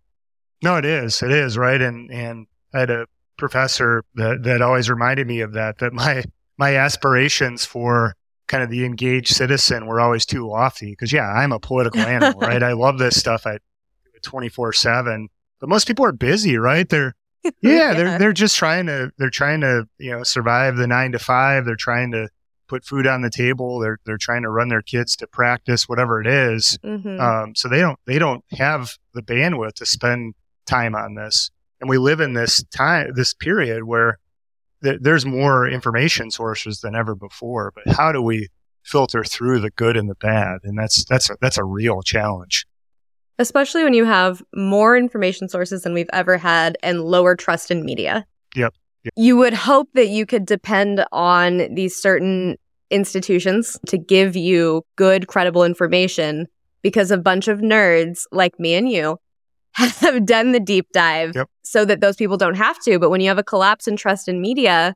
No, 0.63 0.77
it 0.77 0.85
is. 0.85 1.23
It 1.23 1.31
is 1.31 1.59
right. 1.59 1.81
And 1.81 2.11
and 2.11 2.47
I 2.73 2.81
had 2.81 2.91
a 2.91 3.07
professor 3.37 4.05
that 4.15 4.43
that 4.45 4.63
always 4.63 4.91
reminded 4.91 5.27
me 5.27 5.41
of 5.41 5.53
that. 5.53 5.79
That 5.79 5.93
my 5.93 6.25
my 6.57 6.77
aspirations 6.77 7.65
for 7.65 8.15
kind 8.47 8.63
of 8.63 8.71
the 8.71 8.85
engaged 8.85 9.35
citizen 9.35 9.87
were 9.87 10.01
always 10.01 10.27
too 10.27 10.47
lofty. 10.47 10.91
Because 10.91 11.13
yeah, 11.13 11.29
I'm 11.29 11.53
a 11.53 11.61
political 11.61 12.01
animal, 12.01 12.41
right? 12.41 12.63
I 12.63 12.73
love 12.73 12.99
this 12.99 13.19
stuff. 13.19 13.47
at 13.47 13.61
twenty 14.23 14.49
four 14.49 14.73
seven. 14.73 15.29
But 15.61 15.69
most 15.69 15.87
people 15.87 16.05
are 16.05 16.13
busy, 16.13 16.57
right? 16.57 16.89
They're 16.89 17.15
yeah, 17.61 17.95
they're 17.95 18.19
they're 18.19 18.33
just 18.33 18.57
trying 18.57 18.87
to 18.87 19.13
they're 19.19 19.31
trying 19.31 19.61
to 19.61 19.87
you 19.99 20.13
know 20.13 20.23
survive 20.23 20.77
the 20.77 20.87
nine 20.87 21.13
to 21.13 21.19
five. 21.19 21.65
They're 21.65 21.77
trying 21.77 22.13
to 22.13 22.29
put 22.75 22.85
food 22.85 23.07
on 23.07 23.23
the 23.23 23.31
table. 23.31 23.79
They're 23.79 23.99
they're 24.05 24.19
trying 24.19 24.43
to 24.43 24.51
run 24.51 24.69
their 24.69 24.83
kids 24.83 25.15
to 25.17 25.29
practice, 25.29 25.89
whatever 25.89 26.21
it 26.21 26.27
is. 26.27 26.77
Mhm. 26.85 27.21
Um, 27.21 27.55
so 27.55 27.69
they 27.69 27.79
don't 27.81 27.99
they 28.07 28.19
don't 28.19 28.45
have 28.51 28.97
the 29.13 29.23
bandwidth 29.23 29.75
to 29.75 29.87
spend 29.87 30.35
time 30.67 30.97
on 30.97 31.15
this. 31.15 31.51
And 31.81 31.89
we 31.89 31.99
live 31.99 32.21
in 32.21 32.33
this 32.33 32.65
time 32.65 33.13
this 33.15 33.33
period 33.33 33.85
where 33.85 34.19
th- 34.83 34.99
there's 35.01 35.25
more 35.25 35.69
information 35.69 36.33
sources 36.33 36.81
than 36.81 36.97
ever 36.97 37.15
before. 37.15 37.73
But 37.75 37.95
how 37.95 38.11
do 38.11 38.21
we 38.21 38.49
filter 38.83 39.23
through 39.23 39.61
the 39.61 39.71
good 39.71 39.97
and 39.97 40.11
the 40.11 40.17
bad? 40.17 40.59
And 40.65 40.77
that's 40.77 41.05
that's 41.05 41.31
a, 41.31 41.37
that's 41.41 41.59
a 41.59 41.65
real 41.65 42.03
challenge. 42.03 42.67
Especially 43.39 43.85
when 43.85 43.95
you 43.95 44.05
have 44.05 44.43
more 44.55 44.97
information 44.97 45.49
sources 45.49 45.83
than 45.83 45.95
we've 45.95 46.11
ever 46.13 46.39
had 46.39 46.77
and 46.83 47.03
lower 47.03 47.37
trust 47.37 47.71
in 47.71 47.85
media. 47.85 48.27
Yep. 48.57 48.75
You 49.17 49.37
would 49.37 49.53
hope 49.53 49.89
that 49.95 50.09
you 50.09 50.25
could 50.25 50.47
depend 50.47 51.05
on 51.13 51.75
these 51.75 51.95
certain 51.95 52.57
institutions 52.95 53.79
to 53.87 53.99
give 53.99 54.37
you 54.37 54.85
good, 54.97 55.27
credible 55.27 55.65
information 55.65 56.47
because 56.83 57.11
a 57.11 57.19
bunch 57.19 57.49
of 57.49 57.59
nerds 57.59 58.27
like 58.31 58.59
me 58.61 58.75
and 58.75 58.89
you 58.91 59.19
have 59.73 60.25
done 60.25 60.53
the 60.53 60.61
deep 60.61 60.87
dive 60.93 61.33
Yep. 61.35 61.49
so 61.63 61.85
that 61.85 62.01
those 62.01 62.17
people 62.17 62.37
don't 62.37 62.55
have 62.57 62.79
to. 62.85 62.99
But 62.99 63.11
when 63.11 63.21
you 63.21 63.29
have 63.29 63.39
a 63.39 63.43
collapse 63.43 63.89
in 63.89 63.97
trust 63.97 64.29
in 64.29 64.41
media, 64.41 64.95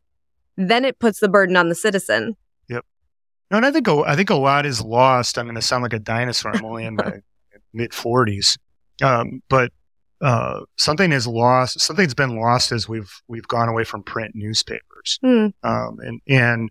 then 0.57 0.85
it 0.85 0.99
puts 0.99 1.21
the 1.21 1.29
burden 1.29 1.57
on 1.57 1.69
the 1.69 1.75
citizen. 1.75 2.37
Yep. 2.69 2.85
No, 3.51 3.57
and 3.57 3.67
I 3.67 3.71
think 3.73 3.89
a, 3.89 4.03
I 4.07 4.15
think 4.17 4.31
a 4.31 4.35
lot 4.37 4.67
is 4.67 4.81
lost. 4.81 5.39
I'm 5.39 5.47
going 5.47 5.55
to 5.57 5.63
sound 5.63 5.83
like 5.83 5.93
a 5.93 5.99
dinosaur. 5.99 6.55
I'm 6.55 6.65
only 6.65 6.85
in 6.85 6.95
my 6.97 7.15
mid 7.73 7.91
40s, 7.93 8.59
um, 9.03 9.43
but 9.49 9.73
uh, 10.21 10.61
something 10.77 11.13
is 11.13 11.27
lost. 11.27 11.81
Something's 11.81 12.15
been 12.15 12.37
lost 12.41 12.73
as 12.73 12.89
we've 12.89 13.13
we've 13.29 13.47
gone 13.49 13.69
away 13.69 13.85
from 13.85 14.03
print 14.03 14.33
newspapers. 14.35 15.19
Hmm. 15.23 15.47
um, 15.63 15.99
and 16.01 16.21
and 16.29 16.71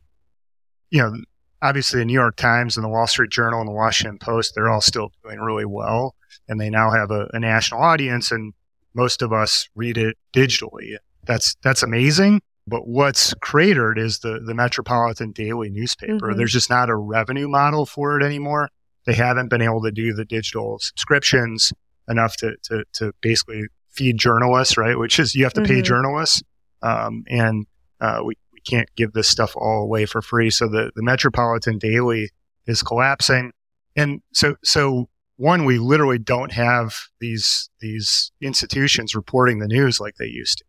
you 0.89 1.01
know 1.01 1.13
obviously 1.61 1.99
the 1.99 2.05
New 2.05 2.13
York 2.13 2.35
Times 2.35 2.77
and 2.77 2.83
the 2.83 2.89
Wall 2.89 3.07
Street 3.07 3.31
Journal 3.31 3.59
and 3.59 3.67
the 3.67 3.73
Washington 3.73 4.17
Post, 4.19 4.53
they're 4.55 4.69
all 4.69 4.81
still 4.81 5.11
doing 5.23 5.39
really 5.39 5.65
well. 5.65 6.13
And 6.47 6.61
they 6.61 6.69
now 6.69 6.91
have 6.91 7.09
a, 7.11 7.27
a 7.33 7.39
national 7.39 7.81
audience 7.81 8.31
and 8.31 8.53
most 8.93 9.21
of 9.23 9.33
us 9.33 9.67
read 9.75 9.97
it 9.97 10.17
digitally. 10.35 10.95
That's, 11.25 11.55
that's 11.63 11.81
amazing. 11.81 12.41
But 12.67 12.87
what's 12.87 13.33
cratered 13.41 13.97
is 13.97 14.19
the, 14.19 14.39
the 14.45 14.53
Metropolitan 14.53 15.31
Daily 15.31 15.69
newspaper. 15.71 16.31
Mhm. 16.31 16.37
There's 16.37 16.53
just 16.53 16.69
not 16.69 16.89
a 16.89 16.95
revenue 16.95 17.47
model 17.47 17.85
for 17.87 18.19
it 18.19 18.23
anymore. 18.23 18.69
They 19.05 19.13
haven't 19.13 19.49
been 19.49 19.61
able 19.61 19.81
to 19.81 19.91
do 19.91 20.13
the 20.13 20.25
digital 20.25 20.77
subscriptions 20.79 21.73
enough 22.07 22.35
to, 22.37 22.55
to, 22.65 22.83
to 22.93 23.13
basically 23.21 23.63
feed 23.89 24.17
journalists, 24.19 24.77
right? 24.77 24.97
Which 24.97 25.17
is 25.19 25.33
you 25.33 25.43
have 25.43 25.53
to 25.53 25.63
pay 25.63 25.81
Mhm. 25.81 25.85
journalists. 25.85 26.43
Um, 26.83 27.23
and 27.27 27.65
uh, 27.99 28.21
we 28.23 28.35
can't 28.67 28.89
give 28.95 29.13
this 29.13 29.27
stuff 29.27 29.55
all 29.55 29.81
away 29.81 30.05
for 30.05 30.21
free. 30.21 30.49
So 30.49 30.67
the, 30.67 30.91
the 30.95 31.03
Metropolitan 31.03 31.77
Daily 31.77 32.29
is 32.65 32.83
collapsing. 32.83 33.51
And 33.95 34.21
so, 34.33 34.55
so 34.63 35.09
one, 35.37 35.65
we 35.65 35.77
literally 35.77 36.19
don't 36.19 36.51
have 36.51 36.95
these, 37.19 37.69
these 37.79 38.31
institutions 38.41 39.15
reporting 39.15 39.59
the 39.59 39.67
news 39.67 39.99
like 39.99 40.15
they 40.15 40.25
used 40.27 40.59
to, 40.59 40.65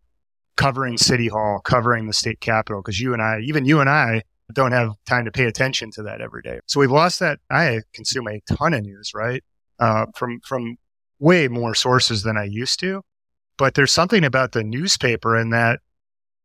covering 0.56 0.98
City 0.98 1.28
Hall, 1.28 1.60
covering 1.64 2.06
the 2.06 2.12
state 2.12 2.40
capitol. 2.40 2.82
Cause 2.82 2.98
you 2.98 3.12
and 3.12 3.22
I, 3.22 3.40
even 3.40 3.64
you 3.64 3.80
and 3.80 3.90
I 3.90 4.22
don't 4.52 4.72
have 4.72 4.92
time 5.06 5.24
to 5.24 5.30
pay 5.30 5.44
attention 5.44 5.90
to 5.92 6.02
that 6.04 6.20
every 6.20 6.42
day. 6.42 6.60
So 6.66 6.80
we've 6.80 6.90
lost 6.90 7.20
that. 7.20 7.40
I 7.50 7.80
consume 7.92 8.28
a 8.28 8.40
ton 8.48 8.74
of 8.74 8.82
news, 8.82 9.12
right? 9.14 9.42
Uh, 9.78 10.06
from, 10.14 10.40
from 10.40 10.76
way 11.18 11.48
more 11.48 11.74
sources 11.74 12.22
than 12.22 12.36
I 12.36 12.44
used 12.44 12.80
to. 12.80 13.02
But 13.56 13.74
there's 13.74 13.92
something 13.92 14.24
about 14.24 14.52
the 14.52 14.62
newspaper 14.62 15.36
in 15.36 15.50
that 15.50 15.80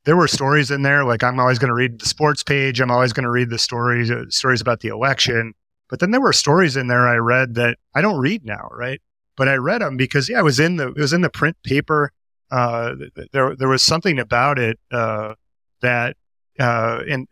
there 0.06 0.18
were 0.18 0.28
stories 0.28 0.70
in 0.72 0.82
there 0.82 1.04
like 1.06 1.24
I'm 1.24 1.39
always 1.39 1.60
going 1.60 1.70
to 1.70 1.74
read 1.76 1.99
the 1.99 2.06
sports 2.06 2.43
page. 2.43 2.80
I'm 2.82 2.91
always 2.91 3.14
going 3.14 3.24
to 3.24 3.30
read 3.32 3.49
the 3.49 3.58
stories 3.60 4.12
uh, 4.12 4.26
stories 4.30 4.62
about 4.62 4.82
the 4.82 4.89
election. 4.89 5.54
But 5.89 5.99
then 5.99 6.12
there 6.12 6.22
were 6.22 6.34
stories 6.34 6.76
in 6.76 6.88
there 6.88 7.08
I 7.08 7.16
read 7.16 7.56
that 7.56 7.78
I 7.95 8.01
don't 8.01 8.20
read 8.20 8.45
now, 8.45 8.68
right? 8.72 9.01
But 9.36 9.47
I 9.47 9.56
read 9.56 9.82
them 9.82 9.97
because 9.97 10.30
yeah, 10.30 10.39
it 10.39 10.43
was 10.43 10.60
in 10.60 10.78
the 10.78 10.89
it 10.89 10.97
was 10.97 11.14
in 11.14 11.22
the 11.22 11.30
print 11.30 11.58
paper. 11.64 12.12
Uh, 12.51 12.95
th- 12.95 13.14
th- 13.16 13.30
there 13.32 13.56
there 13.56 13.68
was 13.68 13.84
something 13.84 14.20
about 14.20 14.60
it 14.60 14.80
uh, 14.91 15.34
that 15.82 16.18
uh, 16.60 17.01
and 17.10 17.28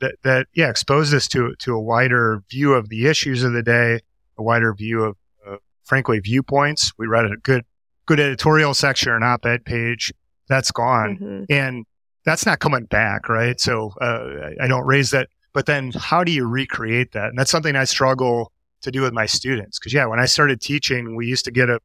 that 0.00 0.16
that 0.22 0.46
yeah 0.54 0.68
exposed 0.68 1.14
us 1.14 1.28
to 1.28 1.54
to 1.60 1.74
a 1.74 1.80
wider 1.80 2.42
view 2.50 2.74
of 2.74 2.88
the 2.88 3.06
issues 3.06 3.42
of 3.42 3.52
the 3.52 3.62
day, 3.62 4.00
a 4.38 4.42
wider 4.42 4.72
view 4.74 5.02
of 5.04 5.16
uh, 5.46 5.56
frankly 5.84 6.18
viewpoints. 6.20 6.92
We 6.98 7.06
read 7.06 7.24
a 7.26 7.36
good 7.36 7.64
good 8.06 8.20
editorial 8.20 8.74
section 8.74 9.12
or 9.12 9.16
an 9.16 9.22
op-ed 9.22 9.64
page. 9.64 10.12
That's 10.48 10.70
gone 10.72 11.18
Mhm. 11.18 11.46
and 11.48 11.86
that's 12.24 12.46
not 12.46 12.58
coming 12.58 12.84
back, 12.84 13.28
right? 13.28 13.60
So 13.60 13.92
uh, 14.00 14.50
I 14.60 14.66
don't 14.66 14.86
raise 14.86 15.10
that. 15.10 15.28
But 15.52 15.66
then, 15.66 15.90
how 15.92 16.22
do 16.22 16.30
you 16.30 16.46
recreate 16.46 17.12
that? 17.12 17.30
And 17.30 17.38
that's 17.38 17.50
something 17.50 17.74
I 17.74 17.84
struggle 17.84 18.52
to 18.82 18.90
do 18.90 19.02
with 19.02 19.12
my 19.12 19.26
students. 19.26 19.78
Because 19.78 19.92
yeah, 19.92 20.06
when 20.06 20.20
I 20.20 20.26
started 20.26 20.60
teaching, 20.60 21.16
we 21.16 21.26
used 21.26 21.44
to 21.46 21.50
get 21.50 21.68
a 21.68 21.80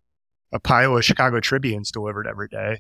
a 0.55 0.59
pile 0.59 0.95
of 0.95 1.03
Chicago 1.03 1.39
Tribunes 1.39 1.91
delivered 1.91 2.27
every 2.27 2.47
day. 2.47 2.79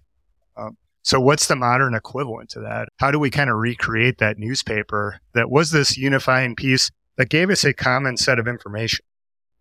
Um, 0.55 0.77
so 1.01 1.19
what's 1.19 1.47
the 1.47 1.55
modern 1.55 1.93
equivalent 1.93 2.49
to 2.51 2.61
that? 2.61 2.87
How 2.97 3.11
do 3.11 3.19
we 3.19 3.29
kind 3.29 3.49
of 3.49 3.57
recreate 3.57 4.17
that 4.19 4.39
newspaper 4.39 5.19
that 5.33 5.51
was 5.51 5.71
this 5.71 5.97
unifying 5.97 6.55
piece 6.55 6.89
that 7.17 7.29
gave 7.29 7.49
us 7.49 7.63
a 7.63 7.73
common 7.73 8.17
set 8.17 8.39
of 8.39 8.47
information? 8.47 9.05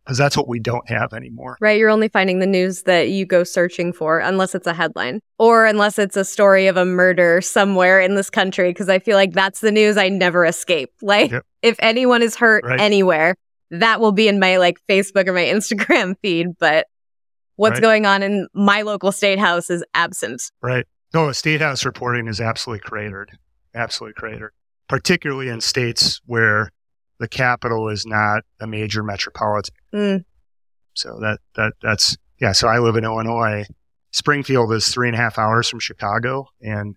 Because 0.04 0.18
that's 0.18 0.36
what 0.36 0.48
we 0.48 0.58
don't 0.58 0.86
have 0.88 1.14
anymore. 1.14 1.56
Right. 1.60 1.78
You're 1.78 1.88
only 1.88 2.08
finding 2.08 2.38
the 2.38 2.46
news 2.46 2.82
that 2.82 3.08
you 3.08 3.24
go 3.24 3.42
searching 3.42 3.92
for, 3.92 4.18
unless 4.18 4.54
it's 4.54 4.66
a 4.66 4.74
headline 4.74 5.20
or 5.38 5.64
unless 5.64 5.98
it's 5.98 6.16
a 6.16 6.24
story 6.26 6.66
of 6.66 6.76
a 6.76 6.84
murder 6.84 7.40
somewhere 7.40 8.00
in 8.00 8.14
this 8.14 8.28
country. 8.28 8.72
Cause 8.74 8.90
I 8.90 8.98
feel 8.98 9.16
like 9.16 9.32
that's 9.32 9.60
the 9.60 9.72
news 9.72 9.96
I 9.96 10.10
never 10.10 10.44
escape. 10.44 10.90
Like, 11.02 11.30
Yep. 11.30 11.46
if 11.62 11.76
anyone 11.78 12.22
is 12.22 12.36
hurt 12.36 12.64
Right. 12.64 12.78
anywhere, 12.80 13.34
that 13.70 13.98
will 13.98 14.12
be 14.12 14.28
in 14.28 14.38
my 14.38 14.58
like 14.58 14.76
Facebook 14.90 15.26
or 15.26 15.32
my 15.32 15.44
Instagram 15.44 16.16
feed. 16.20 16.48
But 16.58 16.86
what's 17.56 17.74
Right. 17.76 17.82
going 17.82 18.04
on 18.06 18.22
in 18.22 18.46
my 18.52 18.82
local 18.82 19.10
state 19.10 19.38
house 19.38 19.70
is 19.70 19.82
absent. 19.94 20.42
Right. 20.60 20.84
No, 21.14 21.32
state 21.32 21.62
house 21.62 21.84
reporting 21.86 22.26
is 22.28 22.40
absolutely 22.42 22.80
cratered, 22.86 23.38
absolutely 23.74 24.14
cratered, 24.14 24.52
particularly 24.88 25.48
in 25.48 25.60
states 25.62 26.20
where 26.26 26.72
the 27.18 27.28
capital 27.28 27.88
is 27.88 28.04
not 28.06 28.42
a 28.60 28.66
major 28.66 29.02
metropolitan. 29.02 29.74
Mm. 29.92 30.24
So 30.94 31.18
that 31.20 31.40
that 31.56 31.72
that's 31.82 32.16
yeah. 32.40 32.52
So 32.52 32.68
I 32.68 32.78
live 32.78 32.96
in 32.96 33.04
Illinois. 33.04 33.64
Springfield 34.12 34.72
is 34.72 34.88
three 34.88 35.08
and 35.08 35.16
a 35.16 35.18
half 35.18 35.38
hours 35.38 35.68
from 35.68 35.80
Chicago, 35.80 36.46
and 36.60 36.94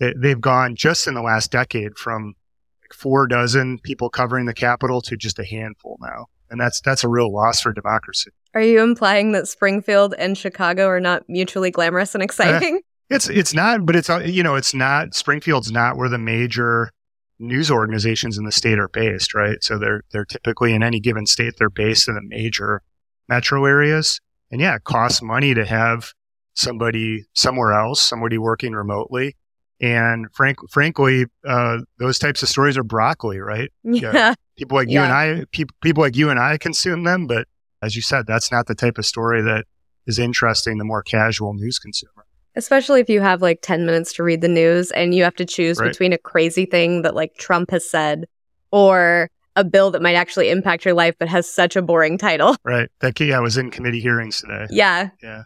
they, 0.00 0.12
they've 0.16 0.40
gone 0.40 0.74
just 0.74 1.06
in 1.06 1.14
the 1.14 1.22
last 1.22 1.52
decade 1.52 1.96
from 1.96 2.34
like 2.82 2.92
four 2.92 3.26
dozen 3.26 3.78
people 3.78 4.10
covering 4.10 4.46
the 4.46 4.54
capital 4.54 5.00
to 5.02 5.16
just 5.16 5.38
a 5.38 5.44
handful 5.44 5.96
now, 6.00 6.26
and 6.50 6.60
that's 6.60 6.80
that's 6.80 7.04
a 7.04 7.08
real 7.08 7.32
loss 7.32 7.60
for 7.60 7.72
democracy. 7.72 8.30
Are 8.54 8.62
you 8.62 8.82
implying 8.82 9.32
that 9.32 9.48
Springfield 9.48 10.14
and 10.18 10.36
Chicago 10.36 10.86
are 10.86 11.00
not 11.00 11.24
mutually 11.28 11.70
glamorous 11.70 12.14
and 12.14 12.22
exciting? 12.22 12.80
It's 13.08 13.28
it's 13.28 13.54
not, 13.54 13.86
but 13.86 13.94
it's 13.94 14.10
uh, 14.10 14.18
you 14.24 14.42
know 14.42 14.56
it's 14.56 14.74
not. 14.74 15.14
Springfield's 15.14 15.70
not 15.70 15.96
where 15.96 16.08
the 16.08 16.18
major 16.18 16.90
news 17.38 17.70
organizations 17.70 18.38
in 18.38 18.44
the 18.44 18.52
state 18.52 18.78
are 18.78 18.88
based, 18.88 19.34
right? 19.34 19.62
So 19.62 19.78
they're 19.78 20.02
they're 20.12 20.24
typically 20.24 20.72
in 20.72 20.82
any 20.82 21.00
given 21.00 21.26
state 21.26 21.54
they're 21.58 21.70
based 21.70 22.08
in 22.08 22.14
the 22.14 22.22
major 22.22 22.82
metro 23.28 23.64
areas, 23.64 24.20
and 24.50 24.60
yeah, 24.60 24.76
it 24.76 24.84
costs 24.84 25.22
money 25.22 25.54
to 25.54 25.64
have 25.64 26.12
somebody 26.54 27.24
somewhere 27.34 27.72
else, 27.72 28.00
somebody 28.00 28.38
working 28.38 28.72
remotely, 28.72 29.36
and 29.80 30.26
frank, 30.32 30.58
frankly, 30.70 31.26
uh, 31.46 31.78
those 31.98 32.18
types 32.18 32.42
of 32.42 32.48
stories 32.48 32.78
are 32.78 32.82
broccoli, 32.82 33.38
right? 33.38 33.70
yeah. 33.84 34.34
People 34.56 34.76
like 34.76 34.88
you 34.88 35.00
and 35.00 35.12
I, 35.12 35.44
peop 35.52 35.70
people 35.82 36.02
like 36.02 36.16
you 36.16 36.30
and 36.30 36.40
I 36.40 36.56
consume 36.56 37.04
them, 37.04 37.26
but 37.26 37.46
as 37.82 37.94
you 37.94 38.02
said, 38.02 38.26
that's 38.26 38.50
not 38.50 38.66
the 38.66 38.74
type 38.74 38.96
of 38.96 39.04
story 39.04 39.42
that 39.42 39.66
is 40.06 40.18
interesting 40.18 40.78
the 40.78 40.84
more 40.84 41.02
casual 41.02 41.52
news 41.52 41.78
consumer. 41.78 42.25
Especially 42.56 43.00
if 43.00 43.08
you 43.08 43.20
have 43.20 43.42
like 43.42 43.60
10 43.62 43.84
minutes 43.86 44.12
to 44.14 44.22
read 44.22 44.40
the 44.40 44.48
news 44.48 44.90
and 44.92 45.14
you 45.14 45.22
have 45.24 45.34
to 45.36 45.44
choose 45.44 45.78
Right. 45.78 45.88
between 45.88 46.12
a 46.12 46.18
crazy 46.18 46.64
thing 46.66 47.02
that 47.02 47.14
like 47.14 47.34
Trump 47.36 47.70
has 47.70 47.88
said 47.88 48.24
or 48.70 49.30
a 49.54 49.64
bill 49.64 49.90
that 49.90 50.02
might 50.02 50.14
actually 50.16 50.50
impact 50.50 50.84
your 50.84 50.94
life 50.94 51.14
but 51.18 51.28
has 51.28 51.48
such 51.48 51.76
a 51.76 51.82
boring 51.82 52.18
title. 52.18 52.56
Right. 52.64 52.90
That 53.00 53.18
yeah, 53.20 53.36
I 53.36 53.40
was 53.40 53.56
in 53.56 53.70
committee 53.70 54.00
hearings 54.00 54.40
today. 54.40 54.66
Yeah. 54.70 55.10
Yeah. 55.22 55.42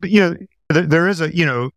But 0.00 0.10
you 0.10 0.20
know, 0.20 0.36
th- 0.72 0.88
there 0.88 1.08
is 1.08 1.20
a 1.20 1.34
you 1.34 1.44
know, 1.44 1.70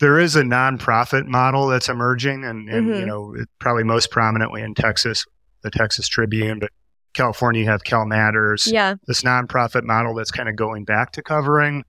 there 0.00 0.18
is 0.18 0.36
a 0.36 0.42
nonprofit 0.42 1.26
model 1.26 1.68
that's 1.68 1.88
emerging, 1.88 2.44
and 2.44 2.68
and 2.68 2.88
Mhm. 2.88 3.00
you 3.00 3.06
know, 3.06 3.34
it, 3.34 3.48
probably 3.60 3.84
most 3.84 4.10
prominently 4.10 4.62
in 4.62 4.74
Texas, 4.74 5.24
the 5.62 5.70
Texas 5.70 6.06
Tribune, 6.08 6.58
but 6.58 6.70
California, 7.14 7.60
you 7.62 7.68
have 7.68 7.84
CalMatters. 7.84 8.70
Yeah. 8.70 8.94
This 9.06 9.22
nonprofit 9.22 9.84
model 9.84 10.14
that's 10.14 10.32
kind 10.32 10.48
of 10.48 10.56
going 10.56 10.84
back 10.84 11.12
to 11.12 11.22
covering 11.22 11.84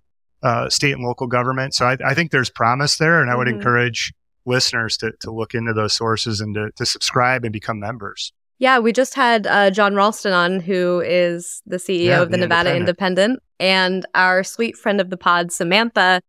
uh, 0.46 0.70
state 0.70 0.94
and 0.94 1.04
local 1.04 1.28
government. 1.28 1.74
So 1.74 1.86
I, 1.88 1.98
I 2.06 2.14
think 2.14 2.32
there's 2.32 2.50
promise 2.50 2.98
there, 2.98 3.22
and 3.22 3.30
I 3.32 3.36
would 3.36 3.48
Mhm. 3.48 3.56
encourage 3.56 4.14
listeners 4.46 4.96
to 4.98 5.12
to 5.22 5.32
look 5.32 5.54
into 5.56 5.74
those 5.74 5.94
sources 5.94 6.40
and 6.40 6.54
to, 6.56 6.70
to 6.78 6.86
subscribe 6.86 7.44
and 7.44 7.52
become 7.52 7.80
members. 7.80 8.32
Yeah, 8.60 8.80
we 8.80 8.94
just 8.94 9.16
had 9.16 9.48
uh, 9.48 9.70
Jon 9.72 9.96
Ralston 9.96 10.32
on, 10.32 10.60
who 10.62 11.02
is 11.06 11.62
the 11.66 11.78
CEO 11.78 12.06
Yeah, 12.06 12.22
of 12.22 12.30
the, 12.32 12.38
the 12.38 12.42
Nevada 12.42 12.74
Independent. 12.76 13.40
And 13.60 14.06
our 14.16 14.44
sweet 14.44 14.78
friend 14.78 15.02
of 15.02 15.10
the 15.10 15.18
pod, 15.18 15.52
Samantha, 15.52 16.22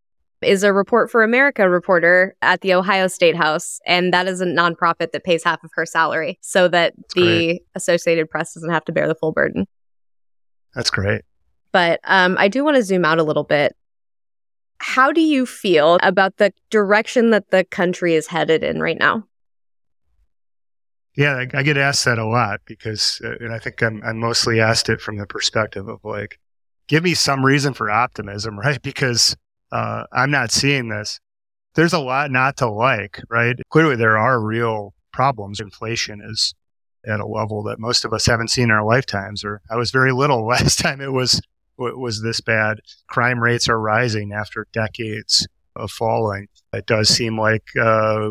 is 0.42 0.62
a 0.64 0.72
Report 0.72 1.08
for 1.10 1.22
America 1.22 1.68
reporter 1.68 2.34
at 2.42 2.62
the 2.62 2.74
Ohio 2.74 3.06
State 3.06 3.36
House. 3.36 3.78
And 3.86 4.12
that 4.12 4.26
is 4.26 4.40
a 4.40 4.44
nonprofit 4.46 5.12
that 5.12 5.22
pays 5.24 5.44
half 5.44 5.62
of 5.62 5.70
her 5.74 5.86
salary 5.86 6.38
so 6.40 6.66
that 6.68 6.94
the 7.14 7.60
Associated 7.76 8.28
Press 8.28 8.54
doesn't 8.54 8.70
have 8.70 8.84
to 8.86 8.92
bear 8.92 9.06
the 9.06 9.14
full 9.14 9.32
burden. 9.32 9.66
That's 10.74 10.90
great. 10.90 11.22
But 11.72 12.00
um, 12.04 12.36
I 12.38 12.48
do 12.48 12.64
want 12.64 12.76
to 12.76 12.82
zoom 12.82 13.04
out 13.04 13.18
a 13.18 13.22
little 13.22 13.44
bit. 13.44 13.76
How 14.78 15.12
do 15.12 15.20
you 15.20 15.46
feel 15.46 15.98
about 16.02 16.36
the 16.36 16.52
direction 16.70 17.30
that 17.30 17.50
the 17.50 17.64
country 17.64 18.14
is 18.14 18.26
headed 18.26 18.62
in 18.62 18.80
right 18.80 18.98
now? 18.98 19.24
Yeah, 21.16 21.44
I, 21.54 21.62
get 21.62 21.78
asked 21.78 22.04
that 22.04 22.18
a 22.18 22.26
lot 22.26 22.60
because, 22.66 23.22
uh, 23.24 23.36
and 23.40 23.52
I 23.52 23.58
think 23.58 23.82
I'm, 23.82 24.02
I'm 24.04 24.18
mostly 24.18 24.60
asked 24.60 24.90
it 24.90 25.00
from 25.00 25.16
the 25.16 25.26
perspective 25.26 25.88
of 25.88 26.04
like, 26.04 26.38
give 26.88 27.02
me 27.02 27.14
some 27.14 27.44
reason 27.44 27.72
for 27.72 27.90
optimism, 27.90 28.58
right? 28.58 28.80
Because 28.82 29.34
uh, 29.72 30.04
I'm 30.12 30.30
not 30.30 30.50
seeing 30.50 30.88
this. 30.88 31.18
There's 31.74 31.94
a 31.94 31.98
lot 31.98 32.30
not 32.30 32.58
to 32.58 32.70
like, 32.70 33.22
right? 33.30 33.56
Clearly, 33.70 33.96
there 33.96 34.16
are 34.16 34.40
real 34.40 34.94
problems. 35.12 35.60
Inflation 35.60 36.20
is 36.22 36.54
at 37.06 37.20
a 37.20 37.26
level 37.26 37.62
that 37.64 37.78
most 37.78 38.04
of 38.04 38.12
us 38.12 38.26
haven't 38.26 38.48
seen 38.48 38.64
in 38.64 38.70
our 38.70 38.84
lifetimes, 38.84 39.44
or 39.44 39.62
I 39.70 39.76
was 39.76 39.90
very 39.90 40.12
little 40.12 40.46
last 40.46 40.78
time 40.78 41.00
it 41.00 41.12
was 41.12 41.40
was 41.78 42.22
this 42.22 42.40
bad. 42.40 42.80
Crime 43.08 43.40
rates 43.40 43.68
are 43.68 43.80
rising 43.80 44.32
after 44.32 44.66
decades 44.72 45.46
of 45.74 45.90
falling. 45.90 46.48
It 46.72 46.86
does 46.86 47.08
seem 47.08 47.38
like 47.38 47.64
uh, 47.78 48.30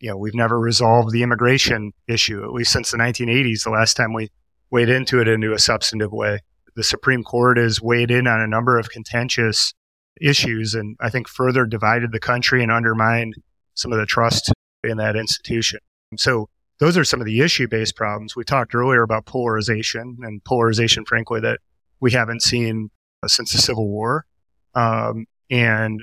you 0.00 0.10
know, 0.10 0.16
we've 0.16 0.34
never 0.34 0.58
resolved 0.58 1.12
the 1.12 1.22
immigration 1.22 1.92
issue, 2.06 2.42
at 2.44 2.52
least 2.52 2.72
since 2.72 2.90
the 2.90 2.98
1980s, 2.98 3.64
the 3.64 3.70
last 3.70 3.94
time 3.94 4.12
we 4.12 4.30
weighed 4.70 4.88
into 4.88 5.20
it 5.20 5.28
into 5.28 5.52
a 5.52 5.58
substantive 5.58 6.12
way. 6.12 6.40
The 6.76 6.84
Supreme 6.84 7.24
Court 7.24 7.56
has 7.56 7.82
weighed 7.82 8.10
in 8.10 8.26
on 8.26 8.40
a 8.40 8.46
number 8.46 8.78
of 8.78 8.90
contentious 8.90 9.74
issues 10.20 10.74
and 10.74 10.96
I 11.00 11.10
think 11.10 11.28
further 11.28 11.64
divided 11.64 12.12
the 12.12 12.20
country 12.20 12.62
and 12.62 12.70
undermined 12.70 13.34
some 13.74 13.92
of 13.92 13.98
the 13.98 14.06
trust 14.06 14.52
in 14.84 14.96
that 14.98 15.16
institution. 15.16 15.80
So 16.16 16.48
those 16.78 16.96
are 16.96 17.04
some 17.04 17.20
of 17.20 17.26
the 17.26 17.40
issue 17.40 17.66
based 17.68 17.96
problems. 17.96 18.36
We 18.36 18.44
talked 18.44 18.74
earlier 18.74 19.02
about 19.02 19.26
polarization 19.26 20.18
and 20.22 20.42
polarization, 20.44 21.04
frankly, 21.04 21.40
that 21.40 21.60
we 22.00 22.12
haven't 22.12 22.42
seen 22.42 22.90
since 23.26 23.52
the 23.52 23.58
Civil 23.58 23.88
War, 23.88 24.24
um, 24.74 25.26
and 25.50 26.00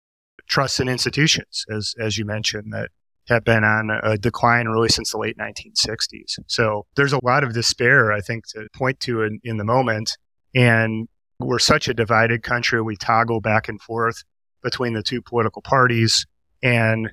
trust 0.48 0.80
in 0.80 0.88
institutions, 0.88 1.66
as 1.70 1.94
as 2.00 2.18
you 2.18 2.26
mentioned, 2.26 2.74
that 2.74 2.90
have 3.28 3.44
been 3.44 3.64
on 3.64 3.90
a 4.04 4.18
decline 4.18 4.68
really 4.68 4.90
since 4.90 5.12
the 5.12 5.18
late 5.18 5.38
1960s. 5.38 6.38
So 6.48 6.86
there's 6.96 7.14
a 7.14 7.20
lot 7.24 7.44
of 7.44 7.54
despair, 7.54 8.12
I 8.12 8.22
think, 8.22 8.46
to 8.50 8.68
point 8.76 9.00
to 9.02 9.24
in, 9.24 9.40
in 9.44 9.58
the 9.58 9.64
moment. 9.64 10.18
And 10.54 11.08
we're 11.40 11.60
such 11.60 11.88
a 11.88 11.94
divided 11.94 12.44
country. 12.44 12.82
We 12.82 12.96
toggle 12.96 13.42
back 13.42 13.68
and 13.68 13.82
forth 13.82 14.24
between 14.62 14.94
the 14.94 15.02
two 15.02 15.22
political 15.22 15.62
parties. 15.62 16.26
And 16.62 17.10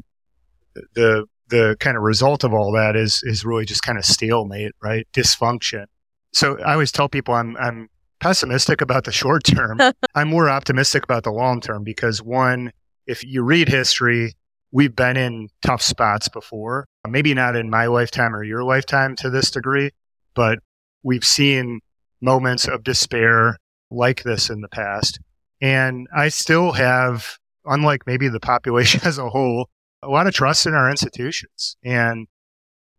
the 0.94 1.26
the 1.48 1.76
kind 1.80 1.96
of 1.96 2.02
result 2.02 2.44
of 2.44 2.52
all 2.54 2.72
that 2.72 2.96
is 2.96 3.22
is 3.24 3.44
really 3.44 3.64
just 3.64 3.82
kind 3.82 3.98
of 3.98 4.04
stalemate, 4.04 4.72
right? 4.82 5.06
Dysfunction. 5.12 5.86
So 6.32 6.58
I 6.60 6.72
always 6.72 6.92
tell 6.92 7.08
people 7.08 7.34
I'm 7.34 7.56
I'm 7.56 7.88
pessimistic 8.22 8.80
about 8.80 9.02
the 9.02 9.12
short 9.12 9.42
term. 9.42 9.78
I'm 10.14 10.28
more 10.28 10.48
optimistic 10.48 11.02
about 11.02 11.24
the 11.24 11.32
long 11.32 11.60
term 11.60 11.82
because 11.82 12.22
one, 12.22 12.72
if 13.04 13.24
you 13.24 13.42
read 13.42 13.68
history, 13.68 14.34
we've 14.70 14.94
been 14.94 15.16
in 15.16 15.48
tough 15.66 15.82
spots 15.82 16.28
before. 16.28 16.86
Maybe 17.06 17.34
not 17.34 17.56
in 17.56 17.68
my 17.68 17.86
lifetime 17.86 18.34
or 18.34 18.44
your 18.44 18.62
lifetime 18.62 19.16
to 19.16 19.28
this 19.28 19.50
degree, 19.50 19.90
but 20.34 20.60
we've 21.02 21.24
seen 21.24 21.80
moments 22.20 22.68
of 22.68 22.84
despair 22.84 23.56
like 23.90 24.22
this 24.22 24.48
in 24.48 24.60
the 24.60 24.68
past. 24.68 25.18
And 25.60 26.06
I 26.16 26.28
still 26.28 26.72
have, 26.72 27.38
unlike 27.64 28.06
maybe 28.06 28.28
the 28.28 28.40
population 28.40 29.00
as 29.04 29.18
a 29.18 29.30
whole, 29.30 29.68
a 30.00 30.08
lot 30.08 30.28
of 30.28 30.34
trust 30.34 30.64
in 30.66 30.74
our 30.74 30.88
institutions 30.88 31.76
and 31.82 32.28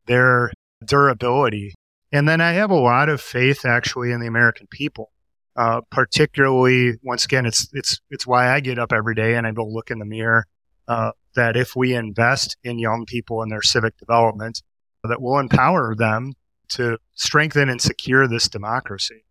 their 0.05 0.51
durability. 0.85 1.75
And 2.11 2.27
then 2.27 2.41
I 2.41 2.51
have 2.51 2.71
a 2.71 2.75
lot 2.75 3.07
of 3.07 3.21
faith 3.21 3.65
actually 3.65 4.11
in 4.11 4.19
the 4.19 4.27
American 4.27 4.67
people. 4.67 5.12
Uh, 5.55 5.81
particularly, 5.91 6.93
once 7.03 7.25
again, 7.25 7.45
it's 7.45 7.67
it's 7.73 7.99
it's 8.09 8.25
why 8.25 8.53
I 8.53 8.59
get 8.59 8.79
up 8.79 8.91
every 8.91 9.13
day 9.13 9.35
and 9.35 9.45
I 9.45 9.51
go 9.51 9.65
look 9.65 9.91
in 9.91 9.99
the 9.99 10.05
mirror. 10.05 10.47
Uh, 10.87 11.11
that 11.35 11.55
if 11.55 11.75
we 11.75 11.95
invest 11.95 12.57
in 12.63 12.77
young 12.77 13.05
people 13.05 13.41
and 13.41 13.51
their 13.51 13.61
civic 13.61 13.97
development, 13.97 14.61
that 15.03 15.21
will 15.21 15.39
empower 15.39 15.95
them 15.95 16.33
to 16.69 16.97
strengthen 17.15 17.69
and 17.69 17.81
secure 17.81 18.27
this 18.27 18.47
democracy. 18.49 19.23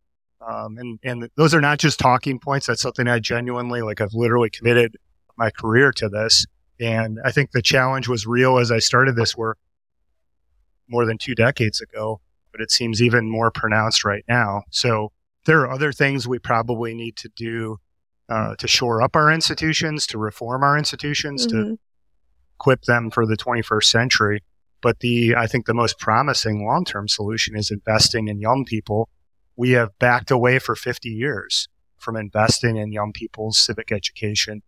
Um, 0.46 0.76
and 0.78 0.98
and 1.02 1.30
those 1.36 1.54
are 1.54 1.60
not 1.60 1.78
just 1.78 1.98
talking 1.98 2.38
points. 2.38 2.66
That's 2.66 2.82
something 2.82 3.08
I 3.08 3.18
genuinely 3.18 3.82
like. 3.82 4.00
I've 4.00 4.14
literally 4.14 4.50
committed 4.50 4.96
my 5.36 5.50
career 5.50 5.92
to 5.92 6.08
this. 6.08 6.46
And 6.80 7.18
I 7.24 7.30
think 7.30 7.52
the 7.52 7.62
challenge 7.62 8.08
was 8.08 8.26
real 8.26 8.58
as 8.58 8.72
I 8.72 8.78
started 8.78 9.16
this 9.16 9.36
work 9.36 9.58
more 10.88 11.06
than 11.06 11.18
two 11.18 11.34
decades 11.34 11.80
ago, 11.80 12.20
but 12.50 12.60
it 12.60 12.70
seems 12.70 13.00
even 13.00 13.30
more 13.30 13.50
pronounced 13.50 14.04
right 14.04 14.24
now. 14.28 14.62
So 14.70 15.12
there 15.44 15.60
are 15.60 15.70
other 15.70 15.92
things 15.92 16.26
we 16.26 16.38
probably 16.38 16.94
need 16.94 17.16
to 17.16 17.28
do 17.36 17.78
uh, 18.28 18.54
to 18.56 18.68
shore 18.68 19.02
up 19.02 19.16
our 19.16 19.30
institutions, 19.30 20.06
to 20.08 20.18
reform 20.18 20.62
our 20.62 20.78
institutions, 20.78 21.46
mm-hmm. 21.46 21.70
to 21.70 21.78
equip 22.58 22.82
them 22.82 23.10
for 23.10 23.26
the 23.26 23.36
21st 23.36 23.84
century. 23.84 24.42
But 24.80 25.00
the, 25.00 25.36
I 25.36 25.46
think 25.46 25.66
the 25.66 25.74
most 25.74 25.98
promising 25.98 26.66
long-term 26.66 27.08
solution 27.08 27.56
is 27.56 27.70
investing 27.70 28.28
in 28.28 28.40
young 28.40 28.64
people. 28.64 29.08
We 29.56 29.70
have 29.72 29.90
backed 29.98 30.30
away 30.30 30.58
for 30.58 30.74
50 30.74 31.08
years 31.08 31.68
from 31.98 32.16
investing 32.16 32.76
in 32.76 32.90
young 32.90 33.12
people's 33.12 33.58
civic 33.58 33.92
education 33.92 34.62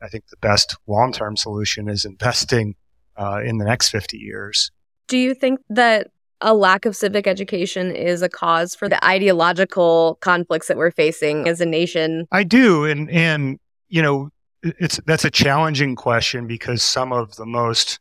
I 0.00 0.08
think 0.08 0.28
the 0.28 0.36
best 0.38 0.76
long 0.86 1.12
term 1.12 1.36
solution 1.36 1.88
is 1.88 2.04
investing 2.04 2.76
uh, 3.16 3.40
in 3.44 3.58
the 3.58 3.64
next 3.64 3.90
50 3.90 4.16
years. 4.16 4.70
Do 5.08 5.18
you 5.18 5.34
think 5.34 5.60
that 5.70 6.08
a 6.40 6.54
lack 6.54 6.84
of 6.84 6.94
civic 6.94 7.26
education 7.26 7.94
is 7.94 8.22
a 8.22 8.28
cause 8.28 8.74
for 8.74 8.88
the 8.88 9.02
ideological 9.04 10.18
conflicts 10.20 10.68
that 10.68 10.76
we're 10.76 10.90
facing 10.90 11.48
as 11.48 11.60
a 11.60 11.66
nation? 11.66 12.26
I 12.32 12.44
do. 12.44 12.84
And, 12.84 13.10
and, 13.10 13.58
you 13.88 14.02
know, 14.02 14.30
it's, 14.62 15.00
that's 15.06 15.24
a 15.24 15.30
challenging 15.30 15.96
question 15.96 16.46
because 16.46 16.82
some 16.82 17.12
of 17.12 17.36
the 17.36 17.46
most 17.46 17.98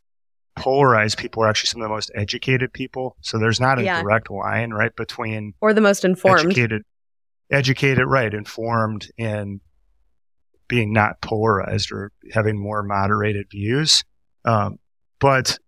polarized 0.55 1.17
people 1.17 1.43
are 1.43 1.47
actually 1.47 1.67
some 1.67 1.81
of 1.81 1.85
the 1.85 1.93
most 1.93 2.11
educated 2.15 2.73
people. 2.73 3.15
So 3.21 3.37
there's 3.37 3.59
not 3.59 3.79
a 3.79 3.83
yeah. 3.83 4.01
direct 4.01 4.31
line, 4.31 4.71
right, 4.71 4.95
between 4.95 5.53
or 5.61 5.73
the 5.73 5.81
most 5.81 6.05
informed, 6.05 6.45
educated, 6.45 6.83
educated, 7.51 8.05
right, 8.07 8.33
informed, 8.33 9.09
and 9.17 9.59
being 10.67 10.91
not 10.91 11.21
polarized 11.21 11.91
or 11.91 12.11
having 12.33 12.57
more 12.57 12.83
moderated 12.83 13.47
views. 13.51 14.03
Um, 14.45 14.79
but 15.19 15.59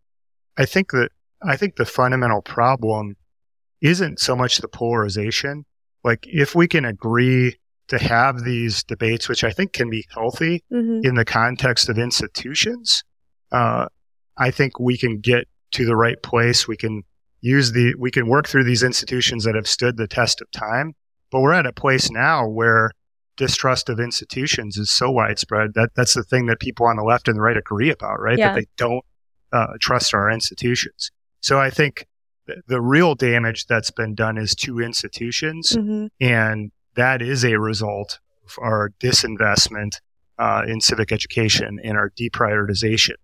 I 0.57 0.65
think 0.65 0.91
that 0.91 1.09
I 1.42 1.56
think 1.56 1.76
the 1.76 1.86
fundamental 1.86 2.42
problem 2.42 3.16
isn't 3.82 4.20
so 4.20 4.36
much 4.36 4.58
the 4.58 4.68
polarization. 4.68 5.66
Like 6.04 6.26
if 6.28 6.56
we 6.56 6.68
can 6.68 6.86
agree 6.86 7.58
to 7.90 7.98
have 8.00 8.44
these 8.44 8.84
debates, 8.84 9.30
which 9.30 9.44
I 9.44 9.52
think 9.52 9.74
can 9.74 9.90
be 9.90 10.06
healthy 10.14 10.64
mm-hmm. 10.72 11.06
in 11.08 11.16
the 11.16 11.26
context 11.26 11.90
of 11.90 11.98
institutions, 11.98 13.04
uh, 13.52 13.88
I 14.38 14.52
think 14.52 14.80
we 14.80 14.98
can 14.98 15.20
get 15.20 15.48
to 15.72 15.86
the 15.86 15.96
right 15.96 16.22
place. 16.22 16.68
We 16.68 16.78
can 16.78 17.04
use 17.42 17.72
the 17.72 17.96
we 17.98 18.12
can 18.12 18.28
work 18.28 18.48
through 18.48 18.64
these 18.64 18.84
institutions 18.84 19.44
that 19.44 19.56
have 19.56 19.68
stood 19.68 19.98
the 19.98 20.08
test 20.08 20.42
of 20.42 20.52
time. 20.52 20.94
But 21.32 21.42
we're 21.42 21.54
at 21.54 21.66
a 21.66 21.74
place 21.74 22.10
now 22.10 22.48
where 22.48 22.92
distrust 23.36 23.90
of 23.90 24.00
institutions 24.00 24.78
is 24.78 24.92
so 24.92 25.12
widespread 25.12 25.74
that 25.76 25.92
that's 25.96 26.14
the 26.14 26.24
thing 26.24 26.48
that 26.48 26.60
people 26.60 26.88
on 26.88 26.98
the 26.98 27.04
left 27.04 27.28
and 27.28 27.38
the 27.38 27.42
right 27.42 27.58
agree 27.58 27.92
about, 27.92 28.20
right? 28.20 28.38
Yeah. 28.38 28.54
That 28.54 28.62
they 28.62 28.68
don't 28.78 29.06
uh, 29.54 29.74
trust 29.80 30.14
our 30.14 30.30
institutions. 30.30 31.12
So 31.42 31.60
I 31.60 31.70
think 31.70 32.08
the 32.68 32.82
real 32.82 33.16
damage 33.16 33.66
that's 33.68 33.92
been 33.92 34.16
done 34.16 34.38
is 34.38 34.56
to 34.56 34.80
institutions, 34.80 35.72
mm-hmm. 35.72 36.08
and 36.20 36.72
that 36.96 37.22
is 37.22 37.44
a 37.44 37.60
result 37.60 38.20
of 38.46 38.56
our 38.62 38.92
disinvestment 39.00 40.00
uh, 40.40 40.64
in 40.68 40.82
civic 40.82 41.12
education 41.12 41.80
and 41.84 41.98
our 41.98 42.12
deprioritization 42.12 43.16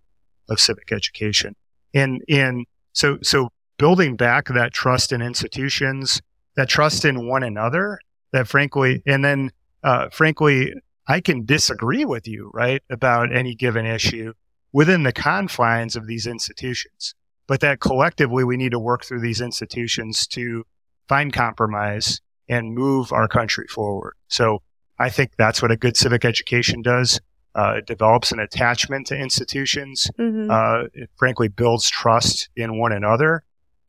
of 0.49 0.59
civic 0.59 0.91
education. 0.91 1.55
And 1.93 2.21
and 2.27 2.65
so 2.91 3.17
so 3.21 3.49
building 3.77 4.15
back 4.15 4.47
that 4.47 4.73
trust 4.73 5.11
in 5.11 5.21
institutions, 5.21 6.21
that 6.55 6.69
trust 6.69 7.05
in 7.05 7.27
one 7.27 7.43
another, 7.43 7.99
that 8.31 8.47
frankly, 8.47 9.01
and 9.05 9.23
then 9.23 9.51
uh, 9.83 10.09
frankly, 10.09 10.73
I 11.07 11.19
can 11.19 11.45
disagree 11.45 12.05
with 12.05 12.27
you, 12.27 12.49
right, 12.53 12.81
about 12.89 13.35
any 13.35 13.55
given 13.55 13.85
issue 13.85 14.33
within 14.71 15.03
the 15.03 15.11
confines 15.11 15.95
of 15.95 16.07
these 16.07 16.25
institutions. 16.25 17.13
But 17.47 17.59
that 17.61 17.79
collectively, 17.79 18.43
we 18.43 18.57
need 18.57 18.71
to 18.71 18.79
work 18.79 19.03
through 19.03 19.21
these 19.21 19.41
institutions 19.41 20.25
to 20.27 20.65
find 21.07 21.33
compromise 21.33 22.21
and 22.47 22.73
move 22.73 23.11
our 23.11 23.27
country 23.27 23.67
forward. 23.67 24.15
So 24.27 24.61
I 24.99 25.09
think 25.09 25.31
that's 25.37 25.61
what 25.61 25.71
a 25.71 25.77
good 25.77 25.97
civic 25.97 26.25
education 26.25 26.81
does. 26.81 27.19
Uh, 27.55 27.75
it 27.77 27.85
develops 27.85 28.31
an 28.31 28.39
attachment 28.39 29.07
to 29.07 29.17
institutions. 29.17 30.07
Mm-hmm. 30.17 30.49
Uh, 30.49 30.87
it 30.93 31.09
frankly 31.17 31.47
builds 31.49 31.89
trust 31.89 32.49
in 32.55 32.79
one 32.79 32.91
another 32.91 33.43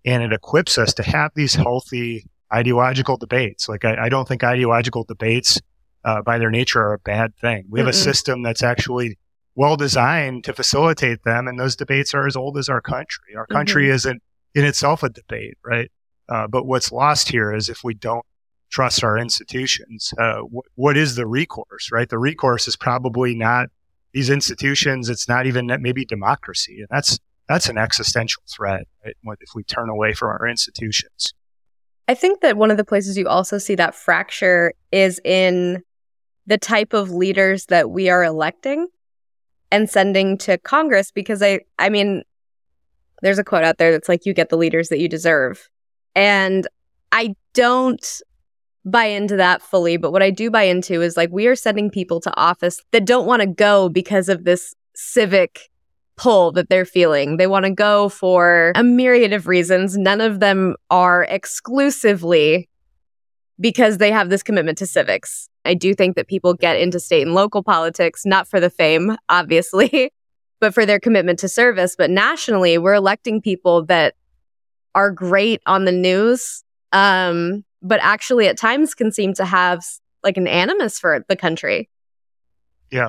and 0.04 0.22
it 0.22 0.32
equips 0.32 0.76
us 0.76 0.92
to 0.94 1.02
have 1.02 1.30
these 1.34 1.54
healthy 1.54 2.26
ideological 2.52 3.16
debates. 3.16 3.68
Like 3.68 3.84
I, 3.84 4.04
I 4.04 4.08
don't 4.08 4.28
think 4.28 4.44
ideological 4.44 5.04
debates 5.04 5.60
uh, 6.04 6.22
by 6.22 6.38
their 6.38 6.50
nature 6.50 6.80
are 6.82 6.94
a 6.94 6.98
bad 6.98 7.34
thing. 7.36 7.64
We 7.70 7.80
have 7.80 7.86
Mm-mm. 7.86 7.90
a 7.90 7.94
system 7.94 8.42
that's 8.42 8.62
actually 8.62 9.18
well 9.54 9.76
designed 9.76 10.44
to 10.44 10.52
facilitate 10.52 11.22
them, 11.24 11.46
and 11.46 11.58
those 11.58 11.76
debates 11.76 12.14
are 12.14 12.26
as 12.26 12.36
old 12.36 12.58
as 12.58 12.68
our 12.68 12.80
country. 12.80 13.34
Our 13.36 13.46
country 13.46 13.84
mm-hmm. 13.84 13.94
isn't 13.94 14.22
in 14.54 14.64
itself 14.64 15.02
a 15.02 15.08
debate, 15.08 15.56
right? 15.64 15.90
Uh, 16.28 16.46
but 16.46 16.66
what's 16.66 16.90
lost 16.90 17.28
here 17.28 17.52
is 17.52 17.68
if 17.68 17.84
we 17.84 17.94
don't 17.94 18.24
trust 18.70 19.04
our 19.04 19.18
institutions, 19.18 20.12
uh, 20.18 20.40
wh- 20.40 20.78
what 20.78 20.96
is 20.96 21.16
the 21.16 21.26
recourse, 21.26 21.90
right? 21.92 22.08
The 22.08 22.18
recourse 22.18 22.66
is 22.66 22.76
probably 22.76 23.34
not 23.34 23.68
these 24.12 24.30
institutions. 24.30 25.08
It's 25.08 25.28
not 25.28 25.46
even 25.46 25.66
maybe 25.80 26.04
democracy, 26.04 26.78
and 26.78 26.88
that's 26.90 27.18
that's 27.48 27.68
an 27.68 27.76
existential 27.76 28.42
threat 28.48 28.86
right? 29.04 29.14
if 29.40 29.50
we 29.54 29.62
turn 29.64 29.90
away 29.90 30.14
from 30.14 30.28
our 30.28 30.48
institutions. 30.48 31.34
I 32.08 32.14
think 32.14 32.40
that 32.40 32.56
one 32.56 32.70
of 32.70 32.76
the 32.76 32.84
places 32.84 33.16
you 33.16 33.28
also 33.28 33.58
see 33.58 33.74
that 33.74 33.94
fracture 33.94 34.74
is 34.92 35.20
in 35.24 35.82
the 36.46 36.58
type 36.58 36.92
of 36.92 37.10
leaders 37.10 37.66
that 37.66 37.90
we 37.90 38.08
are 38.08 38.22
electing 38.22 38.86
and 39.70 39.88
sending 39.88 40.38
to 40.38 40.58
Congress 40.58 41.10
because 41.10 41.42
I 41.42 41.60
I 41.78 41.88
mean 41.88 42.22
there's 43.22 43.38
a 43.38 43.44
quote 43.44 43.64
out 43.64 43.78
there 43.78 43.90
that's 43.90 44.08
like 44.08 44.26
you 44.26 44.34
get 44.34 44.50
the 44.50 44.56
leaders 44.56 44.88
that 44.90 44.98
you 44.98 45.08
deserve. 45.08 45.68
And 46.14 46.66
I 47.10 47.34
don't 47.54 48.22
buy 48.84 49.06
into 49.06 49.36
that 49.36 49.62
fully, 49.62 49.96
but 49.96 50.12
what 50.12 50.22
I 50.22 50.30
do 50.30 50.50
buy 50.50 50.64
into 50.64 51.00
is 51.00 51.16
like 51.16 51.30
we 51.32 51.46
are 51.46 51.56
sending 51.56 51.90
people 51.90 52.20
to 52.20 52.36
office 52.36 52.82
that 52.92 53.06
don't 53.06 53.26
want 53.26 53.40
to 53.40 53.46
go 53.46 53.88
because 53.88 54.28
of 54.28 54.44
this 54.44 54.74
civic 54.94 55.70
pull 56.16 56.52
that 56.52 56.68
they're 56.68 56.84
feeling. 56.84 57.38
They 57.38 57.46
want 57.46 57.64
to 57.64 57.70
go 57.70 58.08
for 58.08 58.72
a 58.76 58.84
myriad 58.84 59.32
of 59.32 59.46
reasons. 59.46 59.96
None 59.96 60.20
of 60.20 60.40
them 60.40 60.76
are 60.90 61.24
exclusively 61.24 62.68
because 63.58 63.98
they 63.98 64.10
have 64.10 64.28
this 64.28 64.42
commitment 64.42 64.78
to 64.78 64.86
civics. 64.86 65.48
I 65.64 65.74
do 65.74 65.94
think 65.94 66.16
that 66.16 66.28
people 66.28 66.54
get 66.54 66.76
into 66.78 67.00
state 67.00 67.22
and 67.22 67.34
local 67.34 67.62
politics, 67.62 68.24
not 68.26 68.48
for 68.48 68.60
the 68.60 68.70
fame, 68.70 69.16
obviously, 69.28 70.12
but 70.60 70.74
for 70.74 70.84
their 70.86 71.00
commitment 71.00 71.38
to 71.40 71.48
service. 71.48 71.94
But 71.96 72.10
nationally, 72.10 72.78
we're 72.78 72.94
electing 72.94 73.40
people 73.40 73.84
that 73.86 74.14
are 74.94 75.10
great 75.10 75.60
on 75.66 75.84
the 75.84 75.92
news, 75.92 76.62
um, 76.92 77.64
but 77.82 78.00
actually 78.02 78.46
at 78.46 78.56
times 78.56 78.94
can 78.94 79.10
seem 79.10 79.34
to 79.34 79.44
have 79.44 79.82
like 80.22 80.36
an 80.36 80.46
animus 80.46 80.98
for 80.98 81.24
the 81.28 81.36
country. 81.36 81.90
Yeah. 82.90 83.08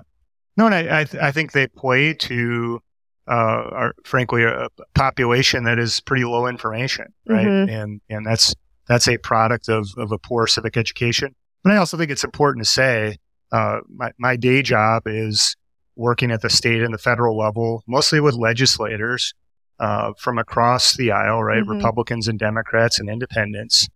No, 0.58 0.66
and 0.66 0.76
I, 0.76 1.01
I, 1.01 1.03
th- 1.03 1.22
I 1.22 1.32
think 1.32 1.51
they 1.51 1.68
play 1.68 2.14
to, 2.14 2.82
uh, 3.28 3.32
our, 3.32 3.93
frankly, 4.03 4.43
a 4.43 4.68
population 4.93 5.66
that 5.66 5.80
is 5.80 5.99
pretty 6.01 6.26
low 6.26 6.47
information, 6.47 7.14
right? 7.28 7.45
Mhm. 7.45 7.70
And, 7.70 8.01
and 8.10 8.26
that's, 8.26 8.56
that's 8.88 9.08
a 9.08 9.18
product 9.18 9.68
of, 9.70 9.89
of 9.97 10.12
a 10.12 10.18
poor 10.18 10.47
civic 10.47 10.78
education. 10.78 11.36
But 11.66 11.74
I 11.74 11.78
also 11.78 11.97
think 11.97 12.11
it's 12.11 12.24
important 12.24 12.63
to 12.63 12.70
say, 12.72 13.18
uh, 13.51 13.80
my, 13.89 14.11
my 14.20 14.36
day 14.36 14.61
job 14.61 15.03
is 15.07 15.55
working 15.95 16.30
at 16.30 16.41
the 16.43 16.49
state 16.49 16.84
and 16.84 16.93
the 16.93 16.99
federal 16.99 17.36
level, 17.36 17.84
mostly 17.88 18.20
with 18.20 18.36
legislators, 18.36 19.34
uh, 19.80 20.13
from 20.20 20.38
across 20.38 20.95
the 20.95 21.11
aisle, 21.11 21.43
right? 21.43 21.63
Mhm. 21.63 21.70
Republicans 21.70 22.28
and 22.28 22.38
Democrats 22.38 22.99
and 22.99 23.09
independents, 23.09 23.89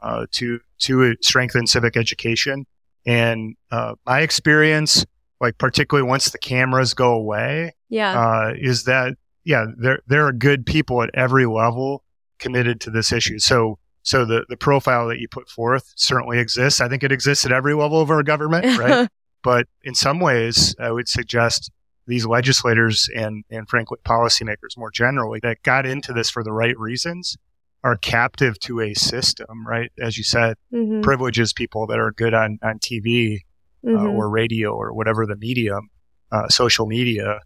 uh, 0.00 0.24
to, 0.32 0.60
to 0.78 1.14
strengthen 1.20 1.66
civic 1.66 1.94
education. 1.94 2.64
And, 3.04 3.54
uh, 3.70 3.96
my 4.06 4.20
experience, 4.20 5.04
like 5.42 5.58
particularly 5.58 6.08
once 6.08 6.30
the 6.30 6.38
cameras 6.38 6.94
go 6.94 7.12
away, 7.12 7.74
Yeah. 7.90 8.18
uh, 8.18 8.54
is 8.58 8.84
that 8.84 9.14
yeah, 9.44 9.66
there 9.78 10.00
there 10.06 10.26
are 10.26 10.32
good 10.32 10.64
people 10.66 11.02
at 11.02 11.08
every 11.14 11.46
level 11.46 12.04
committed 12.38 12.78
to 12.82 12.90
this 12.90 13.10
issue. 13.10 13.38
So 13.38 13.78
so 14.02 14.24
the 14.24 14.44
the 14.48 14.56
profile 14.56 15.08
that 15.08 15.18
you 15.18 15.28
put 15.28 15.48
forth 15.48 15.92
certainly 15.96 16.38
exists. 16.38 16.80
I 16.80 16.88
think 16.88 17.02
it 17.02 17.12
exists 17.12 17.44
at 17.44 17.52
every 17.52 17.74
level 17.74 18.00
of 18.00 18.10
our 18.10 18.22
government, 18.22 18.78
right? 18.78 19.08
but 19.42 19.66
in 19.82 19.94
some 19.94 20.20
ways, 20.20 20.74
I 20.80 20.90
would 20.90 21.08
suggest 21.08 21.70
these 22.06 22.26
legislators 22.26 23.08
and 23.14 23.44
and 23.50 23.68
frankly 23.68 23.98
policymakers 24.04 24.76
more 24.76 24.90
generally 24.90 25.38
that 25.42 25.62
got 25.62 25.86
into 25.86 26.12
this 26.12 26.30
for 26.30 26.42
the 26.42 26.52
right 26.52 26.78
reasons 26.78 27.36
are 27.82 27.96
captive 27.96 28.58
to 28.60 28.80
a 28.80 28.92
system, 28.94 29.66
right? 29.66 29.90
As 29.98 30.18
you 30.18 30.24
said, 30.24 30.56
Mhm. 30.72 31.02
privileges 31.02 31.52
people 31.54 31.86
that 31.86 31.98
are 31.98 32.10
good 32.12 32.34
on 32.34 32.58
on 32.62 32.78
TV 32.78 33.40
uh, 33.86 33.90
Mhm. 33.90 34.12
or 34.12 34.28
radio 34.28 34.72
or 34.74 34.92
whatever 34.92 35.24
the 35.24 35.36
medium, 35.36 35.88
uh, 36.30 36.48
social 36.48 36.84
media, 36.86 37.40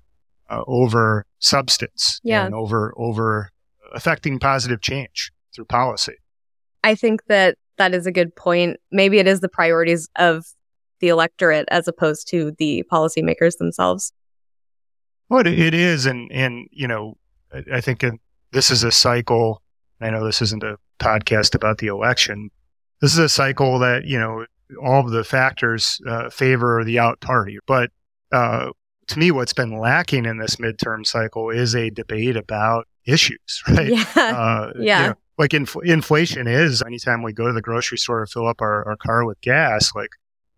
uh, 0.50 0.62
over 0.66 1.26
substance 1.38 2.20
Yeah. 2.24 2.44
and 2.44 2.55
over 2.55 2.92
over 2.96 3.50
affecting 3.92 4.40
positive 4.40 4.80
change 4.80 5.30
through 5.55 5.66
policy. 5.66 6.14
I 6.85 6.95
think 6.95 7.24
that 7.26 7.57
that 7.78 7.95
is 7.95 8.07
a 8.07 8.12
good 8.12 8.37
point. 8.37 8.78
Maybe 8.93 9.18
it 9.18 9.26
is 9.26 9.41
the 9.41 9.49
priorities 9.49 10.09
of 10.16 10.47
the 11.01 11.09
electorate 11.09 11.66
as 11.70 11.89
opposed 11.89 12.28
to 12.28 12.53
the 12.59 12.85
policymakers 12.93 13.57
themselves. 13.59 14.12
Well, 15.28 15.41
it, 15.47 15.74
is, 15.74 16.07
and 16.07 16.30
and 16.30 16.68
you 16.70 16.87
know, 16.87 17.16
I, 17.72 17.80
think 17.80 18.05
this 18.53 18.70
is 18.70 18.85
a 18.85 18.93
cycle. 18.93 19.62
I 20.01 20.11
know 20.11 20.24
this 20.24 20.43
isn't 20.43 20.62
a 20.62 20.76
podcast 21.01 21.55
about 21.55 21.78
the 21.78 21.87
election. 21.89 22.51
This 23.01 23.12
is 23.12 23.18
a 23.18 23.28
cycle 23.28 23.78
that 23.80 24.05
you 24.05 24.18
know 24.18 24.45
all 24.82 25.01
of 25.01 25.11
the 25.11 25.24
factors 25.24 25.99
uh, 26.07 26.30
favor 26.30 26.85
the 26.85 26.99
out 26.99 27.20
party, 27.20 27.59
but 27.66 27.91
uh, 28.32 28.70
to 29.09 29.18
me, 29.18 29.30
what's 29.30 29.53
been 29.53 29.78
lacking 29.78 30.26
in 30.26 30.39
this 30.39 30.57
midterm 30.57 31.07
cycle 31.07 31.51
is 31.51 31.74
a 31.74 31.91
debate 31.91 32.37
about 32.37 32.87
issues, 33.07 33.62
right? 33.68 33.89
Yeah. 33.89 34.05
Uh, 34.16 34.72
you 34.76 34.85
Yeah. 34.85 35.07
know, 35.09 35.14
like 35.39 35.55
inf- 35.55 35.76
inflation 35.85 36.47
is 36.47 36.82
anytime 36.82 37.22
we 37.22 37.32
go 37.32 37.47
to 37.47 37.53
the 37.53 37.62
grocery 37.62 37.99
store 37.99 38.24
to 38.24 38.30
fill 38.30 38.47
up 38.47 38.61
our, 38.61 38.87
our 38.89 38.97
car 38.97 39.24
with 39.24 39.41
gas, 39.41 39.93
like 39.95 40.11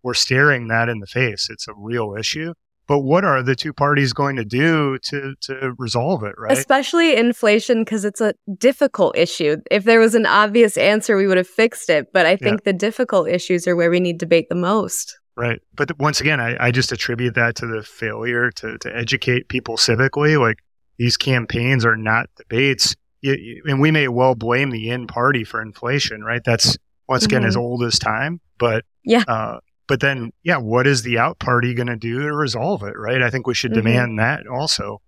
we're 0.03 0.13
staring 0.13 0.67
that 0.67 0.89
in 0.89 0.99
the 0.99 1.07
face. 1.07 1.49
It's 1.49 1.67
a 1.67 1.73
real 1.75 2.15
issue. 2.17 2.53
But 2.87 2.99
what 2.99 3.25
are 3.25 3.43
the 3.43 3.55
two 3.55 3.73
parties 3.73 4.13
going 4.13 4.37
to 4.37 4.45
do 4.45 4.97
to, 5.09 5.35
to 5.41 5.73
resolve 5.77 6.23
it, 6.23 6.35
right? 6.37 6.57
Especially 6.57 7.17
inflation, 7.17 7.83
because 7.83 8.05
it's 8.05 8.21
a 8.21 8.33
difficult 8.57 9.17
issue. 9.17 9.57
If 9.69 9.83
there 9.83 9.99
was 9.99 10.15
an 10.15 10.25
obvious 10.25 10.77
answer, 10.77 11.17
we 11.17 11.27
would 11.27 11.35
have 11.35 11.49
fixed 11.49 11.89
it. 11.89 12.13
But 12.13 12.25
I 12.25 12.37
think 12.37 12.63
the 12.63 12.71
difficult 12.71 13.27
issues 13.27 13.67
are 13.67 13.75
where 13.75 13.89
we 13.89 13.99
need 13.99 14.19
debate 14.19 14.47
the 14.47 14.55
most. 14.55 15.19
Right. 15.35 15.59
But 15.75 15.99
once 15.99 16.21
again, 16.21 16.39
I, 16.39 16.55
I 16.67 16.71
just 16.71 16.93
attribute 16.93 17.35
that 17.35 17.55
to 17.57 17.67
the 17.67 17.83
failure 17.83 18.51
to, 18.51 18.77
to 18.77 18.95
educate 18.95 19.49
people 19.49 19.75
civically. 19.75 20.39
Like 20.39 20.59
these 20.97 21.17
campaigns 21.17 21.85
are 21.85 21.97
not 21.97 22.29
debates. 22.37 22.95
Y- 23.23 23.31
y- 23.31 23.71
and 23.71 23.79
we 23.81 23.91
may 23.91 24.07
well 24.07 24.35
blame 24.35 24.69
the 24.69 24.89
in 24.89 25.07
party 25.07 25.43
for 25.43 25.61
inflation, 25.61 26.23
right? 26.23 26.43
That's 26.43 26.77
once 27.07 27.25
again 27.25 27.41
Mhm. 27.43 27.47
as 27.47 27.55
old 27.57 27.83
as 27.83 27.97
time. 27.99 28.41
But 28.59 28.85
Yeah. 29.03 29.23
uh, 29.27 29.59
but 29.87 30.01
then, 30.01 30.31
yeah, 30.43 30.57
what 30.57 30.85
is 30.85 31.03
the 31.03 31.17
out 31.17 31.39
party 31.39 31.73
going 31.73 31.87
to 31.87 31.95
do 31.95 32.19
to 32.21 32.33
resolve 32.35 32.83
it, 32.83 32.97
right? 32.97 33.21
I 33.21 33.29
think 33.29 33.47
we 33.47 33.53
should 33.53 33.71
Mhm. 33.71 33.75
demand 33.75 34.19
that 34.19 34.45
also. 34.45 35.01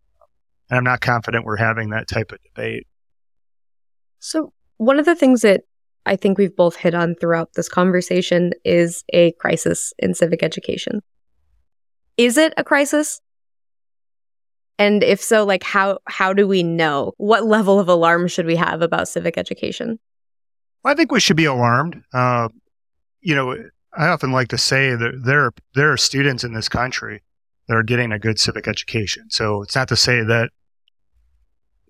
And 0.70 0.78
I'm 0.78 0.84
not 0.86 1.02
confident 1.02 1.46
we're 1.46 1.58
having 1.58 1.90
that 1.90 2.08
type 2.08 2.32
of 2.32 2.40
debate. 2.44 2.88
So, 4.20 4.54
one 4.78 5.00
of 5.00 5.06
the 5.06 5.16
things 5.16 5.42
that 5.42 5.62
I 6.06 6.16
think 6.16 6.38
we've 6.38 6.56
both 6.56 6.78
hit 6.78 6.94
on 6.94 7.16
throughout 7.16 7.54
this 7.54 7.68
conversation 7.70 8.54
is 8.64 9.04
a 9.14 9.34
crisis 9.34 9.94
in 10.00 10.14
civic 10.14 10.42
education. 10.44 11.02
Is 12.18 12.38
it 12.38 12.54
a 12.58 12.64
crisis? 12.64 13.22
And 14.80 15.04
if 15.04 15.22
so, 15.22 15.46
like 15.46 15.62
how 15.62 16.00
how 16.08 16.32
do 16.32 16.48
we 16.48 16.64
know? 16.64 17.14
What 17.18 17.46
level 17.46 17.80
of 17.80 17.90
alarm 17.90 18.30
should 18.30 18.46
we 18.46 18.56
have 18.56 18.82
about 18.82 19.10
civic 19.10 19.38
education? 19.38 20.00
Well, 20.84 20.94
I 20.94 20.96
think 20.96 21.12
we 21.12 21.20
should 21.20 21.36
be 21.36 21.46
alarmed. 21.46 22.02
Uh, 22.14 22.48
you 23.20 23.36
know, 23.36 23.58
I 23.94 24.08
often 24.08 24.32
like 24.32 24.48
to 24.48 24.58
say 24.58 24.96
that 24.96 25.22
there 25.26 25.52
there 25.76 25.92
are 25.92 25.98
students 25.98 26.46
in 26.46 26.54
this 26.54 26.70
country 26.70 27.22
that 27.68 27.76
are 27.76 27.84
getting 27.84 28.14
a 28.14 28.20
good 28.20 28.40
civic 28.40 28.70
education. 28.70 29.30
So 29.30 29.62
it's 29.62 29.76
not 29.76 29.90
to 29.90 29.98
say 29.98 30.24
that 30.24 30.50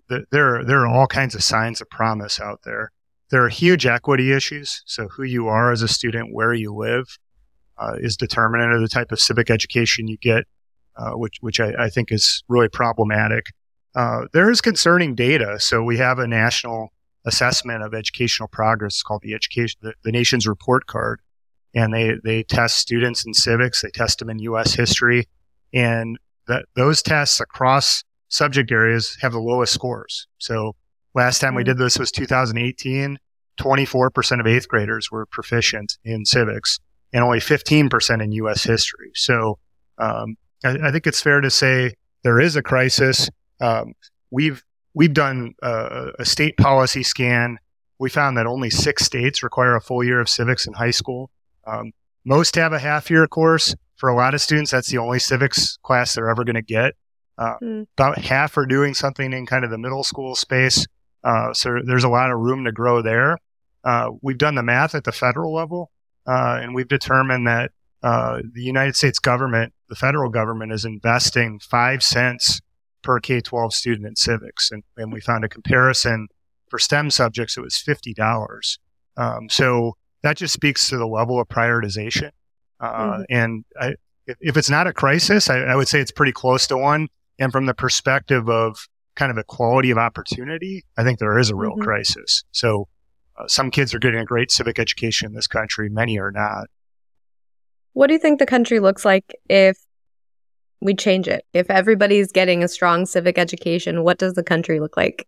there 0.08 0.64
there 0.64 0.80
are 0.80 0.88
all 0.88 1.06
kinds 1.06 1.36
of 1.36 1.44
signs 1.44 1.80
of 1.80 1.88
promise 1.90 2.40
out 2.40 2.62
there. 2.64 2.90
There 3.30 3.44
are 3.44 3.48
huge 3.48 3.86
equity 3.86 4.32
issues. 4.32 4.82
So 4.84 5.06
who 5.06 5.22
you 5.22 5.46
are 5.46 5.70
as 5.70 5.82
a 5.82 5.88
student, 5.88 6.34
where 6.34 6.52
you 6.52 6.74
live, 6.74 7.18
uh, 7.78 7.94
is 8.00 8.16
determinant 8.16 8.72
of 8.72 8.80
the 8.80 8.88
type 8.88 9.12
of 9.12 9.20
civic 9.20 9.48
education 9.48 10.08
you 10.08 10.18
get, 10.18 10.46
uh, 11.00 11.12
which 11.12 11.36
which 11.40 11.60
I, 11.60 11.72
I 11.78 11.88
think 11.88 12.12
is 12.12 12.42
really 12.48 12.68
problematic. 12.68 13.46
Uh, 13.94 14.26
there 14.32 14.50
is 14.50 14.60
concerning 14.60 15.14
data. 15.14 15.58
So 15.58 15.82
we 15.82 15.96
have 15.96 16.18
a 16.18 16.26
national 16.26 16.90
assessment 17.24 17.82
of 17.82 17.94
educational 17.94 18.48
progress 18.48 18.94
it's 18.94 19.02
called 19.02 19.22
the 19.22 19.34
education 19.34 19.78
the, 19.82 19.92
the 20.04 20.12
nation's 20.12 20.46
report 20.46 20.86
card 20.86 21.20
and 21.74 21.92
they 21.92 22.14
they 22.24 22.42
test 22.42 22.78
students 22.78 23.26
in 23.26 23.34
civics 23.34 23.82
they 23.82 23.90
test 23.90 24.18
them 24.18 24.30
in 24.30 24.38
us 24.38 24.72
history 24.74 25.28
and 25.74 26.18
that 26.48 26.64
those 26.76 27.02
tests 27.02 27.40
across 27.40 28.04
subject 28.28 28.72
areas 28.72 29.18
have 29.20 29.32
the 29.32 29.38
lowest 29.38 29.74
scores 29.74 30.26
so 30.38 30.74
last 31.14 31.40
time 31.40 31.54
we 31.54 31.62
Mm. 31.62 31.66
did 31.66 31.78
this 31.78 31.98
was 31.98 32.10
2018 32.10 33.18
24% 33.60 34.40
of 34.40 34.46
eighth 34.46 34.68
graders 34.68 35.10
were 35.10 35.26
proficient 35.26 35.98
in 36.02 36.24
civics 36.24 36.78
and 37.12 37.22
only 37.22 37.38
15% 37.38 38.22
in 38.22 38.32
us 38.32 38.62
history 38.62 39.10
so 39.14 39.58
um, 39.98 40.36
I, 40.64 40.88
I 40.88 40.92
think 40.92 41.06
it's 41.06 41.20
fair 41.20 41.40
to 41.40 41.50
say 41.50 41.94
there 42.22 42.40
is 42.40 42.56
a 42.56 42.62
crisis 42.62 43.28
um, 43.60 43.94
we've 44.30 44.62
we've 44.94 45.12
done 45.12 45.54
uh, 45.62 46.12
a 46.18 46.24
state 46.24 46.56
policy 46.56 47.02
scan. 47.02 47.58
We 47.98 48.08
found 48.10 48.36
that 48.38 48.46
only 48.46 48.70
six 48.70 49.04
states 49.04 49.42
require 49.42 49.76
a 49.76 49.80
full 49.80 50.02
year 50.02 50.20
of 50.20 50.28
civics 50.28 50.66
in 50.66 50.72
high 50.72 50.90
school. 50.90 51.30
Um, 51.66 51.92
most 52.24 52.54
have 52.56 52.72
a 52.72 52.78
half 52.78 53.10
year 53.10 53.26
course. 53.26 53.74
For 53.96 54.08
a 54.08 54.14
lot 54.14 54.32
of 54.32 54.40
students, 54.40 54.70
that's 54.70 54.88
the 54.88 54.96
only 54.96 55.18
civics 55.18 55.78
class 55.82 56.14
they're 56.14 56.30
ever 56.30 56.42
going 56.44 56.54
to 56.54 56.62
get. 56.62 56.94
Uh, 57.36 57.56
Hmm. 57.60 57.82
About 57.98 58.18
half 58.18 58.56
are 58.56 58.64
doing 58.64 58.94
something 58.94 59.32
in 59.32 59.44
kind 59.44 59.62
of 59.64 59.70
the 59.70 59.78
middle 59.78 60.04
school 60.04 60.34
space. 60.34 60.86
Uh, 61.22 61.52
so 61.52 61.80
there's 61.84 62.04
a 62.04 62.08
lot 62.08 62.30
of 62.30 62.38
room 62.38 62.64
to 62.64 62.72
grow 62.72 63.02
there. 63.02 63.36
Uh, 63.84 64.10
we've 64.22 64.38
done 64.38 64.54
the 64.54 64.62
math 64.62 64.94
at 64.94 65.04
the 65.04 65.12
federal 65.12 65.52
level, 65.52 65.90
uh, 66.26 66.58
and 66.62 66.74
we've 66.74 66.88
determined 66.88 67.46
that 67.46 67.72
uh, 68.02 68.40
the 68.54 68.62
United 68.62 68.96
States 68.96 69.18
government, 69.18 69.74
the 69.90 69.96
federal 69.96 70.30
government, 70.30 70.72
is 70.72 70.84
investing 70.86 71.58
five 71.60 72.02
cents 72.02 72.60
per 73.02 73.20
K 73.20 73.40
12 73.40 73.74
student 73.74 74.06
in 74.06 74.16
civics. 74.16 74.70
And, 74.70 74.82
and 74.96 75.12
we 75.12 75.20
found 75.20 75.44
a 75.44 75.48
comparison 75.48 76.28
for 76.68 76.78
STEM 76.78 77.10
subjects, 77.10 77.56
it 77.56 77.60
was 77.62 77.74
$50. 77.86 78.78
Um, 79.16 79.48
so 79.50 79.96
that 80.22 80.36
just 80.36 80.54
speaks 80.54 80.88
to 80.88 80.96
the 80.96 81.06
level 81.06 81.40
of 81.40 81.48
prioritization. 81.48 82.30
Uh, 82.78 83.18
Mhm. 83.18 83.24
And 83.28 83.64
I, 83.78 83.88
if, 84.26 84.36
if 84.40 84.56
it's 84.56 84.70
not 84.70 84.86
a 84.86 84.92
crisis, 84.92 85.50
I, 85.50 85.58
I 85.60 85.74
would 85.76 85.88
say 85.88 86.00
it's 86.00 86.12
pretty 86.12 86.32
close 86.32 86.66
to 86.68 86.76
one. 86.76 87.08
And 87.38 87.50
from 87.50 87.66
the 87.66 87.74
perspective 87.74 88.48
of 88.48 88.86
kind 89.16 89.32
of 89.32 89.38
equality 89.38 89.90
of 89.90 89.98
opportunity, 89.98 90.84
I 90.96 91.02
think 91.04 91.18
there 91.18 91.38
is 91.38 91.50
a 91.50 91.54
real 91.56 91.74
Mhm. 91.76 91.82
crisis. 91.82 92.44
So 92.52 92.86
uh, 93.36 93.48
some 93.48 93.70
kids 93.70 93.94
are 93.94 93.98
getting 93.98 94.20
a 94.20 94.24
great 94.24 94.50
civic 94.50 94.78
education 94.78 95.26
in 95.26 95.34
this 95.34 95.46
country, 95.46 95.88
many 95.88 96.18
are 96.18 96.30
not. 96.30 96.68
What 97.92 98.06
do 98.06 98.14
you 98.14 98.18
think 98.18 98.38
the 98.38 98.46
country 98.46 98.80
looks 98.80 99.04
like 99.04 99.34
if 99.48 99.78
we 100.80 100.94
change 100.94 101.28
it? 101.28 101.44
If 101.52 101.70
everybody's 101.70 102.32
getting 102.32 102.62
a 102.62 102.68
strong 102.68 103.06
civic 103.06 103.38
education, 103.38 104.04
what 104.04 104.18
does 104.18 104.34
the 104.34 104.44
country 104.44 104.80
look 104.80 104.96
like? 104.96 105.26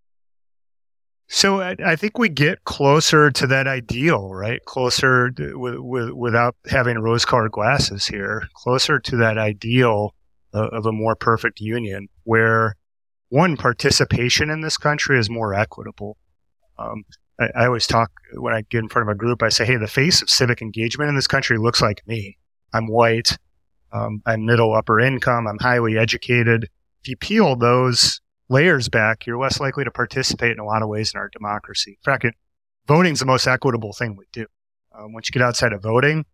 So 1.29 1.63
I, 1.63 1.77
I 1.85 1.97
think 1.97 2.19
we 2.19 2.29
get 2.29 2.65
closer 2.65 3.31
to 3.31 3.47
that 3.47 3.67
ideal, 3.67 4.35
right? 4.35 4.63
Closer 4.67 5.31
to, 5.31 5.59
with, 5.59 5.77
with, 5.79 6.11
without 6.11 6.57
having 6.67 6.99
rose-colored 6.99 7.53
glasses 7.53 8.07
here, 8.07 8.49
closer 8.55 8.99
to 9.01 9.17
that 9.17 9.39
ideal 9.39 10.15
uh, 10.53 10.69
of 10.69 10.85
a 10.85 10.93
more 10.93 11.17
perfect 11.17 11.59
union 11.59 12.09
where 12.25 12.77
one 13.31 13.57
participation 13.57 14.51
in 14.51 14.61
this 14.61 14.77
country 14.77 15.19
is 15.19 15.31
more 15.31 15.55
equitable. 15.55 16.19
Um, 16.79 17.05
I, 17.41 17.63
I 17.63 17.67
always 17.67 17.87
talk 17.87 18.11
when 18.35 18.53
I 18.53 18.63
get 18.69 18.81
in 18.81 18.91
front 18.91 19.09
of 19.09 19.15
a 19.15 19.19
group. 19.19 19.43
I 19.43 19.49
say, 19.49 19.65
"Hey, 19.65 19.77
the 19.77 19.87
face 19.87 20.21
of 20.21 20.29
civic 20.29 20.61
engagement 20.61 21.09
in 21.09 21.17
this 21.17 21.27
country 21.27 21.57
looks 21.57 21.81
like 21.81 22.07
me. 22.07 22.37
I'm 22.73 22.87
white. 22.87 23.37
Um, 23.93 24.23
I'm 24.27 24.45
middle 24.47 24.75
upper 24.75 25.01
income. 25.01 25.47
I'm 25.47 25.59
highly 25.59 25.99
educated. 25.99 26.65
If 27.03 27.09
you 27.09 27.17
peel 27.17 27.57
those 27.57 28.21
layers 28.49 28.89
back, 28.89 29.27
you're 29.27 29.39
less 29.39 29.61
likely 29.61 29.85
to 29.85 29.91
participate 29.91 30.53
in 30.53 30.59
a 30.59 30.65
lot 30.65 30.83
of 30.83 30.89
ways 30.89 31.13
in 31.15 31.21
our 31.21 31.29
democracy. 31.29 31.99
In 31.99 32.13
fact, 32.13 32.27
voting 32.87 33.13
is 33.13 33.21
the 33.21 33.27
most 33.27 33.47
equitable 33.47 33.93
thing 33.93 34.17
we 34.17 34.25
do. 34.33 34.47
Um, 34.97 35.13
once 35.13 35.29
you 35.29 35.33
get 35.33 35.43
outside 35.43 35.73
of 35.73 35.83
voting, 35.83 36.25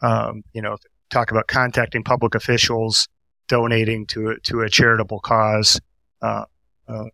um, 0.00 0.42
you 0.52 0.62
know, 0.62 0.76
talk 1.10 1.30
about 1.30 1.46
contacting 1.46 2.02
public 2.04 2.34
officials, 2.34 3.08
donating 3.48 4.06
to 4.06 4.30
a, 4.30 4.40
to 4.40 4.60
a 4.60 4.68
charitable 4.68 5.20
cause, 5.20 5.80
uh, 6.22 6.44
uh, 6.88 7.04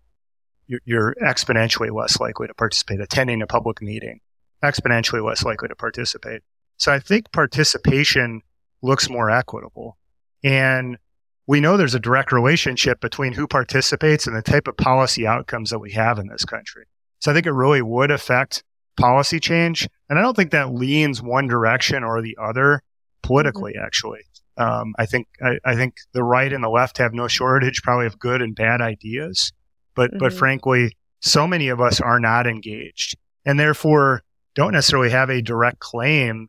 you're 0.85 1.15
exponentially 1.23 1.91
less 1.91 2.21
likely 2.21 2.47
to 2.47 2.55
participate. 2.55 3.01
Attending 3.01 3.41
a 3.41 3.47
public 3.47 3.81
meeting, 3.81 4.21
exponentially 4.63 5.25
less 5.25 5.45
likely 5.45 5.69
to 5.69 5.75
participate. 5.75 6.43
So 6.77 6.93
I 6.93 6.99
think 6.99 7.33
participation 7.33 8.43
looks 8.83 9.11
more 9.11 9.31
equitable. 9.31 9.97
And 10.45 10.99
we 11.47 11.61
know 11.61 11.77
there's 11.77 11.95
a 11.95 12.01
direct 12.01 12.31
relationship 12.31 13.01
between 13.01 13.33
who 13.33 13.47
participates 13.47 14.27
and 14.27 14.37
the 14.37 14.43
type 14.43 14.69
of 14.69 14.77
policy 14.77 15.27
outcomes 15.27 15.71
that 15.71 15.79
we 15.79 15.93
have 15.93 16.19
in 16.19 16.29
this 16.29 16.45
country. 16.45 16.85
So 17.21 17.31
I 17.31 17.35
think 17.35 17.47
it 17.47 17.53
really 17.53 17.83
would 17.83 18.11
affect 18.11 18.63
policy 18.99 19.41
change. 19.41 19.89
And 20.09 20.19
I 20.19 20.23
don't 20.23 20.37
think 20.37 20.51
that 20.51 20.75
leans 20.75 21.23
one 21.23 21.47
direction 21.47 22.05
or 22.05 22.21
the 22.21 22.37
other 22.41 22.83
politically, 23.23 23.73
mm-hmm. 23.73 23.85
actually. 23.85 24.21
Um, 24.59 24.95
I 24.99 25.07
think 25.07 25.29
I, 25.43 25.59
I, 25.65 25.77
think 25.77 25.95
the 26.13 26.25
right 26.25 26.53
and 26.53 26.65
the 26.65 26.69
left 26.69 26.99
have 26.99 27.15
no 27.15 27.29
shortage 27.29 27.81
probably 27.83 28.07
of 28.07 28.19
good 28.19 28.43
and 28.43 28.57
bad 28.57 28.81
ideas, 28.81 29.53
but 29.95 30.11
mm-hmm. 30.11 30.19
but 30.19 30.33
frankly, 30.33 30.97
so 31.21 31.47
many 31.47 31.69
of 31.69 31.81
us 31.81 32.01
are 32.01 32.19
not 32.19 32.49
engaged, 32.49 33.17
and 33.45 33.59
therefore 33.59 34.23
don't 34.57 34.73
necessarily 34.73 35.11
have 35.11 35.31
a 35.31 35.41
direct 35.41 35.79
claim 35.79 36.49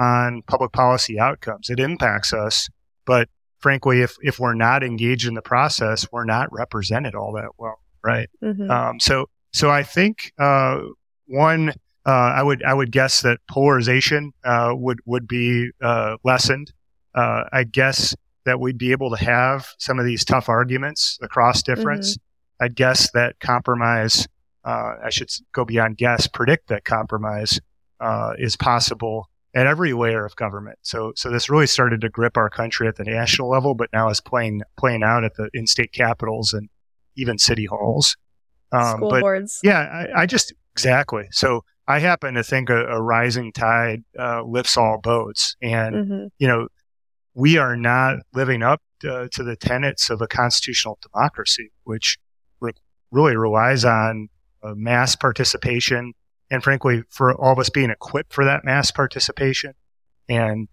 on 0.00 0.42
public 0.46 0.72
policy 0.72 1.20
outcomes. 1.20 1.68
It 1.68 1.78
impacts 1.78 2.32
us, 2.32 2.68
but 3.04 3.28
frankly, 3.60 4.00
if 4.00 4.16
if 4.22 4.40
we're 4.40 4.54
not 4.54 4.82
engaged 4.82 5.28
in 5.28 5.34
the 5.34 5.42
process, 5.42 6.06
we're 6.10 6.24
not 6.24 6.50
represented 6.52 7.14
all 7.14 7.32
that 7.34 7.50
well, 7.58 7.78
right? 8.02 8.28
Mm-hmm. 8.42 8.70
Um, 8.70 8.98
so 8.98 9.28
so 9.52 9.70
I 9.70 9.84
think 9.84 10.32
uh, 10.38 10.80
one. 11.26 11.74
Uh, 12.06 12.32
I 12.34 12.42
would 12.42 12.64
I 12.64 12.72
would 12.72 12.90
guess 12.92 13.20
that 13.20 13.40
polarization 13.46 14.32
uh, 14.42 14.72
would 14.74 15.00
would 15.04 15.28
be 15.28 15.70
uh, 15.82 16.16
lessened. 16.24 16.72
Uh, 17.14 17.44
I 17.52 17.64
guess 17.64 18.16
that 18.46 18.58
we'd 18.58 18.78
be 18.78 18.92
able 18.92 19.10
to 19.10 19.22
have 19.22 19.68
some 19.78 19.98
of 19.98 20.06
these 20.06 20.24
tough 20.24 20.48
arguments 20.48 21.18
across 21.20 21.62
difference. 21.62 22.14
Mm-hmm. 22.14 22.64
I'd 22.64 22.74
guess 22.74 23.10
that 23.12 23.38
compromise. 23.38 24.26
Uh, 24.64 24.94
I 25.04 25.10
should 25.10 25.28
go 25.52 25.66
beyond 25.66 25.98
guess. 25.98 26.26
Predict 26.26 26.68
that 26.68 26.86
compromise 26.86 27.60
is 28.38 28.56
possible 28.56 29.28
at 29.54 29.66
every 29.66 29.92
layer 29.92 30.24
of 30.24 30.36
government. 30.36 30.78
So, 30.82 31.12
so 31.16 31.30
this 31.30 31.50
really 31.50 31.66
started 31.66 32.00
to 32.02 32.08
grip 32.08 32.36
our 32.36 32.50
country 32.50 32.86
at 32.86 32.96
the 32.96 33.04
national 33.04 33.48
level, 33.50 33.74
but 33.74 33.90
now 33.92 34.08
is 34.08 34.20
playing 34.20 34.62
playing 34.78 35.02
out 35.02 35.24
at 35.24 35.34
the 35.34 35.50
in 35.52 35.66
state 35.66 35.92
capitals 35.92 36.52
and 36.52 36.68
even 37.16 37.38
city 37.38 37.66
halls. 37.66 38.16
Um, 38.72 38.98
School 38.98 39.10
but, 39.10 39.20
boards. 39.20 39.60
Yeah, 39.64 39.80
I, 39.80 40.22
I, 40.22 40.26
just 40.26 40.52
exactly. 40.72 41.26
So 41.32 41.64
I 41.88 41.98
happen 41.98 42.34
to 42.34 42.44
think 42.44 42.70
a, 42.70 42.86
a 42.86 43.02
rising 43.02 43.52
tide 43.52 44.04
uh, 44.16 44.44
lifts 44.44 44.76
all 44.76 45.00
boats, 45.02 45.56
and 45.60 45.94
mm-hmm. 45.94 46.26
you 46.38 46.46
know 46.46 46.68
we 47.34 47.58
are 47.58 47.76
not 47.76 48.18
living 48.32 48.62
up 48.62 48.80
uh, 49.08 49.26
to 49.32 49.42
the 49.42 49.56
tenets 49.56 50.10
of 50.10 50.20
a 50.20 50.28
constitutional 50.28 50.98
democracy, 51.02 51.72
which 51.82 52.18
re- 52.60 52.72
really 53.10 53.36
relies 53.36 53.84
on 53.84 54.28
uh, 54.62 54.74
mass 54.76 55.16
participation 55.16 56.12
and 56.50 56.62
frankly, 56.62 57.04
for 57.08 57.34
all 57.34 57.52
of 57.52 57.58
us 57.58 57.70
being 57.70 57.90
equipped 57.90 58.32
for 58.32 58.44
that 58.44 58.64
mass 58.64 58.90
participation. 58.90 59.74
And 60.28 60.68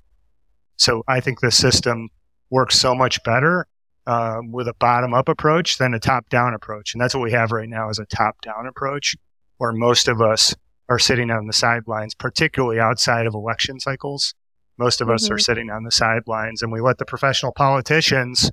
so 0.77 1.03
I 1.07 1.19
think 1.19 1.39
the 1.39 1.51
system 1.51 2.09
works 2.49 2.79
so 2.79 2.95
much 2.95 3.23
better 3.23 3.67
um, 4.05 4.51
with 4.51 4.67
a 4.67 4.73
bottom 4.73 5.13
up 5.13 5.27
approach 5.27 5.77
than 5.77 5.93
a 5.93 5.99
top 5.99 6.29
down 6.29 6.53
approach. 6.53 6.93
And 6.93 7.01
that's 7.01 7.13
what 7.13 7.23
we 7.23 7.31
have 7.31 7.51
right 7.51 7.67
now 7.67 7.89
is 7.89 7.99
a 7.99 8.05
top 8.05 8.41
down 8.41 8.65
approach 8.65 9.15
where 9.57 9.71
most 9.71 10.07
of 10.07 10.21
us 10.21 10.55
are 10.89 10.99
sitting 10.99 11.29
on 11.29 11.47
the 11.47 11.53
sidelines, 11.53 12.15
particularly 12.15 12.79
outside 12.79 13.27
of 13.27 13.33
election 13.33 13.79
cycles. 13.79 14.33
Most 14.77 15.01
of 15.01 15.07
mm-hmm. 15.07 15.15
us 15.15 15.29
are 15.29 15.33
mm-hmm. 15.33 15.41
sitting 15.41 15.69
on 15.69 15.83
the 15.83 15.91
sidelines 15.91 16.61
and 16.61 16.71
we 16.71 16.79
let 16.79 16.97
the 16.97 17.05
professional 17.05 17.51
politicians 17.51 18.49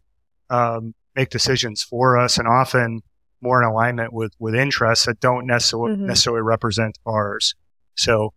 um, 0.51 0.95
make 1.15 1.31
decisions 1.31 1.83
for 1.83 2.19
us. 2.19 2.39
And 2.39 2.49
often 2.49 3.03
more 3.45 3.63
in 3.63 3.69
alignment 3.69 4.13
with 4.13 4.33
with 4.41 4.55
interests 4.55 5.07
that 5.07 5.21
don't 5.21 5.47
necessarily 5.47 5.93
mm-hmm. 5.93 6.07
necessarily 6.07 6.43
represent 6.43 6.99
ours. 7.07 7.55
So 7.95 8.33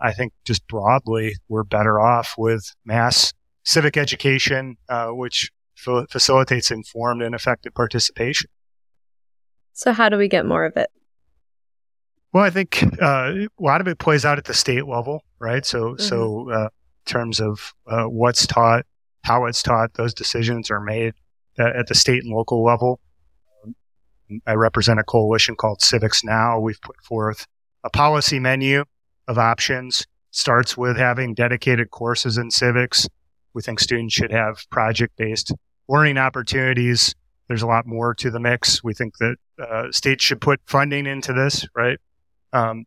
I 0.00 0.12
think 0.12 0.32
just 0.44 0.66
broadly, 0.68 1.34
we're 1.48 1.64
better 1.64 1.98
off 1.98 2.34
with 2.36 2.72
mass 2.84 3.32
civic 3.64 3.96
education, 3.96 4.76
uh, 4.88 5.08
which 5.08 5.50
f- 5.86 6.08
facilitates 6.10 6.70
informed 6.70 7.22
and 7.22 7.34
effective 7.34 7.74
participation. 7.74 8.50
So, 9.72 9.92
how 9.92 10.08
do 10.08 10.16
we 10.16 10.28
get 10.28 10.46
more 10.46 10.64
of 10.64 10.76
it? 10.76 10.90
Well, 12.32 12.44
I 12.44 12.50
think 12.50 12.82
uh, 13.00 13.32
a 13.32 13.48
lot 13.58 13.80
of 13.80 13.88
it 13.88 13.98
plays 13.98 14.24
out 14.24 14.38
at 14.38 14.44
the 14.44 14.54
state 14.54 14.86
level, 14.86 15.24
right? 15.38 15.64
So, 15.64 15.94
mm-hmm. 15.94 16.02
so 16.02 16.50
uh, 16.50 16.64
in 16.64 16.68
terms 17.06 17.40
of 17.40 17.74
uh, 17.86 18.04
what's 18.04 18.46
taught, 18.46 18.84
how 19.24 19.46
it's 19.46 19.62
taught, 19.62 19.94
those 19.94 20.14
decisions 20.14 20.70
are 20.70 20.80
made 20.80 21.14
at 21.58 21.86
the 21.86 21.94
state 21.94 22.22
and 22.22 22.32
local 22.32 22.62
level. 22.62 23.00
I 24.46 24.54
represent 24.54 25.00
a 25.00 25.04
coalition 25.04 25.56
called 25.56 25.80
CivXNow. 25.80 26.60
We've 26.60 26.80
put 26.80 26.96
forth 27.02 27.46
a 27.84 27.90
policy 27.90 28.38
menu 28.38 28.84
of 29.28 29.38
options. 29.38 30.06
Starts 30.30 30.76
with 30.76 30.98
having 30.98 31.34
dedicated 31.34 31.90
courses 31.90 32.36
in 32.36 32.50
civics. 32.50 33.08
We 33.54 33.62
think 33.62 33.80
students 33.80 34.14
should 34.14 34.32
have 34.32 34.68
project 34.70 35.16
based 35.16 35.52
learning 35.88 36.18
opportunities. 36.18 37.14
There's 37.48 37.62
a 37.62 37.66
lot 37.66 37.86
more 37.86 38.14
to 38.16 38.30
the 38.30 38.40
mix. 38.40 38.82
We 38.84 38.92
think 38.92 39.16
that 39.18 39.36
uh, 39.58 39.92
states 39.92 40.24
should 40.24 40.40
put 40.40 40.60
funding 40.66 41.06
into 41.06 41.32
this, 41.32 41.66
right? 41.74 41.98
Um, 42.52 42.84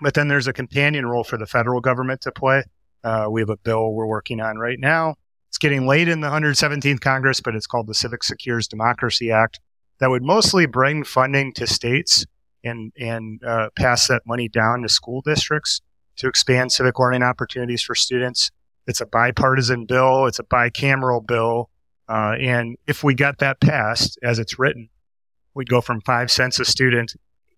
but 0.00 0.14
then 0.14 0.28
there's 0.28 0.46
a 0.46 0.52
companion 0.52 1.06
role 1.06 1.24
for 1.24 1.36
the 1.36 1.46
federal 1.46 1.80
government 1.80 2.22
to 2.22 2.32
play. 2.32 2.62
Uh, 3.02 3.26
we 3.30 3.40
have 3.40 3.50
a 3.50 3.56
bill 3.56 3.92
we're 3.92 4.06
working 4.06 4.40
on 4.40 4.56
right 4.56 4.78
now. 4.78 5.16
It's 5.48 5.58
getting 5.58 5.86
late 5.86 6.08
in 6.08 6.20
the 6.20 6.28
117th 6.28 7.00
Congress, 7.00 7.40
but 7.40 7.54
it's 7.54 7.66
called 7.66 7.86
the 7.86 7.94
Civics 7.94 8.26
Secures 8.26 8.68
Democracy 8.68 9.30
Act 9.30 9.60
that 9.98 10.10
would 10.10 10.22
mostly 10.22 10.66
bring 10.66 11.04
funding 11.04 11.52
to 11.54 11.66
states 11.66 12.24
and 12.64 12.92
and 12.98 13.42
uh, 13.44 13.68
pass 13.76 14.08
that 14.08 14.22
money 14.26 14.48
down 14.48 14.82
to 14.82 14.88
school 14.88 15.22
districts 15.22 15.80
to 16.16 16.28
expand 16.28 16.72
civic 16.72 16.98
learning 16.98 17.22
opportunities 17.22 17.82
for 17.82 17.94
students. 17.94 18.50
It's 18.86 19.00
a 19.00 19.06
bipartisan 19.06 19.86
bill. 19.86 20.26
It's 20.26 20.38
a 20.38 20.44
bicameral 20.44 21.26
bill, 21.26 21.70
uh, 22.08 22.34
and 22.40 22.76
if 22.86 23.02
we 23.02 23.14
got 23.14 23.38
that 23.38 23.60
passed 23.60 24.18
as 24.22 24.38
it's 24.38 24.58
written, 24.58 24.88
we'd 25.54 25.68
go 25.68 25.80
from 25.80 26.00
five 26.00 26.30
cents 26.30 26.60
a 26.60 26.64
student, 26.64 27.14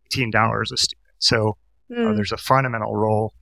eighteen 0.06 0.30
dollars 0.30 0.72
a 0.72 0.76
student. 0.76 1.04
So 1.18 1.56
mm. 1.90 1.98
uh, 1.98 2.10
hmm. 2.10 2.16
there's 2.16 2.32
a 2.32 2.36
fundamental 2.36 2.94
role 2.94 3.34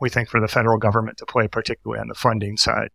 we 0.00 0.10
think 0.10 0.28
for 0.28 0.40
the 0.40 0.48
federal 0.48 0.78
government 0.78 1.16
to 1.18 1.26
play, 1.26 1.46
particularly 1.46 2.00
on 2.00 2.08
the 2.08 2.14
funding 2.14 2.56
side. 2.56 2.88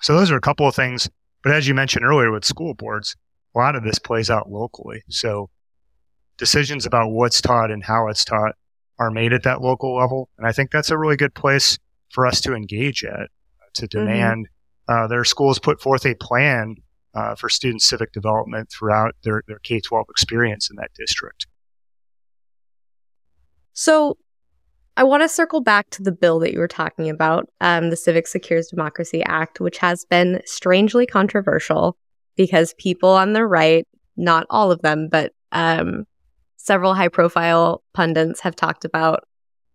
So 0.00 0.16
those 0.16 0.30
are 0.30 0.36
a 0.36 0.40
couple 0.40 0.66
of 0.66 0.74
things. 0.74 1.08
But 1.42 1.52
as 1.52 1.68
you 1.68 1.74
mentioned 1.74 2.04
earlier 2.04 2.30
with 2.32 2.44
school 2.44 2.74
boards, 2.74 3.14
a 3.54 3.58
lot 3.58 3.74
of 3.74 3.84
this 3.84 3.98
plays 3.98 4.30
out 4.30 4.50
locally. 4.50 5.02
So 5.08 5.50
decisions 6.38 6.86
about 6.86 7.10
what's 7.10 7.40
taught 7.40 7.70
and 7.70 7.84
how 7.84 8.08
it's 8.08 8.24
taught 8.24 8.54
are 8.98 9.10
made 9.10 9.32
at 9.32 9.42
that 9.44 9.60
local 9.60 9.96
level. 9.96 10.28
And 10.38 10.46
I 10.46 10.52
think 10.52 10.70
that's 10.70 10.90
a 10.90 10.98
really 10.98 11.16
good 11.16 11.34
place 11.34 11.78
for 12.10 12.26
us 12.26 12.40
to 12.42 12.54
engage 12.54 13.04
at, 13.04 13.28
to 13.74 13.86
mm-hmm. 13.86 13.98
demand 13.98 14.48
mm-hmm. 14.88 15.04
uh, 15.04 15.06
their 15.06 15.24
schools 15.24 15.58
put 15.58 15.80
forth 15.80 16.04
a 16.04 16.14
plan 16.14 16.76
uh, 17.14 17.34
for 17.34 17.48
student 17.48 17.82
civic 17.82 18.12
development 18.12 18.70
throughout 18.70 19.14
their, 19.24 19.42
their 19.48 19.58
K 19.60 19.80
12 19.80 20.06
experience 20.10 20.70
in 20.70 20.76
that 20.76 20.90
district. 20.94 21.46
So 23.72 24.18
I 24.96 25.04
want 25.04 25.22
to 25.22 25.28
circle 25.28 25.60
back 25.60 25.90
to 25.90 26.02
the 26.02 26.12
bill 26.12 26.38
that 26.40 26.52
you 26.52 26.58
were 26.58 26.68
talking 26.68 27.08
about, 27.08 27.48
um, 27.60 27.90
the 27.90 27.96
Civics 27.96 28.32
Secures 28.32 28.68
Democracy 28.68 29.22
Act, 29.24 29.60
which 29.60 29.78
has 29.78 30.04
been 30.04 30.42
strangely 30.44 31.06
controversial 31.06 31.96
because 32.40 32.72
people 32.78 33.10
on 33.10 33.34
the 33.34 33.44
right, 33.44 33.86
not 34.16 34.46
all 34.48 34.72
of 34.72 34.80
them, 34.80 35.10
but 35.10 35.34
um, 35.52 36.06
several 36.56 36.94
high 36.94 37.08
profile 37.08 37.82
pundits 37.92 38.40
have 38.40 38.56
talked 38.56 38.86
about, 38.86 39.24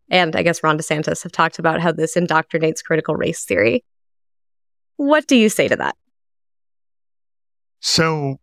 and 0.09 0.36
I 0.36 0.41
guess 0.41 0.63
Ron 0.63 0.76
DeSantis 0.76 1.22
have 1.22 1.32
talked 1.32 1.59
about 1.59 1.80
how 1.80 1.91
this 1.91 2.16
indoctrinates 2.16 2.84
critical 2.84 3.16
race 3.16 3.45
theory. 3.45 3.84
What 4.95 5.28
do 5.28 5.36
you 5.36 5.47
say 5.47 5.68
to 5.68 5.76
that? 5.76 5.95
So 7.82 8.39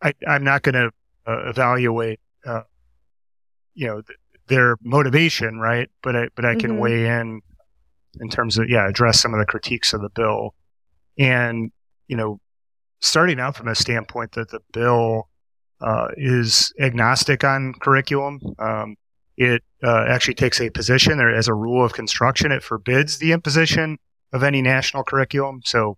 I, 0.00 0.14
am 0.26 0.42
not 0.42 0.62
going 0.62 0.76
to 0.76 0.90
uh, 1.26 1.50
evaluate, 1.50 2.18
uh, 2.46 2.62
you 3.74 3.88
know, 3.88 4.00
th- 4.00 4.18
their 4.46 4.78
motivation, 4.82 5.58
right? 5.58 5.90
But 6.02 6.16
I, 6.16 6.28
but 6.34 6.46
I 6.46 6.54
can 6.54 6.70
mm-hmm. 6.70 6.80
weigh 6.80 7.06
in 7.08 7.42
in 8.20 8.30
terms 8.30 8.56
of, 8.56 8.70
yeah, 8.70 8.88
address 8.88 9.20
some 9.20 9.34
of 9.34 9.38
the 9.38 9.44
critiques 9.44 9.92
of 9.92 10.00
the 10.00 10.08
bill. 10.08 10.54
And, 11.18 11.70
you 12.08 12.16
know, 12.16 12.40
starting 13.00 13.40
out 13.40 13.56
from 13.56 13.66
the 13.66 13.74
standpoint 13.74 14.32
that 14.32 14.50
the 14.50 14.60
bill 14.72 15.28
uh, 15.80 16.08
is 16.16 16.72
agnostic 16.78 17.42
on 17.44 17.72
curriculum. 17.80 18.38
Um, 18.58 18.96
it 19.36 19.62
uh, 19.82 20.04
actually 20.06 20.34
takes 20.34 20.60
a 20.60 20.68
position 20.70 21.16
there 21.16 21.34
as 21.34 21.48
a 21.48 21.54
rule 21.54 21.84
of 21.84 21.94
construction. 21.94 22.52
It 22.52 22.62
forbids 22.62 23.18
the 23.18 23.32
imposition 23.32 23.98
of 24.32 24.42
any 24.42 24.60
national 24.60 25.02
curriculum. 25.04 25.60
So 25.64 25.96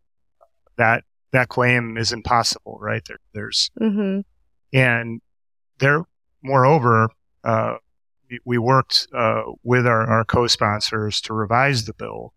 that 0.76 1.04
that 1.32 1.48
claim 1.48 1.96
is 1.96 2.12
impossible, 2.12 2.78
right? 2.80 3.02
There, 3.06 3.16
there's 3.34 3.70
Mm-hmm. 3.80 4.20
and 4.72 5.20
there, 5.78 6.04
moreover, 6.42 7.08
uh, 7.42 7.76
we- 8.30 8.40
we 8.44 8.58
worked 8.58 9.08
uh, 9.14 9.42
with 9.64 9.86
our, 9.86 10.06
our 10.08 10.24
co-sponsors 10.24 11.20
to 11.22 11.34
revise 11.34 11.84
the 11.86 11.94
bill 11.94 12.32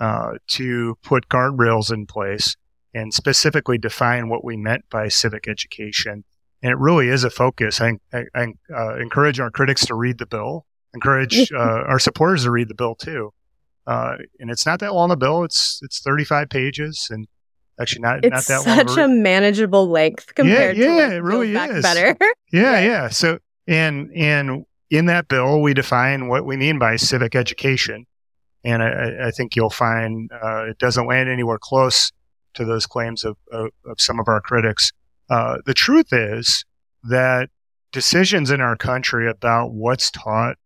uh, 0.00 0.32
to 0.48 0.96
put 1.02 1.28
guardrails 1.28 1.92
in 1.92 2.06
place 2.06 2.56
and 2.94 3.14
specifically 3.14 3.78
define 3.78 4.28
what 4.28 4.44
we 4.44 4.56
meant 4.56 4.84
by 4.90 5.08
civic 5.08 5.48
education. 5.48 6.24
And 6.62 6.72
it 6.72 6.78
really 6.78 7.08
is 7.08 7.24
a 7.24 7.30
focus. 7.30 7.80
I, 7.80 7.94
I, 8.12 8.24
I 8.34 8.46
uh, 8.74 8.96
encourage 8.96 9.40
our 9.40 9.50
critics 9.50 9.86
to 9.86 9.94
read 9.94 10.18
the 10.18 10.26
bill. 10.26 10.66
Encourage 10.92 11.52
uh, 11.52 11.56
our 11.58 11.98
supporters 11.98 12.42
to 12.44 12.50
read 12.50 12.68
the 12.68 12.74
bill 12.74 12.94
too. 12.96 13.32
Uh, 13.86 14.16
and 14.40 14.50
it's 14.50 14.66
not 14.66 14.80
that 14.80 14.92
long 14.94 15.10
a 15.10 15.16
bill. 15.16 15.44
It's 15.44 15.78
it's 15.82 16.00
35 16.00 16.48
pages 16.48 17.08
and 17.10 17.26
actually 17.80 18.02
not 18.02 18.24
It's 18.24 18.48
not 18.48 18.64
that 18.64 18.68
long. 18.68 18.78
It's 18.80 18.94
such 18.94 19.04
a 19.04 19.08
manageable 19.08 19.88
length 19.88 20.34
compared 20.34 20.76
to 20.76 20.82
yeah, 20.82 20.94
like, 20.94 21.12
it 21.12 21.22
really 21.22 21.54
is. 21.54 21.82
better. 21.82 22.16
Yeah, 22.52 22.80
yeah. 22.80 23.08
So 23.08 23.38
and 23.68 24.10
and 24.16 24.64
in 24.90 25.06
that 25.06 25.28
bill, 25.28 25.62
we 25.62 25.72
define 25.72 26.26
what 26.28 26.44
we 26.44 26.56
mean 26.56 26.80
by 26.80 26.96
civic 26.96 27.36
education, 27.36 28.06
and 28.64 28.82
I- 28.82 28.88
I, 28.88 29.28
I 29.28 29.30
think 29.30 29.54
you'll 29.54 29.70
find 29.70 30.28
uh, 30.32 30.64
it 30.64 30.78
doesn't 30.78 31.06
land 31.06 31.28
anywhere 31.28 31.58
close 31.60 32.10
to 32.54 32.64
those 32.64 32.86
claims 32.86 33.24
of 33.24 33.36
of, 33.52 33.70
of 33.86 34.00
some 34.00 34.20
of 34.20 34.28
our 34.28 34.40
critics. 34.40 34.90
Uh, 35.28 35.58
the 35.66 35.74
truth 35.74 36.12
is 36.12 36.64
that 37.04 37.48
decisions 37.92 38.50
in 38.50 38.60
our 38.60 38.76
country 38.76 39.28
about 39.28 39.72
what's 39.72 40.10
taught 40.10 40.56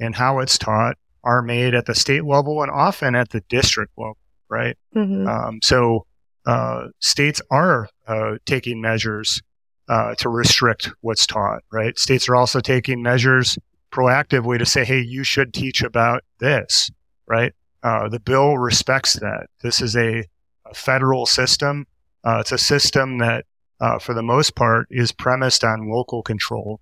and 0.00 0.14
how 0.14 0.38
it's 0.40 0.58
taught 0.58 0.96
are 1.22 1.42
made 1.42 1.74
at 1.74 1.86
the 1.86 1.94
state 1.94 2.24
level 2.24 2.62
and 2.62 2.70
often 2.70 3.14
at 3.14 3.30
the 3.30 3.40
district 3.48 3.92
level, 3.96 4.18
right? 4.48 4.76
Mhm. 4.94 5.26
Um, 5.28 5.58
so 5.62 6.06
uh, 6.46 6.88
states 7.00 7.40
are 7.50 7.88
uh, 8.06 8.36
taking 8.44 8.80
measures 8.80 9.40
uh, 9.88 10.14
to 10.16 10.28
restrict 10.28 10.90
what's 11.00 11.26
taught, 11.26 11.62
right? 11.72 11.98
States 11.98 12.28
are 12.28 12.36
also 12.36 12.60
taking 12.60 13.02
measures 13.02 13.58
proactively 13.90 14.58
to 14.58 14.66
say, 14.66 14.84
hey, 14.84 15.00
you 15.00 15.24
should 15.24 15.54
teach 15.54 15.82
about 15.82 16.22
this, 16.40 16.90
right? 17.26 17.52
Uh, 17.82 18.08
the 18.08 18.20
bill 18.20 18.58
respects 18.58 19.14
that. 19.14 19.46
This 19.62 19.80
is 19.80 19.96
a 19.96 20.24
federal 20.72 21.26
system. 21.26 21.86
Uh, 22.24 22.38
it's 22.40 22.52
a 22.52 22.58
system 22.58 23.18
that, 23.18 23.44
uh, 23.80 23.98
for 23.98 24.14
the 24.14 24.22
most 24.22 24.54
part, 24.54 24.86
is 24.90 25.12
premised 25.12 25.64
on 25.64 25.90
local 25.90 26.22
control. 26.22 26.80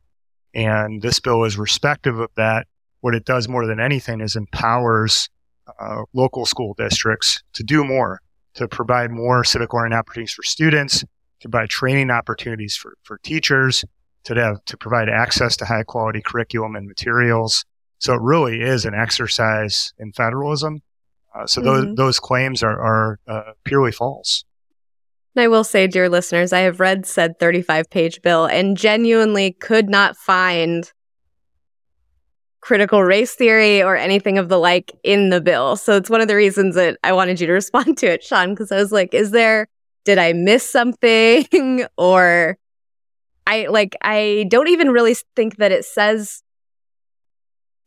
And 0.54 1.02
this 1.02 1.18
bill 1.18 1.44
is 1.44 1.56
respective 1.56 2.18
of 2.18 2.30
that. 2.36 2.66
What 3.00 3.14
it 3.14 3.24
does 3.24 3.48
more 3.48 3.66
than 3.66 3.80
anything 3.80 4.20
is 4.20 4.36
empowers 4.36 5.28
uh, 5.80 6.02
local 6.12 6.46
school 6.46 6.74
districts 6.74 7.42
to 7.54 7.62
do 7.62 7.84
more, 7.84 8.20
to 8.54 8.68
provide 8.68 9.10
more 9.10 9.44
civic 9.44 9.72
learning 9.72 9.96
opportunities 9.96 10.32
for 10.32 10.42
students, 10.42 11.00
to 11.40 11.48
provide 11.48 11.70
training 11.70 12.10
opportunities 12.10 12.76
for, 12.76 12.94
for 13.02 13.18
teachers, 13.18 13.84
to 14.24 14.34
have, 14.34 14.64
to 14.66 14.76
provide 14.76 15.08
access 15.08 15.56
to 15.56 15.64
high 15.64 15.82
quality 15.82 16.20
curriculum 16.24 16.76
and 16.76 16.86
materials. 16.86 17.64
So 17.98 18.14
it 18.14 18.20
really 18.20 18.60
is 18.60 18.84
an 18.84 18.94
exercise 18.94 19.92
in 19.98 20.12
federalism. 20.12 20.82
Uh, 21.34 21.46
so 21.46 21.60
those 21.60 21.84
Mhm. 21.86 21.96
those 21.96 22.20
claims 22.20 22.62
are 22.62 22.78
are 22.80 23.18
uh, 23.26 23.52
purely 23.64 23.92
false. 23.92 24.44
And 25.34 25.42
I 25.42 25.48
will 25.48 25.64
say, 25.64 25.86
dear 25.86 26.08
listeners, 26.10 26.52
I 26.52 26.60
have 26.60 26.78
read 26.78 27.06
said 27.06 27.38
35 27.38 27.88
page 27.88 28.20
bill 28.20 28.44
and 28.44 28.76
genuinely 28.76 29.52
could 29.52 29.88
not 29.88 30.16
find 30.16 30.92
critical 32.60 33.02
race 33.02 33.34
theory 33.34 33.82
or 33.82 33.96
anything 33.96 34.38
of 34.38 34.48
the 34.48 34.58
like 34.58 34.92
in 35.02 35.30
the 35.30 35.40
bill. 35.40 35.76
So 35.76 35.96
it's 35.96 36.08
one 36.10 36.20
of 36.20 36.28
the 36.28 36.36
reasons 36.36 36.76
that 36.76 36.96
I 37.02 37.12
wanted 37.12 37.40
you 37.40 37.46
to 37.48 37.52
respond 37.62 37.98
to 37.98 38.06
it, 38.06 38.22
Shawn, 38.22 38.50
because 38.50 38.70
I 38.70 38.76
was 38.76 38.92
like, 38.92 39.14
is 39.14 39.30
there, 39.32 39.68
did 40.04 40.18
I 40.18 40.32
miss 40.32 40.68
something? 40.68 41.86
or 41.96 42.56
I 43.46 43.66
like, 43.66 43.96
I 44.02 44.46
don't 44.48 44.68
even 44.68 44.90
really 44.90 45.16
think 45.34 45.56
that 45.56 45.72
it 45.72 45.84
says 45.84 46.42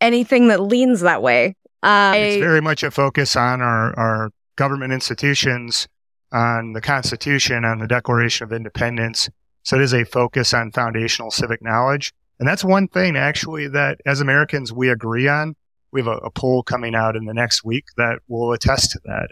anything 0.01 0.49
that 0.49 0.61
leans 0.61 1.01
that 1.01 1.21
way. 1.21 1.55
Um, 1.83 2.15
it's 2.15 2.37
very 2.37 2.61
much 2.61 2.83
a 2.83 2.91
focus 2.91 3.35
on 3.35 3.61
our, 3.61 3.97
our 3.99 4.31
government 4.55 4.93
institutions, 4.93 5.87
on 6.31 6.73
the 6.73 6.81
Constitution, 6.81 7.63
on 7.63 7.79
the 7.79 7.87
Declaration 7.87 8.43
of 8.43 8.51
Independence. 8.53 9.29
So 9.63 9.77
it 9.77 9.81
is 9.81 9.93
a 9.93 10.03
focus 10.03 10.53
on 10.53 10.71
foundational 10.71 11.31
civic 11.31 11.61
knowledge. 11.61 12.13
And 12.39 12.47
that's 12.47 12.63
one 12.63 12.87
thing 12.87 13.15
actually 13.15 13.67
that 13.69 13.99
as 14.05 14.19
Americans 14.21 14.73
we 14.73 14.89
agree 14.89 15.27
on. 15.27 15.55
We 15.91 16.01
have 16.01 16.07
a, 16.07 16.17
a 16.17 16.29
poll 16.31 16.61
coming 16.61 16.93
out 16.93 17.15
in 17.15 17.23
the 17.25 17.33
next 17.33 17.63
week 17.63 17.85
that 17.95 18.19
will 18.27 18.51
attest 18.51 18.91
to 18.91 18.99
that. 19.05 19.29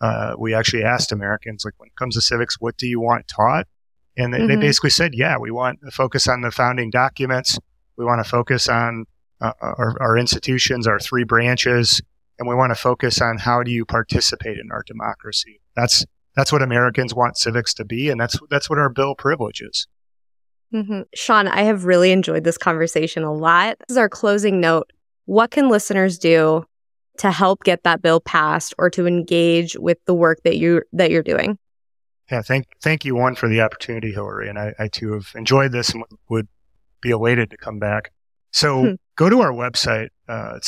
Uh, 0.00 0.34
we 0.38 0.54
actually 0.54 0.84
asked 0.84 1.10
Americans, 1.10 1.64
like, 1.64 1.74
when 1.78 1.88
it 1.88 1.96
comes 1.96 2.14
to 2.14 2.20
civics, 2.20 2.60
what 2.60 2.76
do 2.76 2.86
you 2.86 3.00
want 3.00 3.26
taught? 3.26 3.66
And 4.16 4.32
they, 4.32 4.46
they 4.46 4.54
Mhm. 4.54 4.60
basically 4.60 4.90
said, 4.90 5.14
yeah, 5.14 5.36
we 5.36 5.50
want 5.50 5.80
to 5.84 5.90
focus 5.90 6.28
on 6.28 6.42
the 6.42 6.50
founding 6.50 6.90
documents. 6.90 7.58
We 7.96 8.04
want 8.04 8.22
to 8.22 8.30
focus 8.30 8.68
on 8.68 9.06
uh, 9.40 9.52
our, 9.60 9.96
our 10.00 10.18
institutions, 10.18 10.86
our 10.86 10.98
three 10.98 11.24
branches, 11.24 12.00
and 12.38 12.48
we 12.48 12.54
want 12.54 12.70
to 12.70 12.74
focus 12.74 13.20
on 13.20 13.38
how 13.38 13.62
do 13.62 13.70
you 13.70 13.84
participate 13.84 14.58
in 14.58 14.70
our 14.70 14.82
democracy. 14.86 15.60
That's 15.74 16.04
that's 16.34 16.52
what 16.52 16.60
Americans 16.62 17.14
want 17.14 17.38
civics 17.38 17.72
to 17.74 17.84
be, 17.84 18.10
and 18.10 18.20
that's 18.20 18.38
that's 18.50 18.68
what 18.68 18.78
our 18.78 18.88
bill 18.90 19.14
privileges. 19.14 19.86
hmm 20.72 21.02
Shawn, 21.14 21.48
I 21.48 21.62
have 21.62 21.84
really 21.84 22.12
enjoyed 22.12 22.44
this 22.44 22.58
conversation 22.58 23.22
a 23.22 23.32
lot. 23.32 23.78
This 23.80 23.94
is 23.94 23.96
our 23.96 24.08
closing 24.08 24.60
note. 24.60 24.90
What 25.24 25.50
can 25.50 25.68
listeners 25.68 26.18
do 26.18 26.64
to 27.18 27.30
help 27.30 27.64
get 27.64 27.82
that 27.84 28.02
bill 28.02 28.20
passed 28.20 28.74
or 28.78 28.90
to 28.90 29.06
engage 29.06 29.76
with 29.76 29.98
the 30.04 30.14
work 30.14 30.40
that 30.44 30.56
you 30.56 30.82
that 30.92 31.10
you're 31.10 31.22
doing? 31.22 31.58
Yeah, 32.30 32.42
thank 32.42 32.66
thank 32.82 33.04
you 33.04 33.14
one 33.14 33.34
for 33.34 33.48
the 33.48 33.60
opportunity, 33.60 34.12
Hillary, 34.12 34.48
and 34.48 34.58
I, 34.58 34.74
I 34.78 34.88
too 34.88 35.12
have 35.12 35.28
enjoyed 35.34 35.72
this 35.72 35.90
and 35.90 36.04
would 36.28 36.48
be 37.00 37.10
elated 37.10 37.50
to 37.50 37.56
come 37.56 37.78
back. 37.78 38.12
So 38.50 38.80
Hmm. 38.80 38.94
Go 39.16 39.30
to 39.30 39.40
our 39.40 39.52
website, 39.52 40.10
uh, 40.28 40.58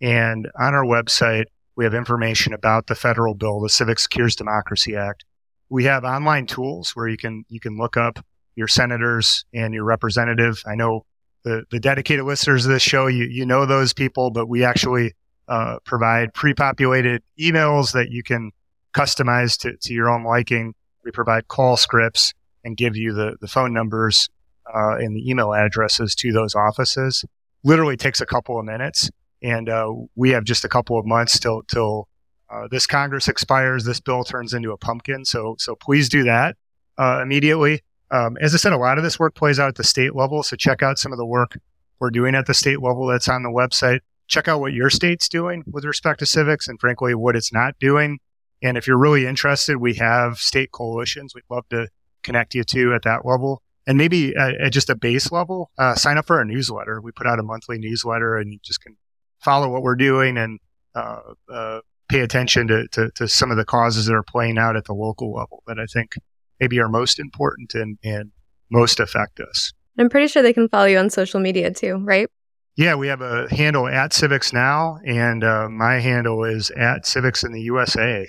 and 0.00 0.48
on 0.58 0.74
our 0.74 0.84
website 0.84 1.44
we 1.76 1.84
have 1.84 1.92
information 1.92 2.54
about 2.54 2.86
the 2.86 2.94
federal 2.94 3.34
bill, 3.34 3.60
the 3.60 3.68
Civics 3.68 4.04
Secures 4.04 4.34
Democracy 4.34 4.96
Act. 4.96 5.26
We 5.68 5.84
have 5.84 6.04
online 6.04 6.46
tools 6.46 6.92
where 6.94 7.08
you 7.08 7.18
can 7.18 7.44
you 7.50 7.60
can 7.60 7.76
look 7.76 7.98
up 7.98 8.24
your 8.56 8.68
senators 8.68 9.44
and 9.52 9.74
your 9.74 9.84
representative. 9.84 10.62
I 10.66 10.76
know 10.76 11.04
the 11.42 11.64
the 11.70 11.78
dedicated 11.78 12.24
listeners 12.24 12.64
of 12.64 12.72
this 12.72 12.82
show, 12.82 13.06
you 13.06 13.24
you 13.24 13.44
know 13.44 13.66
those 13.66 13.92
people, 13.92 14.30
but 14.30 14.48
we 14.48 14.64
actually 14.64 15.12
uh, 15.46 15.76
provide 15.84 16.32
pre-populated 16.32 17.22
emails 17.38 17.92
that 17.92 18.10
you 18.10 18.22
can 18.22 18.50
customize 18.94 19.58
to, 19.58 19.76
to 19.82 19.92
your 19.92 20.08
own 20.08 20.24
liking. 20.24 20.74
We 21.04 21.10
provide 21.10 21.48
call 21.48 21.76
scripts 21.76 22.32
and 22.64 22.76
give 22.76 22.96
you 22.96 23.12
the, 23.12 23.36
the 23.40 23.48
phone 23.48 23.72
numbers 23.72 24.28
uh, 24.72 24.96
and 24.96 25.16
the 25.16 25.28
email 25.28 25.52
addresses 25.52 26.14
to 26.16 26.32
those 26.32 26.54
offices. 26.54 27.24
Literally 27.62 27.96
takes 27.96 28.20
a 28.20 28.26
couple 28.26 28.58
of 28.58 28.64
minutes, 28.64 29.10
and 29.42 29.68
uh, 29.68 29.92
we 30.14 30.30
have 30.30 30.44
just 30.44 30.64
a 30.64 30.68
couple 30.68 30.98
of 30.98 31.04
months 31.04 31.38
till 31.38 31.62
till 31.64 32.08
uh, 32.50 32.68
this 32.70 32.86
Congress 32.86 33.28
expires. 33.28 33.84
This 33.84 34.00
bill 34.00 34.24
turns 34.24 34.54
into 34.54 34.72
a 34.72 34.78
pumpkin. 34.78 35.24
So 35.24 35.56
so 35.58 35.74
please 35.74 36.08
do 36.08 36.24
that 36.24 36.56
uh, 36.98 37.20
immediately. 37.22 37.82
Um, 38.10 38.36
as 38.40 38.54
I 38.54 38.56
said, 38.56 38.72
a 38.72 38.78
lot 38.78 38.98
of 38.98 39.04
this 39.04 39.18
work 39.18 39.34
plays 39.34 39.60
out 39.60 39.68
at 39.68 39.74
the 39.76 39.84
state 39.84 40.16
level. 40.16 40.42
So 40.42 40.56
check 40.56 40.82
out 40.82 40.98
some 40.98 41.12
of 41.12 41.18
the 41.18 41.26
work 41.26 41.58
we're 42.00 42.10
doing 42.10 42.34
at 42.34 42.46
the 42.46 42.54
state 42.54 42.80
level 42.80 43.06
that's 43.06 43.28
on 43.28 43.42
the 43.42 43.50
website 43.50 44.00
check 44.30 44.46
out 44.46 44.60
what 44.60 44.72
your 44.72 44.88
state's 44.88 45.28
doing 45.28 45.64
with 45.66 45.84
respect 45.84 46.20
to 46.20 46.26
civics 46.26 46.68
and 46.68 46.80
frankly 46.80 47.14
what 47.14 47.36
it's 47.36 47.52
not 47.52 47.78
doing 47.78 48.18
and 48.62 48.78
if 48.78 48.86
you're 48.86 48.96
really 48.96 49.26
interested 49.26 49.76
we 49.76 49.94
have 49.94 50.38
state 50.38 50.70
coalitions 50.70 51.34
we'd 51.34 51.42
love 51.50 51.68
to 51.68 51.88
connect 52.22 52.54
you 52.54 52.64
to 52.64 52.94
at 52.94 53.02
that 53.02 53.24
level 53.24 53.62
and 53.86 53.96
maybe 53.96 54.34
at, 54.36 54.54
at 54.60 54.72
just 54.72 54.90
a 54.90 54.94
base 54.94 55.32
level 55.32 55.70
uh, 55.78 55.94
sign 55.94 56.18
up 56.18 56.26
for 56.26 56.36
our 56.36 56.44
newsletter 56.44 57.00
we 57.00 57.12
put 57.12 57.26
out 57.26 57.38
a 57.38 57.42
monthly 57.42 57.78
newsletter 57.78 58.36
and 58.36 58.52
you 58.52 58.58
just 58.62 58.80
can 58.80 58.96
follow 59.38 59.68
what 59.68 59.82
we're 59.82 59.96
doing 59.96 60.36
and 60.36 60.58
uh, 60.94 61.20
uh, 61.52 61.80
pay 62.08 62.20
attention 62.20 62.66
to, 62.66 62.86
to, 62.88 63.10
to 63.14 63.28
some 63.28 63.50
of 63.50 63.56
the 63.56 63.64
causes 63.64 64.06
that 64.06 64.14
are 64.14 64.24
playing 64.24 64.58
out 64.58 64.76
at 64.76 64.84
the 64.84 64.94
local 64.94 65.32
level 65.32 65.62
that 65.66 65.78
i 65.78 65.86
think 65.86 66.14
maybe 66.58 66.78
are 66.78 66.88
most 66.88 67.18
important 67.18 67.74
and, 67.74 67.98
and 68.04 68.32
most 68.70 69.00
affect 69.00 69.40
us 69.40 69.72
I'm 69.98 70.08
pretty 70.08 70.28
sure 70.28 70.42
they 70.42 70.54
can 70.54 70.68
follow 70.68 70.86
you 70.86 70.98
on 70.98 71.10
social 71.10 71.40
media 71.40 71.70
too, 71.70 71.96
right? 71.96 72.28
Yeah, 72.76 72.94
we 72.94 73.08
have 73.08 73.20
a 73.20 73.52
handle 73.54 73.86
at 73.86 74.12
CivXNow, 74.12 75.00
and 75.06 75.44
uh, 75.44 75.68
my 75.68 76.00
handle 76.00 76.44
is 76.44 76.70
at 76.70 77.04
Civics 77.04 77.44
in 77.44 77.52
the 77.52 77.60
USA. 77.62 78.26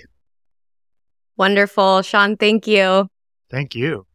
Wonderful. 1.38 2.02
Shawn, 2.02 2.36
thank 2.36 2.66
you. 2.66 3.08
Thank 3.52 3.76
you. 3.76 4.06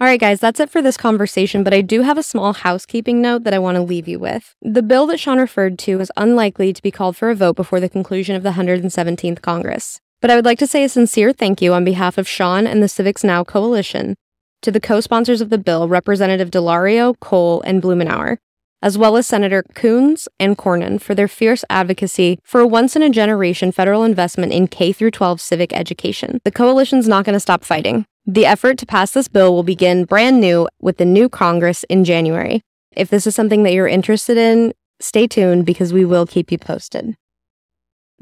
All 0.00 0.08
right, 0.08 0.18
guys, 0.18 0.40
that's 0.40 0.58
it 0.58 0.70
for 0.70 0.82
this 0.82 0.96
conversation, 0.96 1.62
but 1.62 1.72
I 1.72 1.80
do 1.80 2.02
have 2.02 2.18
a 2.18 2.22
small 2.22 2.52
housekeeping 2.52 3.22
note 3.22 3.44
that 3.44 3.54
I 3.54 3.60
want 3.60 3.76
to 3.76 3.82
leave 3.82 4.08
you 4.08 4.18
with. 4.18 4.56
The 4.60 4.82
bill 4.82 5.06
that 5.06 5.20
Shawn 5.20 5.38
referred 5.38 5.78
to 5.80 6.00
is 6.00 6.10
unlikely 6.16 6.72
to 6.72 6.82
be 6.82 6.90
called 6.90 7.16
for 7.16 7.30
a 7.30 7.34
vote 7.36 7.54
before 7.54 7.78
the 7.78 7.88
conclusion 7.88 8.34
of 8.34 8.42
the 8.42 8.50
117th 8.52 9.40
Congress. 9.40 10.00
But 10.20 10.32
I 10.32 10.36
would 10.36 10.44
like 10.44 10.58
to 10.58 10.66
say 10.66 10.82
a 10.82 10.88
sincere 10.88 11.32
thank 11.32 11.62
you 11.62 11.72
on 11.72 11.84
behalf 11.84 12.18
of 12.18 12.26
Shawn 12.26 12.66
and 12.66 12.82
the 12.82 12.88
CivXNow 12.88 13.46
Coalition 13.46 14.16
to 14.62 14.72
the 14.72 14.80
co 14.80 15.00
sponsors 15.00 15.40
of 15.40 15.50
the 15.50 15.58
bill, 15.58 15.86
Representative 15.86 16.50
DeLauro, 16.50 17.14
Cole, 17.20 17.62
and 17.62 17.80
Blumenauer, 17.80 18.38
as 18.82 18.98
well 18.98 19.16
as 19.16 19.28
Senator 19.28 19.62
Coons 19.74 20.26
and 20.40 20.58
Cornyn 20.58 21.00
for 21.00 21.14
their 21.14 21.28
fierce 21.28 21.64
advocacy 21.70 22.40
for 22.42 22.60
a 22.60 22.66
once 22.66 22.96
in 22.96 23.02
a 23.02 23.10
generation 23.10 23.70
federal 23.70 24.02
investment 24.02 24.52
in 24.52 24.66
K 24.66 24.92
12 24.92 25.40
civic 25.40 25.72
education. 25.72 26.40
The 26.44 26.50
coalition's 26.50 27.06
not 27.06 27.24
going 27.24 27.34
to 27.34 27.40
stop 27.40 27.62
fighting. 27.62 28.06
The 28.26 28.46
effort 28.46 28.78
to 28.78 28.86
pass 28.86 29.10
this 29.10 29.28
bill 29.28 29.52
will 29.52 29.62
begin 29.62 30.06
brand 30.06 30.40
new 30.40 30.66
with 30.80 30.96
the 30.96 31.04
new 31.04 31.28
Congress 31.28 31.84
in 31.90 32.04
January. 32.04 32.62
If 32.96 33.10
this 33.10 33.26
is 33.26 33.34
something 33.34 33.64
that 33.64 33.74
you're 33.74 33.86
interested 33.86 34.38
in, 34.38 34.72
stay 34.98 35.26
tuned 35.26 35.66
because 35.66 35.92
we 35.92 36.06
will 36.06 36.26
keep 36.26 36.50
you 36.50 36.56
posted. 36.56 37.16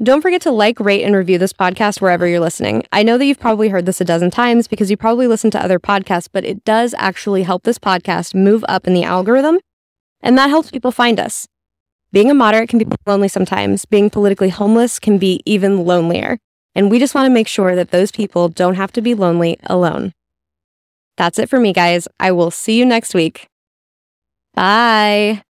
Don't 0.01 0.21
forget 0.21 0.41
to 0.41 0.51
like, 0.51 0.81
rate, 0.81 1.03
and 1.03 1.15
review 1.15 1.37
this 1.37 1.53
podcast 1.53 2.01
wherever 2.01 2.27
you're 2.27 2.41
listening. 2.41 2.83
I 2.91 3.03
know 3.03 3.17
that 3.17 3.23
you've 3.23 3.39
probably 3.39 3.69
heard 3.69 3.85
this 3.85 4.01
a 4.01 4.05
dozen 4.05 4.29
times 4.29 4.67
because 4.67 4.91
you 4.91 4.97
probably 4.97 5.25
listen 5.25 5.51
to 5.51 5.63
other 5.63 5.79
podcasts, 5.79 6.27
but 6.29 6.43
it 6.43 6.65
does 6.65 6.93
actually 6.97 7.43
help 7.43 7.63
this 7.63 7.79
podcast 7.79 8.35
move 8.35 8.65
up 8.67 8.85
in 8.85 8.93
the 8.93 9.03
algorithm, 9.05 9.59
and 10.19 10.37
that 10.37 10.49
helps 10.49 10.69
people 10.69 10.91
find 10.91 11.17
us. 11.17 11.47
Being 12.11 12.29
a 12.29 12.33
moderate 12.33 12.67
can 12.67 12.79
be 12.79 12.87
lonely 13.07 13.29
sometimes. 13.29 13.85
Being 13.85 14.09
politically 14.09 14.49
homeless 14.49 14.99
can 14.99 15.17
be 15.17 15.39
even 15.45 15.85
lonelier. 15.85 16.39
And 16.75 16.89
we 16.89 16.99
just 16.99 17.13
want 17.15 17.25
to 17.27 17.33
make 17.33 17.47
sure 17.47 17.75
that 17.75 17.91
those 17.91 18.11
people 18.11 18.49
don't 18.49 18.75
have 18.75 18.91
to 18.93 19.01
be 19.01 19.13
lonely 19.13 19.57
alone. 19.65 20.13
That's 21.17 21.37
it 21.37 21.49
for 21.49 21.59
me, 21.59 21.73
guys. 21.73 22.07
I 22.19 22.31
will 22.31 22.51
see 22.51 22.77
you 22.77 22.85
next 22.85 23.13
week. 23.13 23.47
Bye. 24.55 25.43